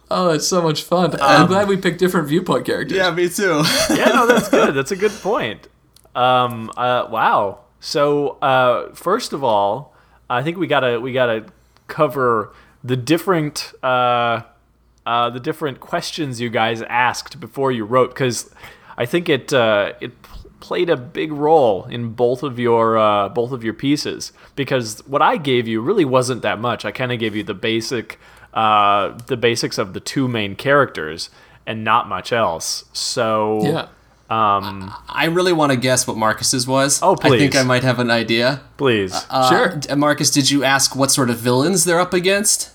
Oh, 0.09 0.30
it's 0.30 0.47
so 0.47 0.61
much 0.61 0.84
fun. 0.84 1.19
I'm 1.21 1.47
glad 1.47 1.67
we 1.67 1.75
picked 1.75 1.99
different 1.99 2.30
viewpoint 2.30 2.65
characters. 2.65 2.97
Yeah, 2.97 3.11
me 3.11 3.28
too. 3.28 3.63
Yeah, 3.89 4.11
no, 4.15 4.25
that's 4.28 4.47
good. 4.47 4.73
That's 4.73 4.91
a 4.91 4.95
good 4.95 5.11
point. 5.11 5.67
Um, 6.15 6.71
uh, 6.78 7.07
wow. 7.09 7.59
So 7.82 8.38
uh, 8.41 8.93
first 8.95 9.34
of 9.34 9.43
all, 9.43 9.93
I 10.30 10.41
think 10.41 10.57
we 10.57 10.67
gotta 10.67 11.01
we 11.01 11.11
gotta 11.11 11.47
cover 11.88 12.53
the 12.84 12.95
different 12.95 13.73
uh, 13.84 14.41
uh, 15.05 15.30
the 15.30 15.39
different 15.39 15.80
questions 15.80 16.41
you 16.41 16.49
guys 16.49 16.82
asked 16.84 17.39
before 17.39 17.71
you 17.71 17.86
wrote 17.86 18.09
because 18.09 18.53
I 18.97 19.05
think 19.05 19.30
it 19.30 19.53
uh, 19.53 19.93
it 20.01 20.21
pl- 20.21 20.51
played 20.59 20.89
a 20.89 20.97
big 20.97 21.32
role 21.32 21.86
in 21.86 22.11
both 22.13 22.43
of 22.43 22.59
your 22.59 22.97
uh, 22.97 23.30
both 23.30 23.51
of 23.51 23.63
your 23.63 23.73
pieces 23.73 24.34
because 24.55 25.05
what 25.07 25.21
I 25.21 25.38
gave 25.38 25.67
you 25.67 25.82
really 25.82 26.05
wasn't 26.05 26.41
that 26.41 26.59
much. 26.59 26.84
I 26.86 26.91
kind 26.91 27.11
of 27.11 27.19
gave 27.19 27.36
you 27.36 27.43
the 27.43 27.53
basic 27.53 28.19
uh, 28.53 29.17
the 29.28 29.38
basics 29.38 29.78
of 29.78 29.93
the 29.93 29.99
two 29.99 30.28
main 30.28 30.55
characters 30.55 31.30
and 31.65 31.84
not 31.84 32.07
much 32.07 32.32
else. 32.34 32.86
So 32.93 33.61
Yeah. 33.63 33.88
I 34.30 35.25
really 35.32 35.53
want 35.53 35.71
to 35.71 35.78
guess 35.78 36.05
what 36.07 36.17
Marcus's 36.17 36.67
was. 36.67 36.99
Oh, 37.01 37.15
please. 37.15 37.34
I 37.34 37.38
think. 37.38 37.55
I 37.55 37.63
might 37.63 37.84
have 37.84 37.99
an 37.99 38.11
idea. 38.11 38.61
please. 38.78 39.13
Uh, 39.30 39.49
Sure. 39.49 39.75
d- 39.75 39.95
Marcus, 39.95 40.30
did 40.30 40.49
you 40.51 40.63
ask 40.63 40.95
what 40.95 41.11
sort 41.11 41.30
of 41.30 41.38
villains 41.38 41.84
they're 41.86 41.99
up 41.99 42.13
against? 42.13 42.71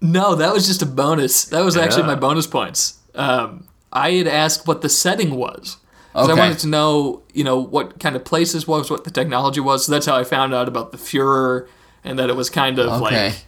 No, 0.00 0.34
that 0.34 0.52
was 0.52 0.66
just 0.66 0.82
a 0.82 0.86
bonus. 0.86 1.44
That 1.46 1.64
was 1.64 1.76
actually 1.76 2.04
my 2.04 2.14
bonus 2.14 2.46
points. 2.46 2.98
Um, 3.14 3.68
I 3.92 4.12
had 4.12 4.26
asked 4.26 4.66
what 4.66 4.82
the 4.82 4.88
setting 4.88 5.36
was. 5.36 5.78
'Cause 6.12 6.28
I 6.28 6.32
Okay. 6.32 6.40
wanted 6.40 6.58
to 6.60 6.68
know, 6.68 7.22
you 7.32 7.42
know, 7.42 7.58
what 7.58 7.98
kind 7.98 8.14
of 8.14 8.24
places 8.24 8.68
was, 8.68 8.88
what 8.90 9.02
the 9.04 9.10
technology 9.10 9.58
was. 9.60 9.86
So 9.86 9.92
that's 9.92 10.06
how 10.06 10.14
I 10.16 10.22
found 10.22 10.54
out 10.54 10.68
about 10.68 10.92
the 10.92 10.98
Fuhrer 10.98 11.66
and 12.04 12.16
that 12.20 12.30
it 12.30 12.36
was 12.36 12.50
kind 12.50 12.78
of 12.78 13.02
Okay. 13.02 13.24
like 13.30 13.44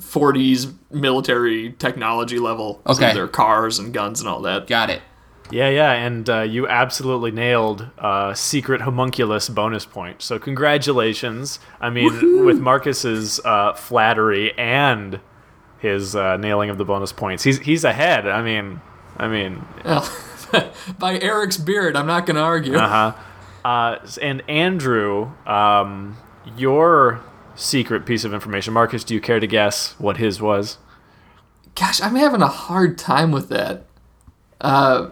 40s 0.00 0.72
military 0.90 1.72
technology 1.78 2.38
level. 2.40 2.80
So 2.86 2.94
Okay. 2.94 3.14
their 3.14 3.28
cars 3.28 3.78
and 3.78 3.92
guns 3.94 4.18
and 4.20 4.28
all 4.28 4.40
that. 4.42 4.66
Got 4.66 4.90
it. 4.90 5.02
Yeah, 5.50 5.68
yeah, 5.68 5.92
and 5.92 6.28
uh, 6.28 6.40
you 6.40 6.66
absolutely 6.66 7.30
nailed 7.30 7.88
uh, 7.98 8.32
secret 8.34 8.80
homunculus 8.80 9.48
bonus 9.48 9.84
point. 9.84 10.22
So 10.22 10.38
congratulations. 10.38 11.60
I 11.80 11.90
mean, 11.90 12.44
with 12.44 12.58
Marcus's 12.60 13.40
uh, 13.44 13.74
flattery 13.74 14.56
and 14.58 15.20
his 15.78 16.16
uh, 16.16 16.38
nailing 16.38 16.70
of 16.70 16.78
the 16.78 16.84
bonus 16.84 17.12
points, 17.12 17.42
he's 17.44 17.58
he's 17.58 17.84
ahead. 17.84 18.26
I 18.26 18.42
mean, 18.42 18.80
I 19.18 19.28
mean, 19.28 19.64
Well, 19.84 20.10
by 20.98 21.18
Eric's 21.20 21.58
beard, 21.58 21.94
I'm 21.94 22.06
not 22.06 22.24
going 22.26 22.36
to 22.36 22.42
argue. 22.42 22.76
uh, 23.64 23.98
and 24.22 24.42
Andrew, 24.48 25.32
um, 25.46 26.16
your 26.56 27.22
secret 27.54 28.06
piece 28.06 28.24
of 28.24 28.32
information, 28.32 28.72
Marcus. 28.72 29.04
Do 29.04 29.14
you 29.14 29.20
care 29.20 29.40
to 29.40 29.46
guess 29.46 29.94
what 29.98 30.16
his 30.16 30.40
was? 30.40 30.78
Gosh, 31.74 32.00
I'm 32.00 32.16
having 32.16 32.40
a 32.42 32.48
hard 32.48 32.96
time 32.96 33.30
with 33.30 33.48
that. 33.50 33.84
Uh, 34.60 35.10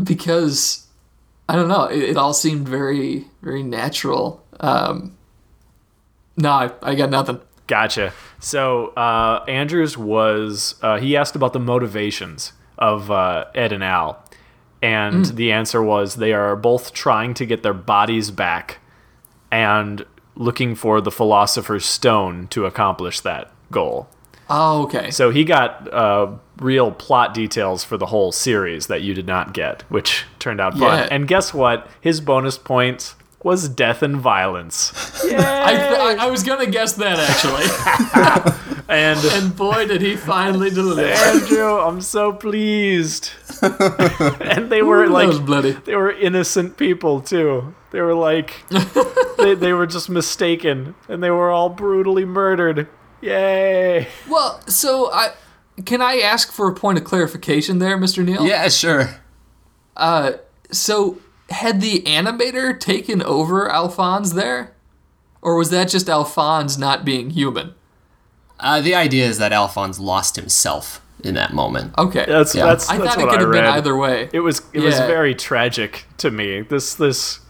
because 0.00 0.86
I 1.48 1.56
don't 1.56 1.68
know, 1.68 1.84
it, 1.84 2.02
it 2.02 2.16
all 2.16 2.32
seemed 2.32 2.68
very, 2.68 3.26
very 3.42 3.62
natural. 3.62 4.42
Um, 4.60 5.16
no, 6.36 6.50
I, 6.50 6.70
I 6.82 6.94
got 6.94 7.10
nothing. 7.10 7.40
Gotcha. 7.66 8.12
So 8.40 8.88
uh, 8.88 9.44
Andrews 9.48 9.96
was 9.96 10.76
uh, 10.82 10.98
he 10.98 11.16
asked 11.16 11.36
about 11.36 11.52
the 11.52 11.60
motivations 11.60 12.52
of 12.78 13.10
uh, 13.10 13.46
Ed 13.54 13.72
and 13.72 13.84
Al, 13.84 14.22
and 14.82 15.24
the 15.26 15.52
answer 15.52 15.82
was 15.82 16.16
they 16.16 16.32
are 16.32 16.56
both 16.56 16.92
trying 16.92 17.34
to 17.34 17.46
get 17.46 17.62
their 17.62 17.74
bodies 17.74 18.30
back, 18.30 18.78
and 19.50 20.04
looking 20.34 20.74
for 20.74 21.00
the 21.00 21.10
Philosopher's 21.10 21.84
Stone 21.84 22.48
to 22.48 22.66
accomplish 22.66 23.20
that 23.20 23.50
goal. 23.70 24.08
Oh, 24.54 24.82
okay. 24.82 25.10
So 25.10 25.30
he 25.30 25.44
got 25.44 25.92
uh, 25.92 26.32
real 26.58 26.92
plot 26.92 27.32
details 27.32 27.84
for 27.84 27.96
the 27.96 28.06
whole 28.06 28.32
series 28.32 28.86
that 28.88 29.02
you 29.02 29.14
did 29.14 29.26
not 29.26 29.54
get, 29.54 29.82
which 29.90 30.24
turned 30.38 30.60
out 30.60 30.74
fun. 30.74 30.98
Yeah. 30.98 31.08
And 31.10 31.26
guess 31.26 31.54
what? 31.54 31.88
His 32.00 32.20
bonus 32.20 32.58
points 32.58 33.16
was 33.42 33.68
death 33.68 34.02
and 34.02 34.16
violence. 34.16 34.92
I, 35.24 36.16
I, 36.18 36.26
I 36.26 36.30
was 36.30 36.42
gonna 36.44 36.66
guess 36.66 36.92
that 36.92 37.18
actually, 37.18 38.82
And 38.88 39.18
and 39.24 39.56
boy, 39.56 39.86
did 39.86 40.02
he 40.02 40.16
finally 40.16 40.70
deliver. 40.70 41.02
Andrew, 41.02 41.78
I'm 41.78 42.00
so 42.00 42.32
pleased. 42.32 43.30
and 43.62 44.70
they 44.70 44.82
were 44.82 45.08
that 45.08 45.12
was 45.12 45.38
like, 45.38 45.46
bloody. 45.46 45.72
they 45.72 45.96
were 45.96 46.12
innocent 46.12 46.76
people 46.76 47.20
too. 47.20 47.74
They 47.90 48.00
were 48.00 48.14
like, 48.14 48.64
they, 49.38 49.54
they 49.54 49.72
were 49.72 49.86
just 49.86 50.08
mistaken, 50.08 50.94
and 51.08 51.22
they 51.22 51.30
were 51.30 51.50
all 51.50 51.68
brutally 51.68 52.24
murdered. 52.24 52.88
Yay! 53.22 54.08
Well, 54.28 54.60
so 54.66 55.10
I 55.12 55.32
can 55.86 56.02
I 56.02 56.16
ask 56.18 56.52
for 56.52 56.68
a 56.68 56.74
point 56.74 56.98
of 56.98 57.04
clarification 57.04 57.78
there, 57.78 57.96
Mr. 57.96 58.24
Neal? 58.24 58.46
Yeah, 58.46 58.68
sure. 58.68 59.16
Uh, 59.96 60.32
so 60.70 61.18
had 61.50 61.80
the 61.80 62.02
animator 62.02 62.78
taken 62.78 63.22
over 63.22 63.70
Alphonse 63.70 64.32
there, 64.32 64.74
or 65.40 65.56
was 65.56 65.70
that 65.70 65.88
just 65.88 66.08
Alphonse 66.08 66.76
not 66.76 67.04
being 67.04 67.30
human? 67.30 67.74
Uh, 68.58 68.80
the 68.80 68.94
idea 68.94 69.26
is 69.26 69.38
that 69.38 69.52
Alphonse 69.52 69.98
lost 69.98 70.36
himself 70.36 71.00
in 71.24 71.34
that 71.34 71.52
moment. 71.52 71.94
Okay, 71.98 72.24
That's 72.26 72.54
Yeah. 72.54 72.66
that's 72.66 72.88
I 72.90 72.98
that's 72.98 73.14
thought 73.14 73.24
it 73.24 73.28
could 73.30 73.40
have 73.40 73.52
been 73.52 73.64
either 73.64 73.96
way. 73.96 74.28
It 74.32 74.40
was 74.40 74.62
it 74.72 74.80
was 74.80 74.98
very 74.98 75.34
tragic 75.34 76.06
to 76.18 76.30
me. 76.30 76.62
This 76.62 76.94
this 76.94 77.40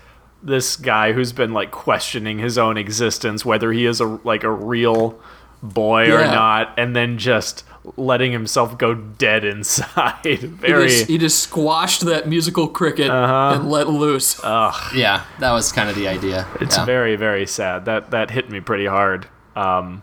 this 0.42 0.76
guy 0.76 1.12
who's 1.12 1.32
been 1.32 1.52
like 1.52 1.70
questioning 1.70 2.38
his 2.38 2.58
own 2.58 2.76
existence, 2.76 3.44
whether 3.44 3.72
he 3.72 3.86
is 3.86 4.00
a 4.00 4.06
like 4.24 4.42
a 4.44 4.50
real 4.50 5.18
boy 5.62 6.10
or 6.12 6.20
not, 6.26 6.74
and 6.78 6.94
then 6.96 7.18
just 7.18 7.64
letting 7.96 8.30
himself 8.32 8.78
go 8.78 8.94
dead 8.94 9.44
inside. 9.54 10.18
He 10.24 10.36
Very 10.36 10.88
just, 10.88 11.06
he 11.08 11.18
just 11.18 11.40
squashed 11.40 12.02
that 12.06 12.28
musical 12.28 12.68
cricket 12.68 13.10
Uh-huh. 13.10 13.58
and 13.60 13.70
let 13.70 13.88
loose. 13.88 14.40
Yeah, 14.42 15.24
that 15.40 15.52
was 15.52 15.72
kind 15.72 15.88
of 15.88 15.96
the 15.96 16.08
idea. 16.08 16.46
It's 16.60 16.76
yeah. 16.76 16.84
very, 16.84 17.16
very 17.16 17.46
sad. 17.46 17.84
That 17.86 18.10
that 18.10 18.30
hit 18.30 18.50
me 18.50 18.60
pretty 18.60 18.86
hard. 18.86 19.26
Um, 19.56 20.02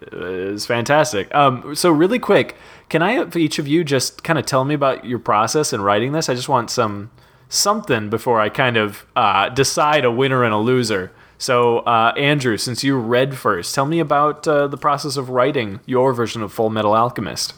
it's 0.00 0.64
fantastic. 0.66 1.34
Um, 1.34 1.74
so 1.74 1.90
really 1.90 2.18
quick, 2.18 2.56
can 2.88 3.02
I 3.02 3.12
have 3.12 3.36
each 3.36 3.58
of 3.58 3.66
you 3.68 3.84
just 3.84 4.22
kind 4.24 4.38
of 4.38 4.46
tell 4.46 4.64
me 4.64 4.74
about 4.74 5.04
your 5.04 5.18
process 5.18 5.72
in 5.72 5.80
writing 5.82 6.12
this? 6.12 6.28
I 6.28 6.34
just 6.34 6.48
want 6.48 6.70
some 6.70 7.10
something 7.48 8.08
before 8.10 8.40
I 8.40 8.48
kind 8.48 8.76
of 8.76 9.04
uh, 9.16 9.48
decide 9.48 10.04
a 10.04 10.10
winner 10.10 10.44
and 10.44 10.54
a 10.54 10.58
loser. 10.58 11.10
So 11.38 11.78
uh, 11.80 12.12
Andrew, 12.16 12.56
since 12.56 12.82
you 12.82 12.98
read 12.98 13.38
first, 13.38 13.74
tell 13.74 13.86
me 13.86 14.00
about 14.00 14.46
uh, 14.46 14.66
the 14.66 14.76
process 14.76 15.16
of 15.16 15.30
writing 15.30 15.80
your 15.86 16.12
version 16.12 16.42
of 16.42 16.52
Full 16.52 16.68
Metal 16.68 16.94
Alchemist. 16.94 17.54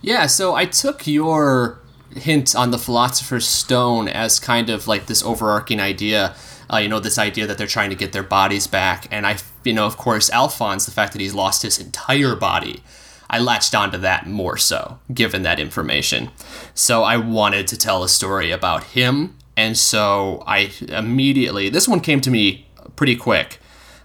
Yeah, 0.00 0.26
so 0.26 0.54
I 0.54 0.64
took 0.64 1.06
your 1.06 1.78
hint 2.14 2.56
on 2.56 2.70
the 2.70 2.78
Philosopher's 2.78 3.46
Stone 3.46 4.08
as 4.08 4.40
kind 4.40 4.70
of 4.70 4.88
like 4.88 5.06
this 5.06 5.22
overarching 5.22 5.80
idea. 5.80 6.34
Uh, 6.72 6.78
you 6.78 6.88
know, 6.88 6.98
this 6.98 7.18
idea 7.18 7.46
that 7.46 7.58
they're 7.58 7.66
trying 7.66 7.90
to 7.90 7.96
get 7.96 8.12
their 8.12 8.24
bodies 8.24 8.66
back. 8.66 9.06
And 9.10 9.24
I, 9.24 9.36
you 9.62 9.72
know, 9.72 9.86
of 9.86 9.96
course, 9.96 10.30
Alphonse, 10.30 10.84
the 10.84 10.90
fact 10.90 11.12
that 11.12 11.20
he's 11.20 11.34
lost 11.34 11.62
his 11.62 11.78
entire 11.78 12.34
body, 12.34 12.82
I 13.30 13.38
latched 13.38 13.74
onto 13.74 13.98
that 13.98 14.26
more 14.26 14.56
so, 14.56 14.98
given 15.12 15.42
that 15.42 15.60
information. 15.60 16.30
So 16.74 17.04
I 17.04 17.18
wanted 17.18 17.68
to 17.68 17.78
tell 17.78 18.02
a 18.02 18.08
story 18.08 18.50
about 18.50 18.82
him. 18.84 19.36
And 19.56 19.78
so 19.78 20.42
I 20.46 20.72
immediately, 20.88 21.68
this 21.68 21.86
one 21.86 22.00
came 22.00 22.20
to 22.22 22.30
me 22.30 22.65
pretty 22.96 23.16
quick. 23.16 23.58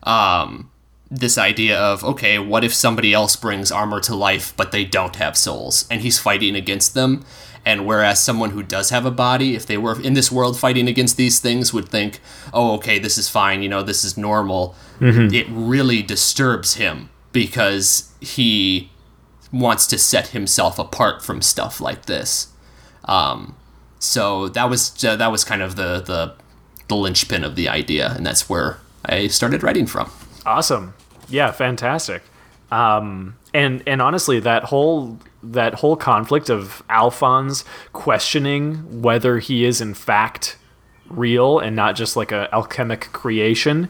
Um, 0.03 0.69
this 1.09 1.37
idea 1.37 1.77
of 1.77 2.03
okay, 2.03 2.39
what 2.39 2.63
if 2.63 2.73
somebody 2.73 3.13
else 3.13 3.35
brings 3.35 3.71
armor 3.71 3.99
to 4.01 4.15
life 4.15 4.53
but 4.55 4.71
they 4.71 4.85
don't 4.85 5.17
have 5.17 5.35
souls 5.35 5.85
and 5.89 6.01
he's 6.01 6.19
fighting 6.19 6.55
against 6.55 6.93
them? 6.93 7.25
And 7.63 7.85
whereas 7.85 8.23
someone 8.23 8.51
who 8.51 8.63
does 8.63 8.89
have 8.89 9.05
a 9.05 9.11
body, 9.11 9.55
if 9.55 9.67
they 9.67 9.77
were 9.77 10.01
in 10.01 10.13
this 10.13 10.31
world 10.31 10.59
fighting 10.59 10.87
against 10.87 11.15
these 11.15 11.39
things, 11.39 11.71
would 11.71 11.89
think, 11.89 12.19
oh, 12.53 12.73
okay, 12.75 12.97
this 12.97 13.19
is 13.19 13.29
fine, 13.29 13.61
you 13.61 13.69
know, 13.69 13.83
this 13.83 14.03
is 14.03 14.17
normal. 14.17 14.75
It 15.31 15.45
really 15.49 16.01
disturbs 16.01 16.75
him 16.75 17.11
because 17.31 18.11
he 18.19 18.89
wants 19.53 19.85
to 19.87 19.97
set 19.99 20.29
himself 20.29 20.79
apart 20.79 21.23
from 21.23 21.41
stuff 21.41 21.79
like 21.79 22.05
this. 22.07 22.47
Um, 23.05 23.55
so 23.99 24.47
that 24.49 24.69
was 24.69 25.03
uh, 25.05 25.15
that 25.17 25.31
was 25.31 25.43
kind 25.43 25.61
of 25.61 25.75
the, 25.75 26.01
the 26.01 26.33
the 26.87 26.95
linchpin 26.95 27.43
of 27.43 27.55
the 27.55 27.69
idea, 27.69 28.13
and 28.15 28.25
that's 28.25 28.49
where 28.49 28.79
I 29.05 29.27
started 29.27 29.63
writing 29.63 29.85
from. 29.87 30.09
Awesome. 30.45 30.93
Yeah, 31.29 31.51
fantastic. 31.51 32.23
Um, 32.71 33.35
and 33.53 33.83
and 33.85 34.01
honestly, 34.01 34.39
that 34.41 34.65
whole 34.65 35.19
that 35.43 35.75
whole 35.75 35.95
conflict 35.95 36.49
of 36.49 36.83
Alphonse 36.89 37.65
questioning 37.93 39.01
whether 39.01 39.39
he 39.39 39.65
is 39.65 39.81
in 39.81 39.93
fact 39.93 40.57
real 41.09 41.59
and 41.59 41.75
not 41.75 41.95
just 41.95 42.15
like 42.15 42.31
a 42.31 42.47
alchemic 42.53 43.01
creation 43.11 43.89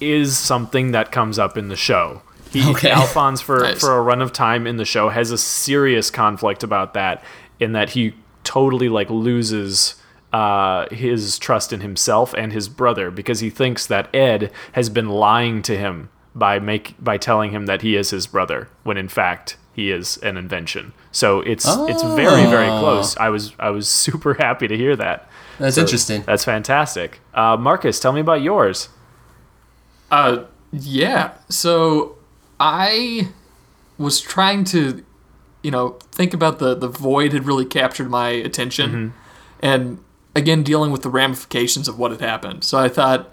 is 0.00 0.36
something 0.36 0.92
that 0.92 1.10
comes 1.12 1.38
up 1.38 1.56
in 1.56 1.68
the 1.68 1.76
show. 1.76 2.20
He, 2.50 2.62
Okay. 2.70 2.90
Alphonse 2.90 3.40
for 3.40 3.60
Nice. 3.60 3.80
for 3.80 3.96
a 3.96 4.02
run 4.02 4.20
of 4.20 4.32
time 4.32 4.66
in 4.66 4.76
the 4.76 4.84
show 4.84 5.08
has 5.08 5.30
a 5.30 5.38
serious 5.38 6.10
conflict 6.10 6.62
about 6.62 6.94
that 6.94 7.22
in 7.60 7.72
that 7.72 7.90
he 7.90 8.14
totally 8.44 8.88
like 8.88 9.08
loses 9.10 9.94
uh, 10.32 10.86
his 10.90 11.38
trust 11.38 11.72
in 11.72 11.80
himself 11.80 12.34
and 12.34 12.52
his 12.52 12.68
brother 12.68 13.10
because 13.10 13.40
he 13.40 13.50
thinks 13.50 13.86
that 13.86 14.14
Ed 14.14 14.50
has 14.72 14.88
been 14.90 15.08
lying 15.08 15.62
to 15.62 15.76
him 15.76 16.10
by 16.34 16.58
make 16.58 16.94
by 17.02 17.16
telling 17.16 17.50
him 17.50 17.66
that 17.66 17.82
he 17.82 17.96
is 17.96 18.10
his 18.10 18.26
brother 18.26 18.68
when 18.84 18.96
in 18.96 19.08
fact 19.08 19.56
he 19.72 19.90
is 19.90 20.16
an 20.18 20.36
invention. 20.36 20.92
So 21.12 21.40
it's 21.40 21.64
it's 21.66 22.02
very 22.02 22.44
very 22.46 22.68
Oh. 22.68 22.80
close. 22.80 23.16
I 23.16 23.28
was 23.30 23.52
I 23.58 23.70
was 23.70 23.88
super 24.06 24.34
happy 24.34 24.68
to 24.68 24.76
hear 24.76 24.94
that. 24.96 25.28
That's 25.58 25.74
So 25.76 25.80
interesting. 25.82 26.22
That's 26.26 26.44
fantastic. 26.44 27.20
Uh, 27.34 27.56
Marcus, 27.56 27.98
tell 27.98 28.12
me 28.12 28.20
about 28.20 28.42
yours. 28.42 28.88
Uh, 30.10 30.44
yeah. 30.72 31.32
So 31.48 32.16
I 32.60 33.28
was 33.98 34.20
trying 34.20 34.64
to, 34.64 35.04
you 35.62 35.70
know, 35.70 35.98
think 36.12 36.34
about 36.34 36.58
the 36.58 36.74
the 36.74 36.88
void 36.88 37.32
had 37.32 37.46
really 37.46 37.64
captured 37.64 38.10
my 38.10 38.28
attention, 38.30 39.12
and 39.60 39.98
again 40.38 40.62
dealing 40.62 40.90
with 40.90 41.02
the 41.02 41.10
ramifications 41.10 41.88
of 41.88 41.98
what 41.98 42.10
had 42.10 42.20
happened. 42.20 42.64
So 42.64 42.78
I 42.78 42.88
thought 42.88 43.30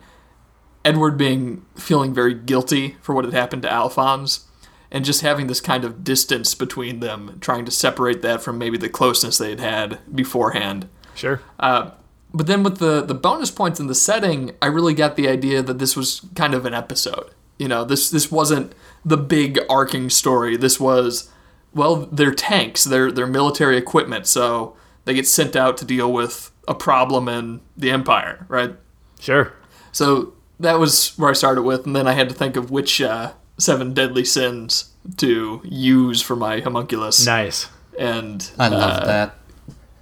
Edward 0.83 1.17
being 1.17 1.65
feeling 1.75 2.13
very 2.13 2.33
guilty 2.33 2.97
for 3.01 3.15
what 3.15 3.25
had 3.25 3.33
happened 3.33 3.61
to 3.63 3.71
Alphonse. 3.71 4.45
And 4.91 5.03
just 5.03 5.21
having 5.21 5.47
this 5.47 5.59
kind 5.59 5.83
of 5.83 6.05
distance 6.05 6.55
between 6.55 7.01
them, 7.01 7.37
trying 7.41 7.65
to 7.65 7.71
separate 7.71 8.21
that 8.21 8.41
from 8.41 8.57
maybe 8.57 8.77
the 8.77 8.87
closeness 8.87 9.37
they 9.37 9.49
had 9.49 9.59
had 9.59 9.99
beforehand. 10.15 10.87
Sure. 11.15 11.41
Uh, 11.59 11.91
but 12.33 12.47
then 12.47 12.63
with 12.63 12.77
the 12.77 13.01
the 13.01 13.15
bonus 13.15 13.51
points 13.51 13.79
in 13.79 13.87
the 13.87 13.95
setting, 13.95 14.51
I 14.61 14.67
really 14.67 14.93
got 14.93 15.15
the 15.15 15.27
idea 15.27 15.61
that 15.63 15.79
this 15.79 15.97
was 15.97 16.21
kind 16.35 16.53
of 16.53 16.65
an 16.65 16.73
episode. 16.73 17.31
You 17.57 17.67
know, 17.67 17.83
this 17.83 18.09
this 18.09 18.31
wasn't 18.31 18.73
the 19.03 19.17
big 19.17 19.59
arcing 19.69 20.09
story. 20.09 20.55
This 20.55 20.79
was 20.79 21.29
well, 21.73 22.07
they're 22.11 22.33
tanks, 22.33 22.85
they're 22.85 23.11
they're 23.11 23.27
military 23.27 23.77
equipment, 23.77 24.27
so 24.27 24.77
they 25.05 25.13
get 25.13 25.27
sent 25.27 25.55
out 25.55 25.77
to 25.77 25.85
deal 25.85 26.11
with 26.11 26.51
a 26.67 26.75
problem 26.75 27.27
in 27.29 27.61
the 27.77 27.91
empire, 27.91 28.45
right? 28.49 28.75
Sure. 29.19 29.53
So 29.91 30.33
that 30.59 30.79
was 30.79 31.17
where 31.17 31.29
I 31.29 31.33
started 31.33 31.61
with, 31.63 31.85
and 31.85 31.95
then 31.95 32.07
I 32.07 32.13
had 32.13 32.27
to 32.29 32.35
think 32.35 32.55
of 32.57 32.71
which 32.71 33.01
uh, 33.01 33.33
seven 33.57 33.93
deadly 33.93 34.25
sins 34.25 34.91
to 35.17 35.61
use 35.63 36.21
for 36.21 36.35
my 36.35 36.59
homunculus, 36.59 37.25
Nice. 37.25 37.69
and 37.97 38.49
I 38.57 38.67
love 38.69 39.03
uh, 39.03 39.05
that. 39.05 39.35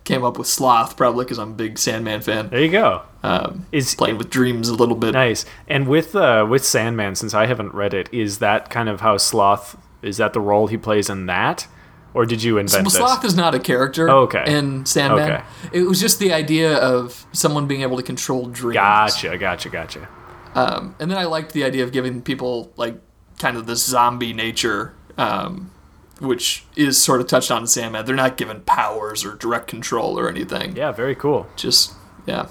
came 0.05 0.23
up 0.23 0.37
with 0.37 0.47
sloth 0.47 0.95
probably 0.97 1.25
because 1.25 1.37
I'm 1.39 1.51
a 1.51 1.55
big 1.55 1.77
Sandman 1.77 2.21
fan. 2.21 2.49
There 2.49 2.61
you 2.61 2.71
go. 2.71 3.03
Um, 3.21 3.65
Is 3.71 3.95
playing 3.95 4.17
with 4.17 4.29
dreams 4.29 4.67
a 4.69 4.73
little 4.75 4.95
bit. 4.95 5.13
Nice. 5.13 5.45
And 5.67 5.87
with 5.87 6.15
uh, 6.15 6.45
with 6.49 6.65
Sandman, 6.65 7.15
since 7.15 7.33
I 7.33 7.45
haven't 7.45 7.73
read 7.73 7.93
it, 7.93 8.09
is 8.13 8.39
that 8.39 8.69
kind 8.69 8.89
of 8.89 9.01
how 9.01 9.17
Sloth 9.17 9.77
is 10.01 10.17
that 10.17 10.33
the 10.33 10.41
role 10.41 10.67
he 10.67 10.75
plays 10.77 11.09
in 11.09 11.25
that, 11.27 11.67
or 12.13 12.25
did 12.25 12.43
you 12.43 12.57
invent 12.57 12.83
this? 12.85 12.95
Sloth 12.95 13.25
is 13.25 13.35
not 13.35 13.55
a 13.55 13.59
character 13.59 14.09
Oh, 14.09 14.21
okay. 14.23 14.43
in 14.47 14.85
Sandman. 14.85 15.31
Okay. 15.31 15.43
It 15.71 15.83
was 15.83 15.99
just 15.99 16.19
the 16.19 16.33
idea 16.33 16.77
of 16.77 17.25
someone 17.31 17.67
being 17.67 17.81
able 17.81 17.97
to 17.97 18.03
control 18.03 18.47
dreams. 18.47 18.75
Gotcha, 18.75 19.37
gotcha, 19.37 19.69
gotcha. 19.69 20.07
Um, 20.55 20.95
and 20.99 21.09
then 21.09 21.17
I 21.17 21.25
liked 21.25 21.53
the 21.53 21.63
idea 21.63 21.83
of 21.83 21.91
giving 21.91 22.21
people 22.21 22.71
like 22.75 22.99
kind 23.39 23.57
of 23.57 23.65
this 23.65 23.83
zombie 23.83 24.33
nature, 24.33 24.93
um, 25.17 25.71
which 26.19 26.63
is 26.75 27.01
sort 27.01 27.19
of 27.21 27.27
touched 27.27 27.49
on 27.51 27.61
in 27.63 27.67
Sandman. 27.67 28.05
They're 28.05 28.15
not 28.15 28.37
given 28.37 28.61
powers 28.61 29.25
or 29.25 29.33
direct 29.35 29.67
control 29.67 30.19
or 30.19 30.29
anything. 30.29 30.75
Yeah, 30.75 30.91
very 30.91 31.15
cool. 31.15 31.47
Just 31.55 31.93
yeah. 32.27 32.47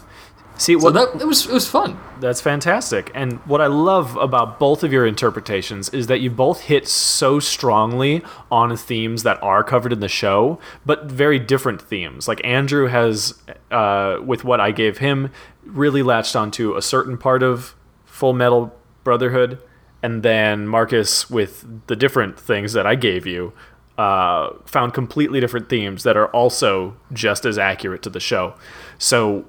See, 0.62 0.78
So 0.78 0.92
that 0.92 1.20
it 1.20 1.26
was 1.26 1.44
it 1.44 1.52
was 1.52 1.66
fun. 1.66 1.98
That's 2.20 2.40
fantastic. 2.40 3.10
And 3.16 3.40
what 3.46 3.60
I 3.60 3.66
love 3.66 4.16
about 4.16 4.60
both 4.60 4.84
of 4.84 4.92
your 4.92 5.04
interpretations 5.04 5.88
is 5.88 6.06
that 6.06 6.20
you 6.20 6.30
both 6.30 6.60
hit 6.60 6.86
so 6.86 7.40
strongly 7.40 8.22
on 8.48 8.76
themes 8.76 9.24
that 9.24 9.42
are 9.42 9.64
covered 9.64 9.92
in 9.92 9.98
the 9.98 10.08
show, 10.08 10.60
but 10.86 11.06
very 11.06 11.40
different 11.40 11.82
themes. 11.82 12.28
Like 12.28 12.40
Andrew 12.44 12.86
has, 12.86 13.42
uh, 13.72 14.18
with 14.24 14.44
what 14.44 14.60
I 14.60 14.70
gave 14.70 14.98
him, 14.98 15.32
really 15.64 16.00
latched 16.00 16.36
onto 16.36 16.76
a 16.76 16.82
certain 16.82 17.18
part 17.18 17.42
of 17.42 17.74
Full 18.04 18.32
Metal 18.32 18.72
Brotherhood. 19.02 19.58
And 20.00 20.22
then 20.22 20.68
Marcus, 20.68 21.28
with 21.28 21.66
the 21.88 21.96
different 21.96 22.38
things 22.38 22.72
that 22.74 22.86
I 22.86 22.94
gave 22.94 23.26
you, 23.26 23.52
uh, 23.98 24.50
found 24.64 24.94
completely 24.94 25.40
different 25.40 25.68
themes 25.68 26.04
that 26.04 26.16
are 26.16 26.28
also 26.28 26.96
just 27.12 27.44
as 27.44 27.58
accurate 27.58 28.02
to 28.02 28.10
the 28.10 28.20
show. 28.20 28.54
So 28.98 29.46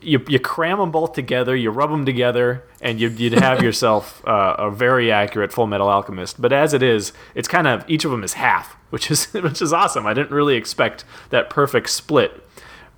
you, 0.00 0.24
you 0.28 0.38
cram 0.38 0.78
them 0.78 0.90
both 0.90 1.12
together, 1.12 1.54
you 1.54 1.70
rub 1.70 1.90
them 1.90 2.04
together, 2.04 2.64
and 2.80 3.00
you, 3.00 3.08
you'd 3.08 3.34
have 3.34 3.62
yourself 3.62 4.26
uh, 4.26 4.56
a 4.58 4.70
very 4.70 5.12
accurate 5.12 5.52
Full 5.52 5.66
Metal 5.66 5.88
Alchemist. 5.88 6.40
But 6.40 6.52
as 6.52 6.74
it 6.74 6.82
is, 6.82 7.12
it's 7.34 7.48
kind 7.48 7.66
of 7.66 7.88
each 7.88 8.04
of 8.04 8.10
them 8.10 8.24
is 8.24 8.34
half, 8.34 8.76
which 8.90 9.10
is 9.10 9.32
which 9.32 9.62
is 9.62 9.72
awesome. 9.72 10.06
I 10.06 10.14
didn't 10.14 10.32
really 10.32 10.56
expect 10.56 11.04
that 11.30 11.50
perfect 11.50 11.90
split, 11.90 12.42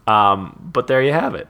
um, 0.07 0.71
but 0.73 0.87
there 0.87 1.03
you 1.03 1.13
have 1.13 1.35
it. 1.35 1.49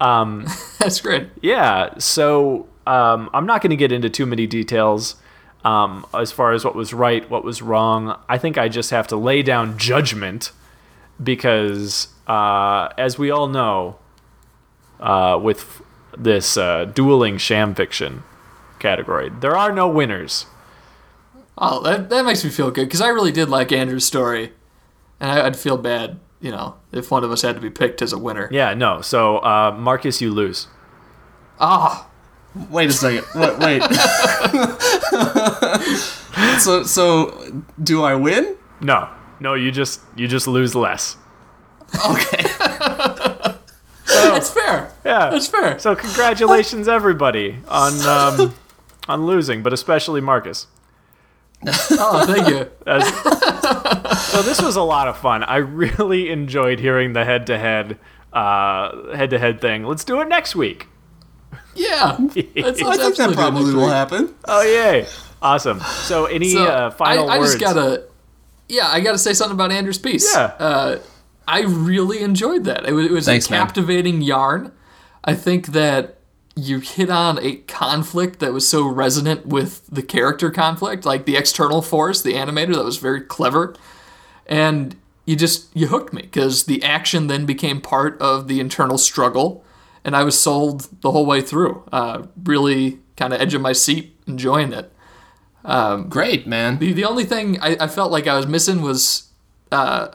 That's 0.78 1.00
great. 1.00 1.28
Yeah, 1.40 1.98
so 1.98 2.68
um, 2.86 3.30
I'm 3.32 3.46
not 3.46 3.62
going 3.62 3.70
to 3.70 3.76
get 3.76 3.92
into 3.92 4.10
too 4.10 4.26
many 4.26 4.46
details 4.46 5.16
um, 5.64 6.06
as 6.14 6.30
far 6.32 6.52
as 6.52 6.64
what 6.64 6.74
was 6.74 6.94
right, 6.94 7.28
what 7.28 7.44
was 7.44 7.60
wrong. 7.60 8.18
I 8.28 8.38
think 8.38 8.56
I 8.56 8.68
just 8.68 8.90
have 8.90 9.08
to 9.08 9.16
lay 9.16 9.42
down 9.42 9.78
judgment 9.78 10.52
because, 11.22 12.08
uh, 12.26 12.90
as 12.96 13.18
we 13.18 13.30
all 13.30 13.48
know, 13.48 13.98
uh, 15.00 15.38
with 15.42 15.82
this 16.16 16.56
uh, 16.56 16.84
dueling 16.86 17.38
sham 17.38 17.74
fiction 17.74 18.22
category, 18.78 19.30
there 19.40 19.56
are 19.56 19.72
no 19.72 19.88
winners. 19.88 20.46
Oh, 21.58 21.82
that 21.82 22.10
that 22.10 22.24
makes 22.24 22.44
me 22.44 22.50
feel 22.50 22.70
good 22.70 22.86
because 22.86 23.00
I 23.00 23.08
really 23.08 23.32
did 23.32 23.48
like 23.48 23.72
Andrew's 23.72 24.04
story, 24.04 24.52
and 25.20 25.30
I, 25.30 25.46
I'd 25.46 25.56
feel 25.56 25.78
bad, 25.78 26.18
you 26.40 26.50
know, 26.50 26.76
if 26.92 27.10
one 27.10 27.24
of 27.24 27.30
us 27.30 27.42
had 27.42 27.56
to 27.56 27.62
be 27.62 27.70
picked 27.70 28.02
as 28.02 28.12
a 28.12 28.18
winner. 28.18 28.48
Yeah, 28.52 28.74
no. 28.74 29.00
So, 29.00 29.38
uh, 29.38 29.74
Marcus, 29.78 30.20
you 30.20 30.32
lose. 30.32 30.66
Ah, 31.58 32.06
Wait 32.70 32.88
a 32.88 32.92
second. 32.92 33.24
Wait. 33.34 33.58
wait. 33.58 33.82
so 36.60 36.82
so 36.84 37.62
do 37.82 38.02
I 38.02 38.14
win? 38.14 38.56
No, 38.80 39.10
no, 39.40 39.52
you 39.54 39.70
just 39.70 40.00
you 40.16 40.26
just 40.26 40.48
lose 40.48 40.74
less. 40.74 41.16
Okay. 42.08 42.44
that's 44.06 44.50
fair. 44.50 44.55
Yeah, 45.06 45.30
That's 45.30 45.46
fair. 45.46 45.78
So 45.78 45.94
congratulations, 45.94 46.88
everybody, 46.88 47.56
on 47.68 47.92
um, 48.06 48.54
on 49.08 49.24
losing, 49.26 49.62
but 49.62 49.72
especially 49.72 50.20
Marcus. 50.20 50.66
Oh, 51.98 52.24
thank 52.26 52.48
you. 52.48 52.68
As- 52.86 53.08
so 54.32 54.42
this 54.42 54.60
was 54.60 54.76
a 54.76 54.82
lot 54.82 55.08
of 55.08 55.16
fun. 55.18 55.42
I 55.42 55.56
really 55.56 56.30
enjoyed 56.30 56.78
hearing 56.80 57.12
the 57.14 57.24
head-to-head 57.24 57.98
uh, 58.32 59.14
head-to-head 59.16 59.60
thing. 59.60 59.84
Let's 59.84 60.04
do 60.04 60.20
it 60.20 60.28
next 60.28 60.54
week. 60.54 60.88
Yeah, 61.74 62.16
that 62.18 62.74
sounds 62.78 62.82
I 62.82 62.96
think 62.96 63.16
that 63.16 63.32
probably 63.34 63.72
will 63.74 63.88
happen. 63.88 64.34
Oh 64.46 64.62
yay! 64.62 65.06
Awesome. 65.40 65.80
So 65.80 66.26
any 66.26 66.50
So, 66.50 66.64
uh, 66.64 66.90
final 66.90 67.30
I, 67.30 67.36
I 67.36 67.38
words? 67.38 67.52
just 67.52 67.60
gotta, 67.62 68.04
yeah, 68.68 68.88
I 68.88 69.00
gotta 69.00 69.18
say 69.18 69.32
something 69.32 69.54
about 69.54 69.72
Andrew's 69.72 69.98
piece. 69.98 70.30
Yeah. 70.34 70.52
uh, 70.58 70.98
I 71.48 71.62
really 71.62 72.20
enjoyed 72.22 72.64
that. 72.64 72.86
It 72.86 72.92
was, 72.92 73.06
it 73.06 73.12
was 73.12 73.24
Thanks, 73.26 73.48
a 73.48 73.52
man. 73.52 73.60
captivating 73.64 74.20
yarn. 74.20 74.72
I 75.26 75.34
think 75.34 75.68
that 75.68 76.18
you 76.54 76.78
hit 76.78 77.10
on 77.10 77.38
a 77.42 77.56
conflict 77.56 78.38
that 78.38 78.52
was 78.52 78.66
so 78.66 78.86
resonant 78.86 79.46
with 79.46 79.86
the 79.88 80.02
character 80.02 80.50
conflict, 80.50 81.04
like 81.04 81.26
the 81.26 81.36
external 81.36 81.82
force, 81.82 82.22
the 82.22 82.32
animator, 82.32 82.74
that 82.74 82.84
was 82.84 82.96
very 82.96 83.20
clever, 83.20 83.74
and 84.46 84.96
you 85.26 85.36
just 85.36 85.74
you 85.76 85.88
hooked 85.88 86.12
me 86.12 86.22
because 86.22 86.64
the 86.64 86.82
action 86.82 87.26
then 87.26 87.44
became 87.44 87.80
part 87.80 88.18
of 88.22 88.48
the 88.48 88.60
internal 88.60 88.96
struggle, 88.96 89.64
and 90.04 90.16
I 90.16 90.22
was 90.22 90.38
sold 90.38 90.88
the 91.02 91.10
whole 91.10 91.26
way 91.26 91.42
through. 91.42 91.82
Uh, 91.92 92.26
really 92.42 93.00
kind 93.16 93.34
of 93.34 93.40
edge 93.40 93.52
of 93.52 93.60
my 93.60 93.72
seat, 93.72 94.16
enjoying 94.26 94.72
it. 94.72 94.92
Great, 96.08 96.46
man. 96.46 96.78
The, 96.78 96.92
the 96.92 97.04
only 97.04 97.24
thing 97.24 97.60
I, 97.60 97.76
I 97.80 97.88
felt 97.88 98.12
like 98.12 98.26
I 98.28 98.36
was 98.36 98.46
missing 98.46 98.82
was, 98.82 99.30
uh, 99.72 100.08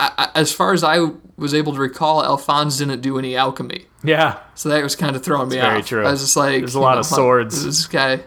I, 0.00 0.12
I, 0.16 0.30
as 0.40 0.52
far 0.52 0.72
as 0.72 0.84
I 0.84 0.98
was 1.36 1.54
able 1.54 1.72
to 1.74 1.80
recall, 1.80 2.22
Alphonse 2.24 2.78
didn't 2.78 3.00
do 3.00 3.18
any 3.18 3.34
alchemy. 3.36 3.86
Yeah. 4.04 4.38
So 4.54 4.68
that 4.68 4.82
was 4.82 4.94
kind 4.96 5.16
of 5.16 5.22
throwing 5.24 5.48
me 5.48 5.56
It's 5.56 5.64
very 5.64 5.80
off. 5.80 5.86
true. 5.86 6.06
I 6.06 6.10
was 6.12 6.20
just 6.20 6.36
like, 6.36 6.60
There's 6.60 6.74
a 6.76 6.80
lot 6.80 6.94
know, 6.94 7.00
of 7.00 7.06
swords. 7.06 7.58
huh, 7.60 7.66
This 7.66 7.86
guy, 7.86 8.20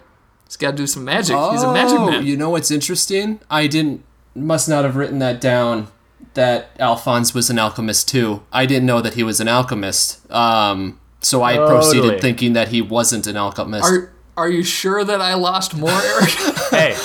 he's 0.46 0.58
got 0.58 0.72
to 0.72 0.78
do 0.78 0.88
some 0.88 1.06
magic. 1.06 1.36
He's 1.38 1.64
a 1.64 1.72
magic 1.74 2.00
man. 2.00 2.14
Oh, 2.16 2.20
You 2.20 2.36
know 2.38 2.50
what's 2.50 2.72
interesting? 2.72 3.40
I 3.50 3.68
didn't 3.68 4.04
must 4.36 4.68
not 4.70 4.84
have 4.84 4.96
written 4.96 5.20
that 5.20 5.40
down 5.42 5.88
that 6.34 6.70
Alphonse 6.80 7.34
was 7.34 7.50
an 7.50 7.58
alchemist 7.60 8.08
too. 8.08 8.44
I 8.52 8.66
didn't 8.66 8.86
know 8.86 9.02
that 9.02 9.14
he 9.16 9.24
was 9.24 9.40
an 9.40 9.48
alchemist. 9.48 10.30
Um 10.32 11.00
so 11.22 11.44
I 11.44 11.56
Totally. 11.56 11.76
proceeded 11.76 12.22
thinking 12.22 12.54
that 12.54 12.70
he 12.70 12.82
wasn't 12.82 13.28
an 13.28 13.38
alchemist. 13.38 13.84
Are 13.90 14.12
Are 14.38 14.50
you 14.50 14.64
sure 14.64 15.04
that 15.04 15.22
I 15.22 15.34
lost 15.36 15.76
more, 15.76 15.92
Eric? 15.92 16.30
Hey, 16.72 16.96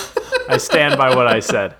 I 0.48 0.58
stand 0.58 0.96
by 0.96 1.14
what 1.16 1.26
I 1.26 1.40
said. 1.40 1.74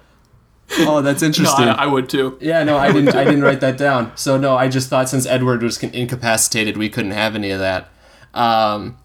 oh, 0.81 1.01
that's 1.03 1.23
no, 1.23 1.27
interesting. 1.29 1.69
I, 1.69 1.85
I 1.85 1.87
would 1.87 2.09
too. 2.09 2.39
yeah, 2.41 2.63
no, 2.65 2.77
I 2.77 2.91
didn't 2.97 3.15
I 3.15 3.25
didn't 3.25 3.43
write 3.43 3.61
that 3.61 3.77
down. 3.79 4.17
So 4.17 4.37
no, 4.37 4.57
I 4.57 4.69
just 4.69 4.89
thought 4.89 5.09
since 5.09 5.27
Edward 5.27 5.63
was 5.63 5.83
incapacitated, 5.83 6.77
we 6.77 6.89
couldn't 6.89 7.13
have 7.13 7.35
any 7.35 7.51
of 7.51 7.61
that. 7.61 7.89
Um 8.35 8.99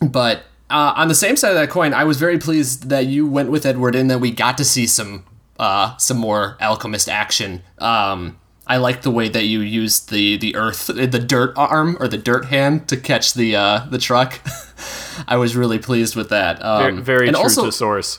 but 0.00 0.44
uh, 0.68 0.92
on 0.96 1.08
the 1.08 1.14
same 1.14 1.36
side 1.36 1.50
of 1.50 1.54
that 1.54 1.70
coin, 1.70 1.94
I 1.94 2.04
was 2.04 2.18
very 2.18 2.38
pleased 2.38 2.88
that 2.88 3.06
you 3.06 3.26
went 3.26 3.50
with 3.50 3.64
Edward 3.64 3.94
and 3.94 4.10
that 4.10 4.18
we 4.18 4.30
got 4.32 4.58
to 4.58 4.64
see 4.64 4.86
some 4.86 5.24
uh, 5.58 5.96
some 5.96 6.18
more 6.18 6.56
alchemist 6.60 7.08
action. 7.08 7.62
Um, 7.78 8.38
I 8.66 8.78
like 8.78 9.02
the 9.02 9.12
way 9.12 9.28
that 9.28 9.44
you 9.44 9.60
used 9.60 10.10
the 10.10 10.36
the 10.36 10.56
earth, 10.56 10.88
the 10.88 11.06
dirt 11.06 11.52
arm 11.56 11.96
or 12.00 12.08
the 12.08 12.18
dirt 12.18 12.46
hand 12.46 12.88
to 12.88 12.96
catch 12.96 13.34
the 13.34 13.54
uh, 13.54 13.86
the 13.90 13.98
truck. 13.98 14.40
I 15.28 15.36
was 15.36 15.54
really 15.56 15.78
pleased 15.78 16.16
with 16.16 16.28
that. 16.30 16.58
Very, 16.58 16.92
Um, 16.92 17.02
very 17.02 17.28
and 17.28 17.36
true 17.36 17.44
also, 17.44 17.66
to 17.66 17.72
source. 17.72 18.18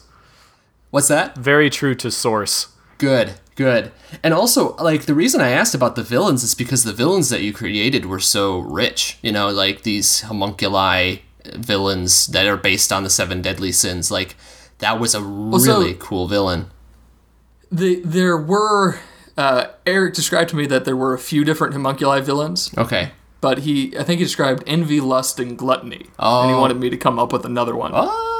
What's 0.91 1.07
that? 1.07 1.35
Very 1.37 1.69
true 1.69 1.95
to 1.95 2.09
source. 2.11 2.67
Good, 2.97 3.35
good. 3.55 3.91
And 4.23 4.33
also, 4.33 4.75
like, 4.77 5.05
the 5.05 5.13
reason 5.13 5.39
I 5.41 5.49
asked 5.49 5.75
about 5.75 5.95
the 5.95 6.03
villains 6.03 6.43
is 6.43 6.55
because 6.55 6.83
the 6.83 6.93
villains 6.93 7.29
that 7.29 7.41
you 7.41 7.53
created 7.53 8.05
were 8.05 8.19
so 8.19 8.57
rich. 8.59 9.17
You 9.21 9.31
know, 9.31 9.49
like 9.49 9.83
these 9.83 10.21
homunculi 10.21 11.21
villains 11.55 12.27
that 12.27 12.45
are 12.47 12.57
based 12.57 12.91
on 12.91 13.03
the 13.03 13.09
seven 13.09 13.41
deadly 13.41 13.71
sins. 13.71 14.09
Like, 14.11 14.35
that 14.79 14.99
was 14.99 15.13
a 15.15 15.19
so- 15.19 15.23
really 15.25 15.95
cool 15.99 16.27
villain. 16.27 16.71
The 17.71 18.01
there 18.03 18.37
were. 18.37 18.99
Uh, 19.37 19.67
Eric 19.85 20.15
described 20.15 20.49
to 20.49 20.55
me 20.55 20.65
that 20.65 20.85
there 20.85 20.95
were 20.95 21.13
a 21.13 21.19
few 21.19 21.43
different 21.43 21.73
homunculi 21.73 22.21
villains, 22.21 22.71
Okay. 22.75 23.11
but 23.39 23.59
he 23.59 23.95
I 23.99 24.03
think 24.03 24.17
he 24.17 24.25
described 24.25 24.63
envy, 24.65 24.99
lust, 24.99 25.39
and 25.39 25.55
gluttony, 25.55 25.97
and 26.17 26.49
he 26.49 26.55
Oh. 26.55 26.59
wanted 26.59 26.77
me 26.77 26.89
to 26.89 26.97
come 26.97 27.19
up 27.19 27.31
with 27.31 27.45
another 27.45 27.75
one. 27.75 27.91
Oh, 27.93 28.36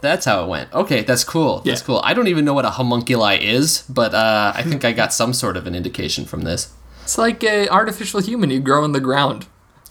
that's 0.00 0.24
how 0.26 0.44
it 0.44 0.48
went. 0.48 0.72
Okay, 0.72 1.02
that's 1.02 1.24
cool. 1.24 1.60
That's 1.64 1.80
Yeah. 1.80 1.86
cool. 1.86 2.00
I 2.04 2.14
don't 2.14 2.28
even 2.28 2.44
know 2.44 2.54
what 2.54 2.64
a 2.64 2.70
homunculi 2.70 3.36
is, 3.36 3.84
but 3.88 4.14
uh, 4.14 4.52
I 4.54 4.62
think 4.62 4.84
I 4.84 4.92
got 4.92 5.12
some 5.12 5.32
sort 5.32 5.56
of 5.56 5.66
an 5.66 5.74
indication 5.74 6.24
from 6.24 6.42
this. 6.42 6.68
It's 7.02 7.18
like 7.18 7.44
a 7.44 7.68
artificial 7.68 8.20
human 8.20 8.50
you 8.50 8.60
grow 8.60 8.84
in 8.84 8.92
the 8.92 9.00
ground. 9.00 9.46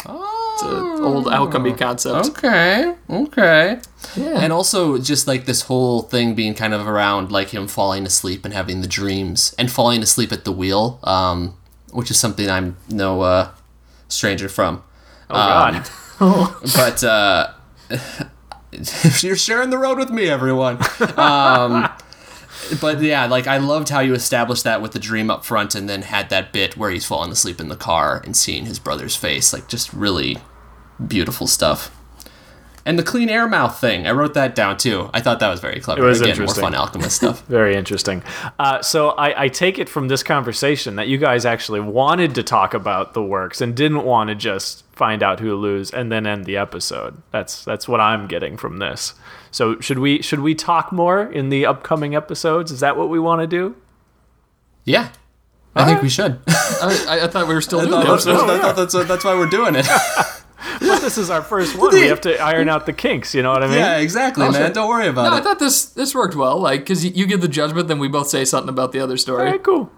Oh, 0.06 0.52
It's 0.56 0.64
an 0.64 1.04
old 1.06 1.28
alchemy 1.28 1.74
concept. 1.74 2.28
Okay, 2.30 2.96
okay. 3.10 3.80
Yeah. 4.16 4.40
And 4.42 4.52
also 4.52 4.98
just 4.98 5.28
like 5.28 5.46
this 5.46 5.62
whole 5.64 6.02
thing 6.02 6.36
being 6.36 6.56
kind 6.56 6.74
of 6.74 6.88
around 6.88 7.32
like 7.32 7.50
him 7.50 7.68
falling 7.68 8.06
asleep 8.06 8.44
and 8.46 8.54
having 8.54 8.82
the 8.82 8.88
dreams 8.88 9.54
and 9.58 9.72
falling 9.72 10.02
asleep 10.04 10.32
at 10.32 10.44
the 10.44 10.52
wheel, 10.52 11.00
um, 11.04 11.56
which 11.92 12.10
is 12.12 12.20
something 12.20 12.50
I'm 12.50 12.76
no 12.90 13.22
uh, 13.22 13.50
stranger 14.08 14.50
from. 14.50 14.84
Oh 15.30 15.36
God. 15.36 15.90
But 16.76 17.04
uh, 17.04 17.52
you're 19.22 19.36
sharing 19.36 19.70
the 19.70 19.78
road 19.78 19.98
with 19.98 20.10
me, 20.10 20.30
everyone. 20.30 20.78
Um, 21.18 21.90
but 22.82 23.02
yeah, 23.02 23.26
like 23.26 23.48
I 23.48 23.58
loved 23.58 23.90
how 23.90 24.00
you 24.00 24.14
established 24.14 24.64
that 24.64 24.82
with 24.82 24.92
the 24.92 25.00
dream 25.00 25.30
up 25.30 25.46
front, 25.46 25.76
and 25.76 25.90
then 25.90 26.04
had 26.04 26.30
that 26.30 26.54
bit 26.54 26.78
where 26.78 26.90
he's 26.90 27.06
falling 27.06 27.32
asleep 27.32 27.60
in 27.60 27.70
the 27.70 27.76
car 27.76 28.22
and 28.26 28.36
seeing 28.36 28.66
his 28.66 28.80
brother's 28.80 29.16
face. 29.16 29.54
Like 29.54 29.68
just 29.68 29.94
really 29.94 30.38
beautiful 31.06 31.48
stuff. 31.48 31.96
And 32.86 33.00
the 33.00 33.04
clean 33.04 33.30
air 33.30 33.48
mouth 33.48 33.80
thing, 33.80 34.06
I 34.06 34.12
wrote 34.12 34.34
that 34.34 34.56
down 34.56 34.78
too. 34.78 35.10
I 35.14 35.22
thought 35.22 35.40
that 35.40 35.50
was 35.50 35.62
very 35.62 35.80
clever. 35.80 36.04
It 36.04 36.06
was 36.06 36.20
Again, 36.20 36.38
more 36.40 36.54
fun 36.54 36.76
alchemist 36.76 37.16
stuff. 37.16 37.42
Very 37.48 37.76
interesting. 37.76 38.22
Uh, 38.60 38.82
so 38.82 39.12
I, 39.12 39.44
I 39.44 39.48
take 39.48 39.80
it 39.80 39.88
from 39.88 40.10
this 40.10 40.22
conversation 40.22 40.98
that 40.98 41.08
you 41.08 41.18
guys 41.18 41.46
actually 41.46 41.80
wanted 41.80 42.36
to 42.36 42.44
talk 42.44 42.74
about 42.74 43.14
the 43.14 43.24
works 43.24 43.62
and 43.62 43.74
didn't 43.74 44.04
want 44.04 44.30
to 44.30 44.36
just 44.36 44.83
find 44.94 45.22
out 45.24 45.40
who 45.40 45.56
lose 45.56 45.92
and 45.92 46.12
then 46.12 46.26
end 46.26 46.46
the 46.46 46.56
episode. 46.58 47.22
That's 47.32 47.66
that's 47.66 47.88
what 47.88 48.00
I'm 48.00 48.28
getting 48.28 48.58
from 48.58 48.78
this. 48.78 49.14
So 49.52 49.80
should 49.80 50.00
we 50.00 50.22
should 50.22 50.40
we 50.40 50.56
talk 50.56 50.92
more 50.92 51.24
in 51.24 51.50
the 51.50 51.66
upcoming 51.66 52.16
episodes? 52.16 52.72
Is 52.72 52.80
that 52.80 52.96
what 52.98 53.10
we 53.10 53.20
want 53.20 53.42
to 53.42 53.48
do? 53.48 53.76
Yeah, 54.86 55.10
I 55.76 55.86
think 55.86 56.02
we 56.02 56.10
should. 56.10 56.40
I, 56.48 57.06
I- 57.10 57.24
I 57.24 57.28
thought 57.28 57.48
we 57.48 57.54
were 57.54 57.62
still 57.62 57.80
doing 57.80 57.92
that's, 58.06 58.26
that. 58.26 58.74
that's, 58.76 58.94
that's, 58.94 59.08
that's 59.08 59.24
why 59.26 59.34
we're 59.36 59.48
doing 59.50 59.76
it. 59.76 59.88
But 60.80 61.02
this 61.02 61.18
is 61.18 61.30
our 61.30 61.42
first 61.42 61.78
one. 61.78 61.92
We 61.94 62.08
have 62.08 62.22
to 62.22 62.38
iron 62.40 62.68
out 62.68 62.86
the 62.86 62.94
kinks. 62.94 63.34
You 63.36 63.42
know 63.44 63.52
what 63.52 63.64
I 63.64 63.68
mean? 63.68 63.78
yeah, 63.78 63.98
exactly, 64.00 64.46
Oh, 64.46 64.52
man. 64.52 64.72
Don't 64.74 64.90
worry 64.90 65.08
about 65.08 65.24
No, 65.30 65.34
I 65.38 65.42
thought 65.42 65.60
this 65.60 65.86
this 65.86 66.16
worked 66.16 66.36
well. 66.36 66.58
Like, 66.58 66.82
because 66.82 67.06
you, 67.06 67.12
you 67.14 67.26
give 67.28 67.42
the 67.42 67.48
judgment, 67.48 67.88
then 67.88 68.00
we 68.00 68.08
both 68.08 68.28
say 68.28 68.44
something 68.44 68.70
about 68.70 68.92
the 68.92 69.00
other 69.00 69.16
story. 69.18 69.44
right, 69.46 69.64
cool. 69.64 69.92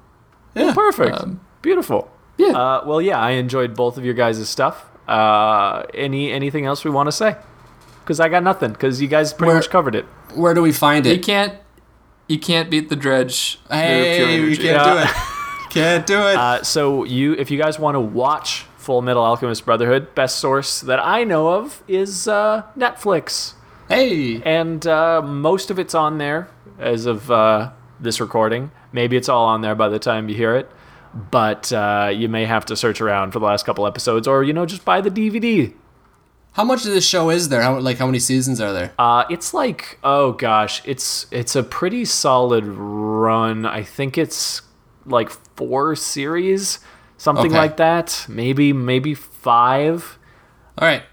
Yeah. 0.53 0.73
Perfect. 0.73 1.15
Um, 1.19 1.39
Beautiful. 1.61 2.11
Yeah. 2.37 2.47
Uh, 2.47 2.83
well, 2.85 3.01
yeah, 3.01 3.19
I 3.19 3.31
enjoyed 3.31 3.75
both 3.75 3.97
of 3.97 4.05
your 4.05 4.13
guys' 4.13 4.47
stuff. 4.49 4.85
Uh, 5.07 5.83
any 5.93 6.31
anything 6.31 6.65
else 6.65 6.83
we 6.83 6.91
want 6.91 7.07
to 7.07 7.11
say? 7.11 7.35
Because 8.01 8.19
I 8.19 8.29
got 8.29 8.43
nothing. 8.43 8.71
Because 8.73 9.01
you 9.01 9.07
guys 9.07 9.33
pretty 9.33 9.47
Where- 9.49 9.55
much 9.57 9.69
covered 9.69 9.95
it. 9.95 10.05
Where 10.35 10.53
do 10.53 10.61
we 10.61 10.71
find 10.71 11.05
it? 11.05 11.09
You 11.09 11.15
it? 11.15 11.23
can't 11.23 11.53
you 12.27 12.39
can't 12.39 12.69
beat 12.69 12.89
the 12.89 12.95
dredge. 12.95 13.59
Pure 13.69 13.79
Hey, 13.79 14.39
we 14.39 14.43
energy. 14.47 14.55
can't 14.63 14.75
Yeah. 14.85 14.93
do 14.93 14.99
it. 15.09 15.15
Can't 15.75 16.07
do 16.07 16.19
it. 16.27 16.37
Uh, 16.37 16.63
so 16.63 17.03
you, 17.03 17.33
if 17.33 17.51
you 17.51 17.57
guys 17.57 17.77
want 17.77 17.95
to 17.95 17.99
watch 17.99 18.65
Full 18.77 19.01
Metal 19.01 19.21
Alchemist 19.21 19.65
Brotherhood, 19.65 20.15
best 20.15 20.39
source 20.39 20.79
that 20.79 21.05
I 21.05 21.25
know 21.25 21.49
of 21.49 21.83
is 21.85 22.29
uh, 22.29 22.63
Netflix, 22.77 23.55
hey. 23.89 24.41
and 24.43 24.87
uh, 24.87 25.21
most 25.21 25.69
of 25.69 25.77
it's 25.77 25.93
on 25.93 26.17
there 26.17 26.47
as 26.79 27.05
of 27.05 27.29
uh, 27.29 27.71
this 27.99 28.21
recording. 28.21 28.71
Maybe 28.93 29.17
it's 29.17 29.27
all 29.27 29.43
on 29.47 29.59
there 29.59 29.75
by 29.75 29.89
the 29.89 29.99
time 29.99 30.29
you 30.29 30.35
hear 30.35 30.55
it, 30.55 30.71
but 31.15 31.71
uh, 31.71 32.11
you 32.13 32.27
may 32.29 32.45
have 32.45 32.65
to 32.65 32.75
search 32.75 32.99
around 33.01 33.31
for 33.31 33.39
the 33.39 33.45
last 33.45 33.65
couple 33.65 33.87
episodes, 33.87 34.27
or 34.27 34.43
you 34.43 34.53
know, 34.53 34.65
just 34.65 34.83
buy 34.85 35.01
the 35.01 35.09
DVD. 35.11 35.73
How 36.53 36.63
much 36.63 36.85
of 36.85 36.91
this 36.93 37.05
show 37.05 37.29
is 37.29 37.49
there? 37.49 37.61
How 37.61 37.79
like 37.79 37.97
how 37.97 38.05
many 38.05 38.19
seasons 38.19 38.61
are 38.61 38.71
there? 38.73 38.93
Uh, 38.99 39.25
it's 39.29 39.53
like 39.53 39.99
oh 40.03 40.33
gosh, 40.33 40.81
it's 40.85 41.25
it's 41.31 41.55
a 41.55 41.63
pretty 41.63 42.05
solid 42.05 42.65
run. 42.65 43.65
I 43.65 43.83
think 43.83 44.17
it's 44.17 44.61
like 45.05 45.29
four 45.29 45.95
series, 45.95 46.79
something 47.17 47.47
Okay. 47.47 47.57
like 47.57 47.77
that. 47.77 48.25
Maybe 48.29 48.71
maybe 48.73 49.13
five. 49.13 50.17
All 50.77 50.87
right. 50.87 51.03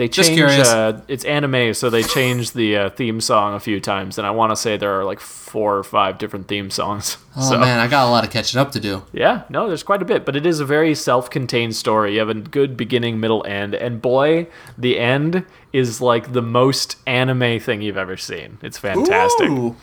They 0.00 0.08
change. 0.08 0.40
Uh, 0.40 1.02
it's 1.08 1.26
anime, 1.26 1.74
so 1.74 1.90
they 1.90 2.02
changed 2.02 2.54
the 2.54 2.74
uh, 2.74 2.88
theme 2.88 3.20
song 3.20 3.52
a 3.52 3.60
few 3.60 3.80
times, 3.80 4.16
and 4.16 4.26
I 4.26 4.30
want 4.30 4.50
to 4.50 4.56
say 4.56 4.78
there 4.78 4.98
are 4.98 5.04
like 5.04 5.20
four 5.20 5.76
or 5.76 5.84
five 5.84 6.16
different 6.16 6.48
theme 6.48 6.70
songs. 6.70 7.18
Oh 7.36 7.50
so 7.50 7.58
man, 7.58 7.78
I 7.78 7.86
got 7.86 8.08
a 8.08 8.10
lot 8.10 8.24
of 8.24 8.30
catching 8.30 8.58
up 8.58 8.72
to 8.72 8.80
do. 8.80 9.04
yeah, 9.12 9.44
no, 9.48 9.68
there's 9.68 9.84
quite 9.84 10.02
a 10.02 10.04
bit, 10.04 10.24
but 10.24 10.34
it 10.34 10.44
is 10.44 10.58
a 10.58 10.64
very 10.64 10.96
self-contained 10.96 11.76
story. 11.76 12.14
You 12.14 12.18
have 12.18 12.28
a 12.28 12.34
good 12.34 12.76
beginning, 12.76 13.20
middle, 13.20 13.46
end, 13.46 13.72
and 13.72 14.02
boy, 14.02 14.48
the 14.76 14.98
end 14.98 15.44
is 15.72 16.00
like 16.00 16.32
the 16.32 16.42
most 16.42 16.96
anime 17.06 17.60
thing 17.60 17.82
you've 17.82 17.96
ever 17.96 18.16
seen. 18.16 18.58
It's 18.62 18.78
fantastic 18.78 19.48
Ooh. 19.48 19.76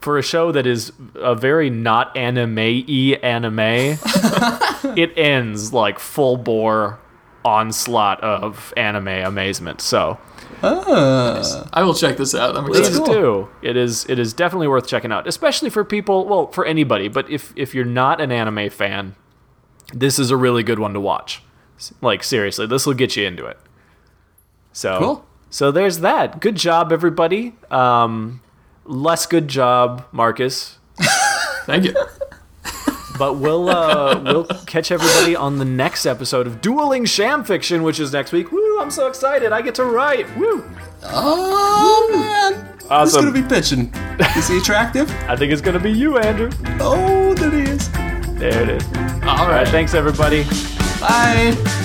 for 0.00 0.16
a 0.16 0.22
show 0.22 0.50
that 0.52 0.66
is 0.66 0.92
a 1.16 1.34
very 1.34 1.68
not 1.68 2.16
anime-y 2.16 3.18
anime. 3.22 3.58
it 4.96 5.12
ends 5.18 5.74
like 5.74 5.98
full 5.98 6.38
bore 6.38 6.98
onslaught 7.44 8.20
of 8.22 8.72
anime 8.76 9.08
amazement. 9.08 9.80
So 9.80 10.18
Ah. 10.62 11.68
I 11.72 11.82
will 11.82 11.94
check 11.94 12.16
this 12.16 12.34
out. 12.34 12.56
I'm 12.56 12.64
please 12.64 12.88
excited. 12.88 13.04
cool. 13.04 13.14
do. 13.14 13.48
It 13.62 13.76
is 13.76 14.06
it 14.08 14.18
is 14.18 14.32
definitely 14.32 14.68
worth 14.68 14.86
checking 14.86 15.12
out, 15.12 15.26
especially 15.26 15.68
for 15.70 15.84
people. 15.84 16.26
Well, 16.26 16.46
for 16.48 16.64
anybody, 16.64 17.08
but 17.08 17.28
if 17.30 17.52
if 17.56 17.74
you're 17.74 17.84
not 17.84 18.20
an 18.20 18.32
anime 18.32 18.70
fan, 18.70 19.14
this 19.92 20.18
is 20.18 20.30
a 20.30 20.36
really 20.36 20.62
good 20.62 20.78
one 20.78 20.94
to 20.94 21.00
watch. 21.00 21.42
Like 22.00 22.22
seriously, 22.24 22.66
this 22.66 22.86
will 22.86 22.94
get 22.94 23.16
you 23.16 23.26
into 23.26 23.44
it. 23.46 23.58
So 24.72 24.98
Cool. 24.98 25.26
So 25.50 25.70
there's 25.70 25.98
that. 26.00 26.40
Good 26.40 26.56
job, 26.56 26.92
everybody. 26.92 27.54
Um, 27.70 28.40
less 28.84 29.26
good 29.26 29.48
job, 29.48 30.04
Marcus. 30.12 30.78
Thank 31.66 31.84
you. 31.84 31.94
But 33.18 33.34
we'll 33.34 33.68
uh, 33.68 34.20
we'll 34.24 34.44
catch 34.66 34.90
everybody 34.90 35.36
on 35.36 35.58
the 35.58 35.64
next 35.64 36.04
episode 36.04 36.46
of 36.48 36.60
Dueling 36.60 37.04
Sham 37.04 37.44
Fiction, 37.44 37.82
which 37.84 38.00
is 38.00 38.12
next 38.12 38.32
week. 38.32 38.50
Woo! 38.50 38.80
I'm 38.80 38.90
so 38.90 39.06
excited. 39.06 39.52
I 39.52 39.62
get 39.62 39.74
to 39.76 39.84
write. 39.84 40.26
Woo! 40.36 40.64
Oh 41.04 42.08
man. 42.12 42.68
He's 42.80 42.90
Awesome. 42.90 43.26
gonna 43.32 43.42
be 43.42 43.48
pitching. 43.48 43.92
Is 44.36 44.48
he 44.48 44.58
attractive? 44.58 45.08
I 45.28 45.36
think 45.36 45.52
it's 45.52 45.62
gonna 45.62 45.78
be 45.80 45.92
you, 45.92 46.18
Andrew. 46.18 46.50
Oh, 46.80 47.34
there 47.34 47.50
he 47.50 47.62
is. 47.70 47.88
There 48.38 48.62
it 48.62 48.68
is. 48.70 48.84
All 49.22 49.28
All 49.28 49.48
right. 49.48 49.58
right. 49.58 49.68
Thanks, 49.68 49.94
everybody. 49.94 50.44
Bye. 51.00 51.80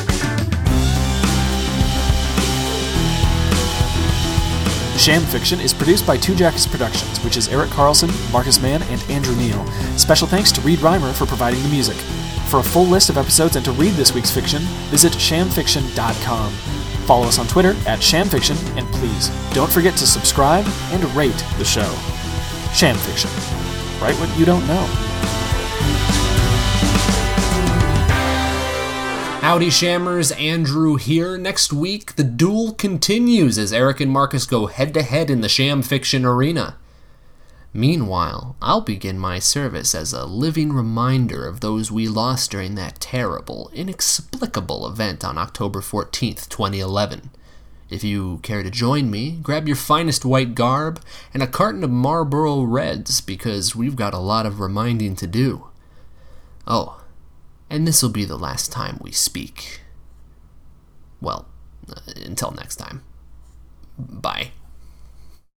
Sham 5.00 5.22
Fiction 5.22 5.62
is 5.62 5.74
produced 5.74 6.06
by 6.06 6.18
Two 6.18 6.36
Jackets 6.36 6.68
Productions, 6.68 7.24
which 7.24 7.38
is 7.38 7.48
Eric 7.48 7.70
Carlson, 7.70 8.10
Marcus 8.34 8.62
Mann, 8.62 8.84
and 8.84 9.02
Andrew 9.04 9.34
Neal. 9.38 9.66
Special 9.98 10.28
thanks 10.28 10.52
to 10.52 10.60
Reed 10.60 10.80
Reimer 10.80 11.14
for 11.14 11.26
providing 11.26 11.64
the 11.64 11.70
music. 11.70 11.96
For 12.50 12.60
a 12.60 12.64
full 12.64 12.84
list 12.84 13.10
of 13.10 13.18
episodes 13.18 13.56
and 13.56 13.64
to 13.64 13.72
read 13.72 13.94
this 13.94 14.14
week's 14.14 14.30
fiction, 14.30 14.62
visit 14.92 15.14
shamfiction.com. 15.14 16.52
Follow 17.06 17.28
us 17.28 17.40
on 17.40 17.48
Twitter 17.48 17.78
at 17.88 18.04
shamfiction, 18.04 18.58
and 18.78 18.86
please 18.90 19.30
don't 19.54 19.72
forget 19.72 19.96
to 19.96 20.06
subscribe 20.06 20.66
and 20.92 21.06
rate 21.16 21.46
the 21.58 21.66
show. 21.66 21.90
Sham 22.74 22.98
Fiction. 22.98 23.30
Write 24.02 24.20
what 24.20 24.38
you 24.38 24.44
don't 24.44 24.68
know. 24.68 25.39
Howdy 29.50 29.72
Shammers, 29.72 30.32
Andrew 30.34 30.98
here. 30.98 31.36
Next 31.36 31.74
week, 31.74 32.18
the 32.18 32.24
duel 32.24 32.72
continues 32.72 33.58
as 33.58 33.74
Eric 33.74 34.00
and 34.00 34.12
Marcus 34.12 34.46
go 34.46 34.68
head 34.68 34.94
to 34.94 35.02
head 35.02 35.32
in 35.32 35.42
the 35.42 35.50
Sham 35.50 35.82
Fiction 35.82 36.24
arena. 36.24 36.78
Meanwhile, 37.74 38.56
I'll 38.62 38.82
begin 38.82 39.18
my 39.18 39.40
service 39.40 39.96
as 39.96 40.14
a 40.14 40.28
living 40.28 40.72
reminder 40.72 41.48
of 41.48 41.62
those 41.62 41.92
we 41.92 42.08
lost 42.08 42.52
during 42.52 42.76
that 42.76 43.00
terrible, 43.00 43.72
inexplicable 43.74 44.86
event 44.86 45.26
on 45.26 45.40
October 45.40 45.82
14th, 45.82 46.48
2011. 46.48 47.32
If 47.90 48.04
you 48.04 48.38
care 48.44 48.62
to 48.62 48.70
join 48.70 49.10
me, 49.10 49.40
grab 49.42 49.66
your 49.66 49.78
finest 49.78 50.24
white 50.24 50.54
garb 50.54 51.02
and 51.34 51.42
a 51.42 51.48
carton 51.48 51.84
of 51.84 51.90
Marlboro 51.90 52.62
Reds 52.62 53.20
because 53.20 53.76
we've 53.76 53.96
got 53.96 54.14
a 54.14 54.20
lot 54.20 54.46
of 54.46 54.60
reminding 54.60 55.16
to 55.16 55.26
do. 55.26 55.70
Oh, 56.68 56.99
and 57.70 57.88
this 57.88 58.02
will 58.02 58.10
be 58.10 58.26
the 58.26 58.38
last 58.38 58.72
time 58.72 58.98
we 59.02 59.12
speak. 59.12 59.82
Well, 61.22 61.48
uh, 61.90 62.00
until 62.26 62.52
next 62.52 62.78
time. 62.78 63.04
Bye. 63.98 64.52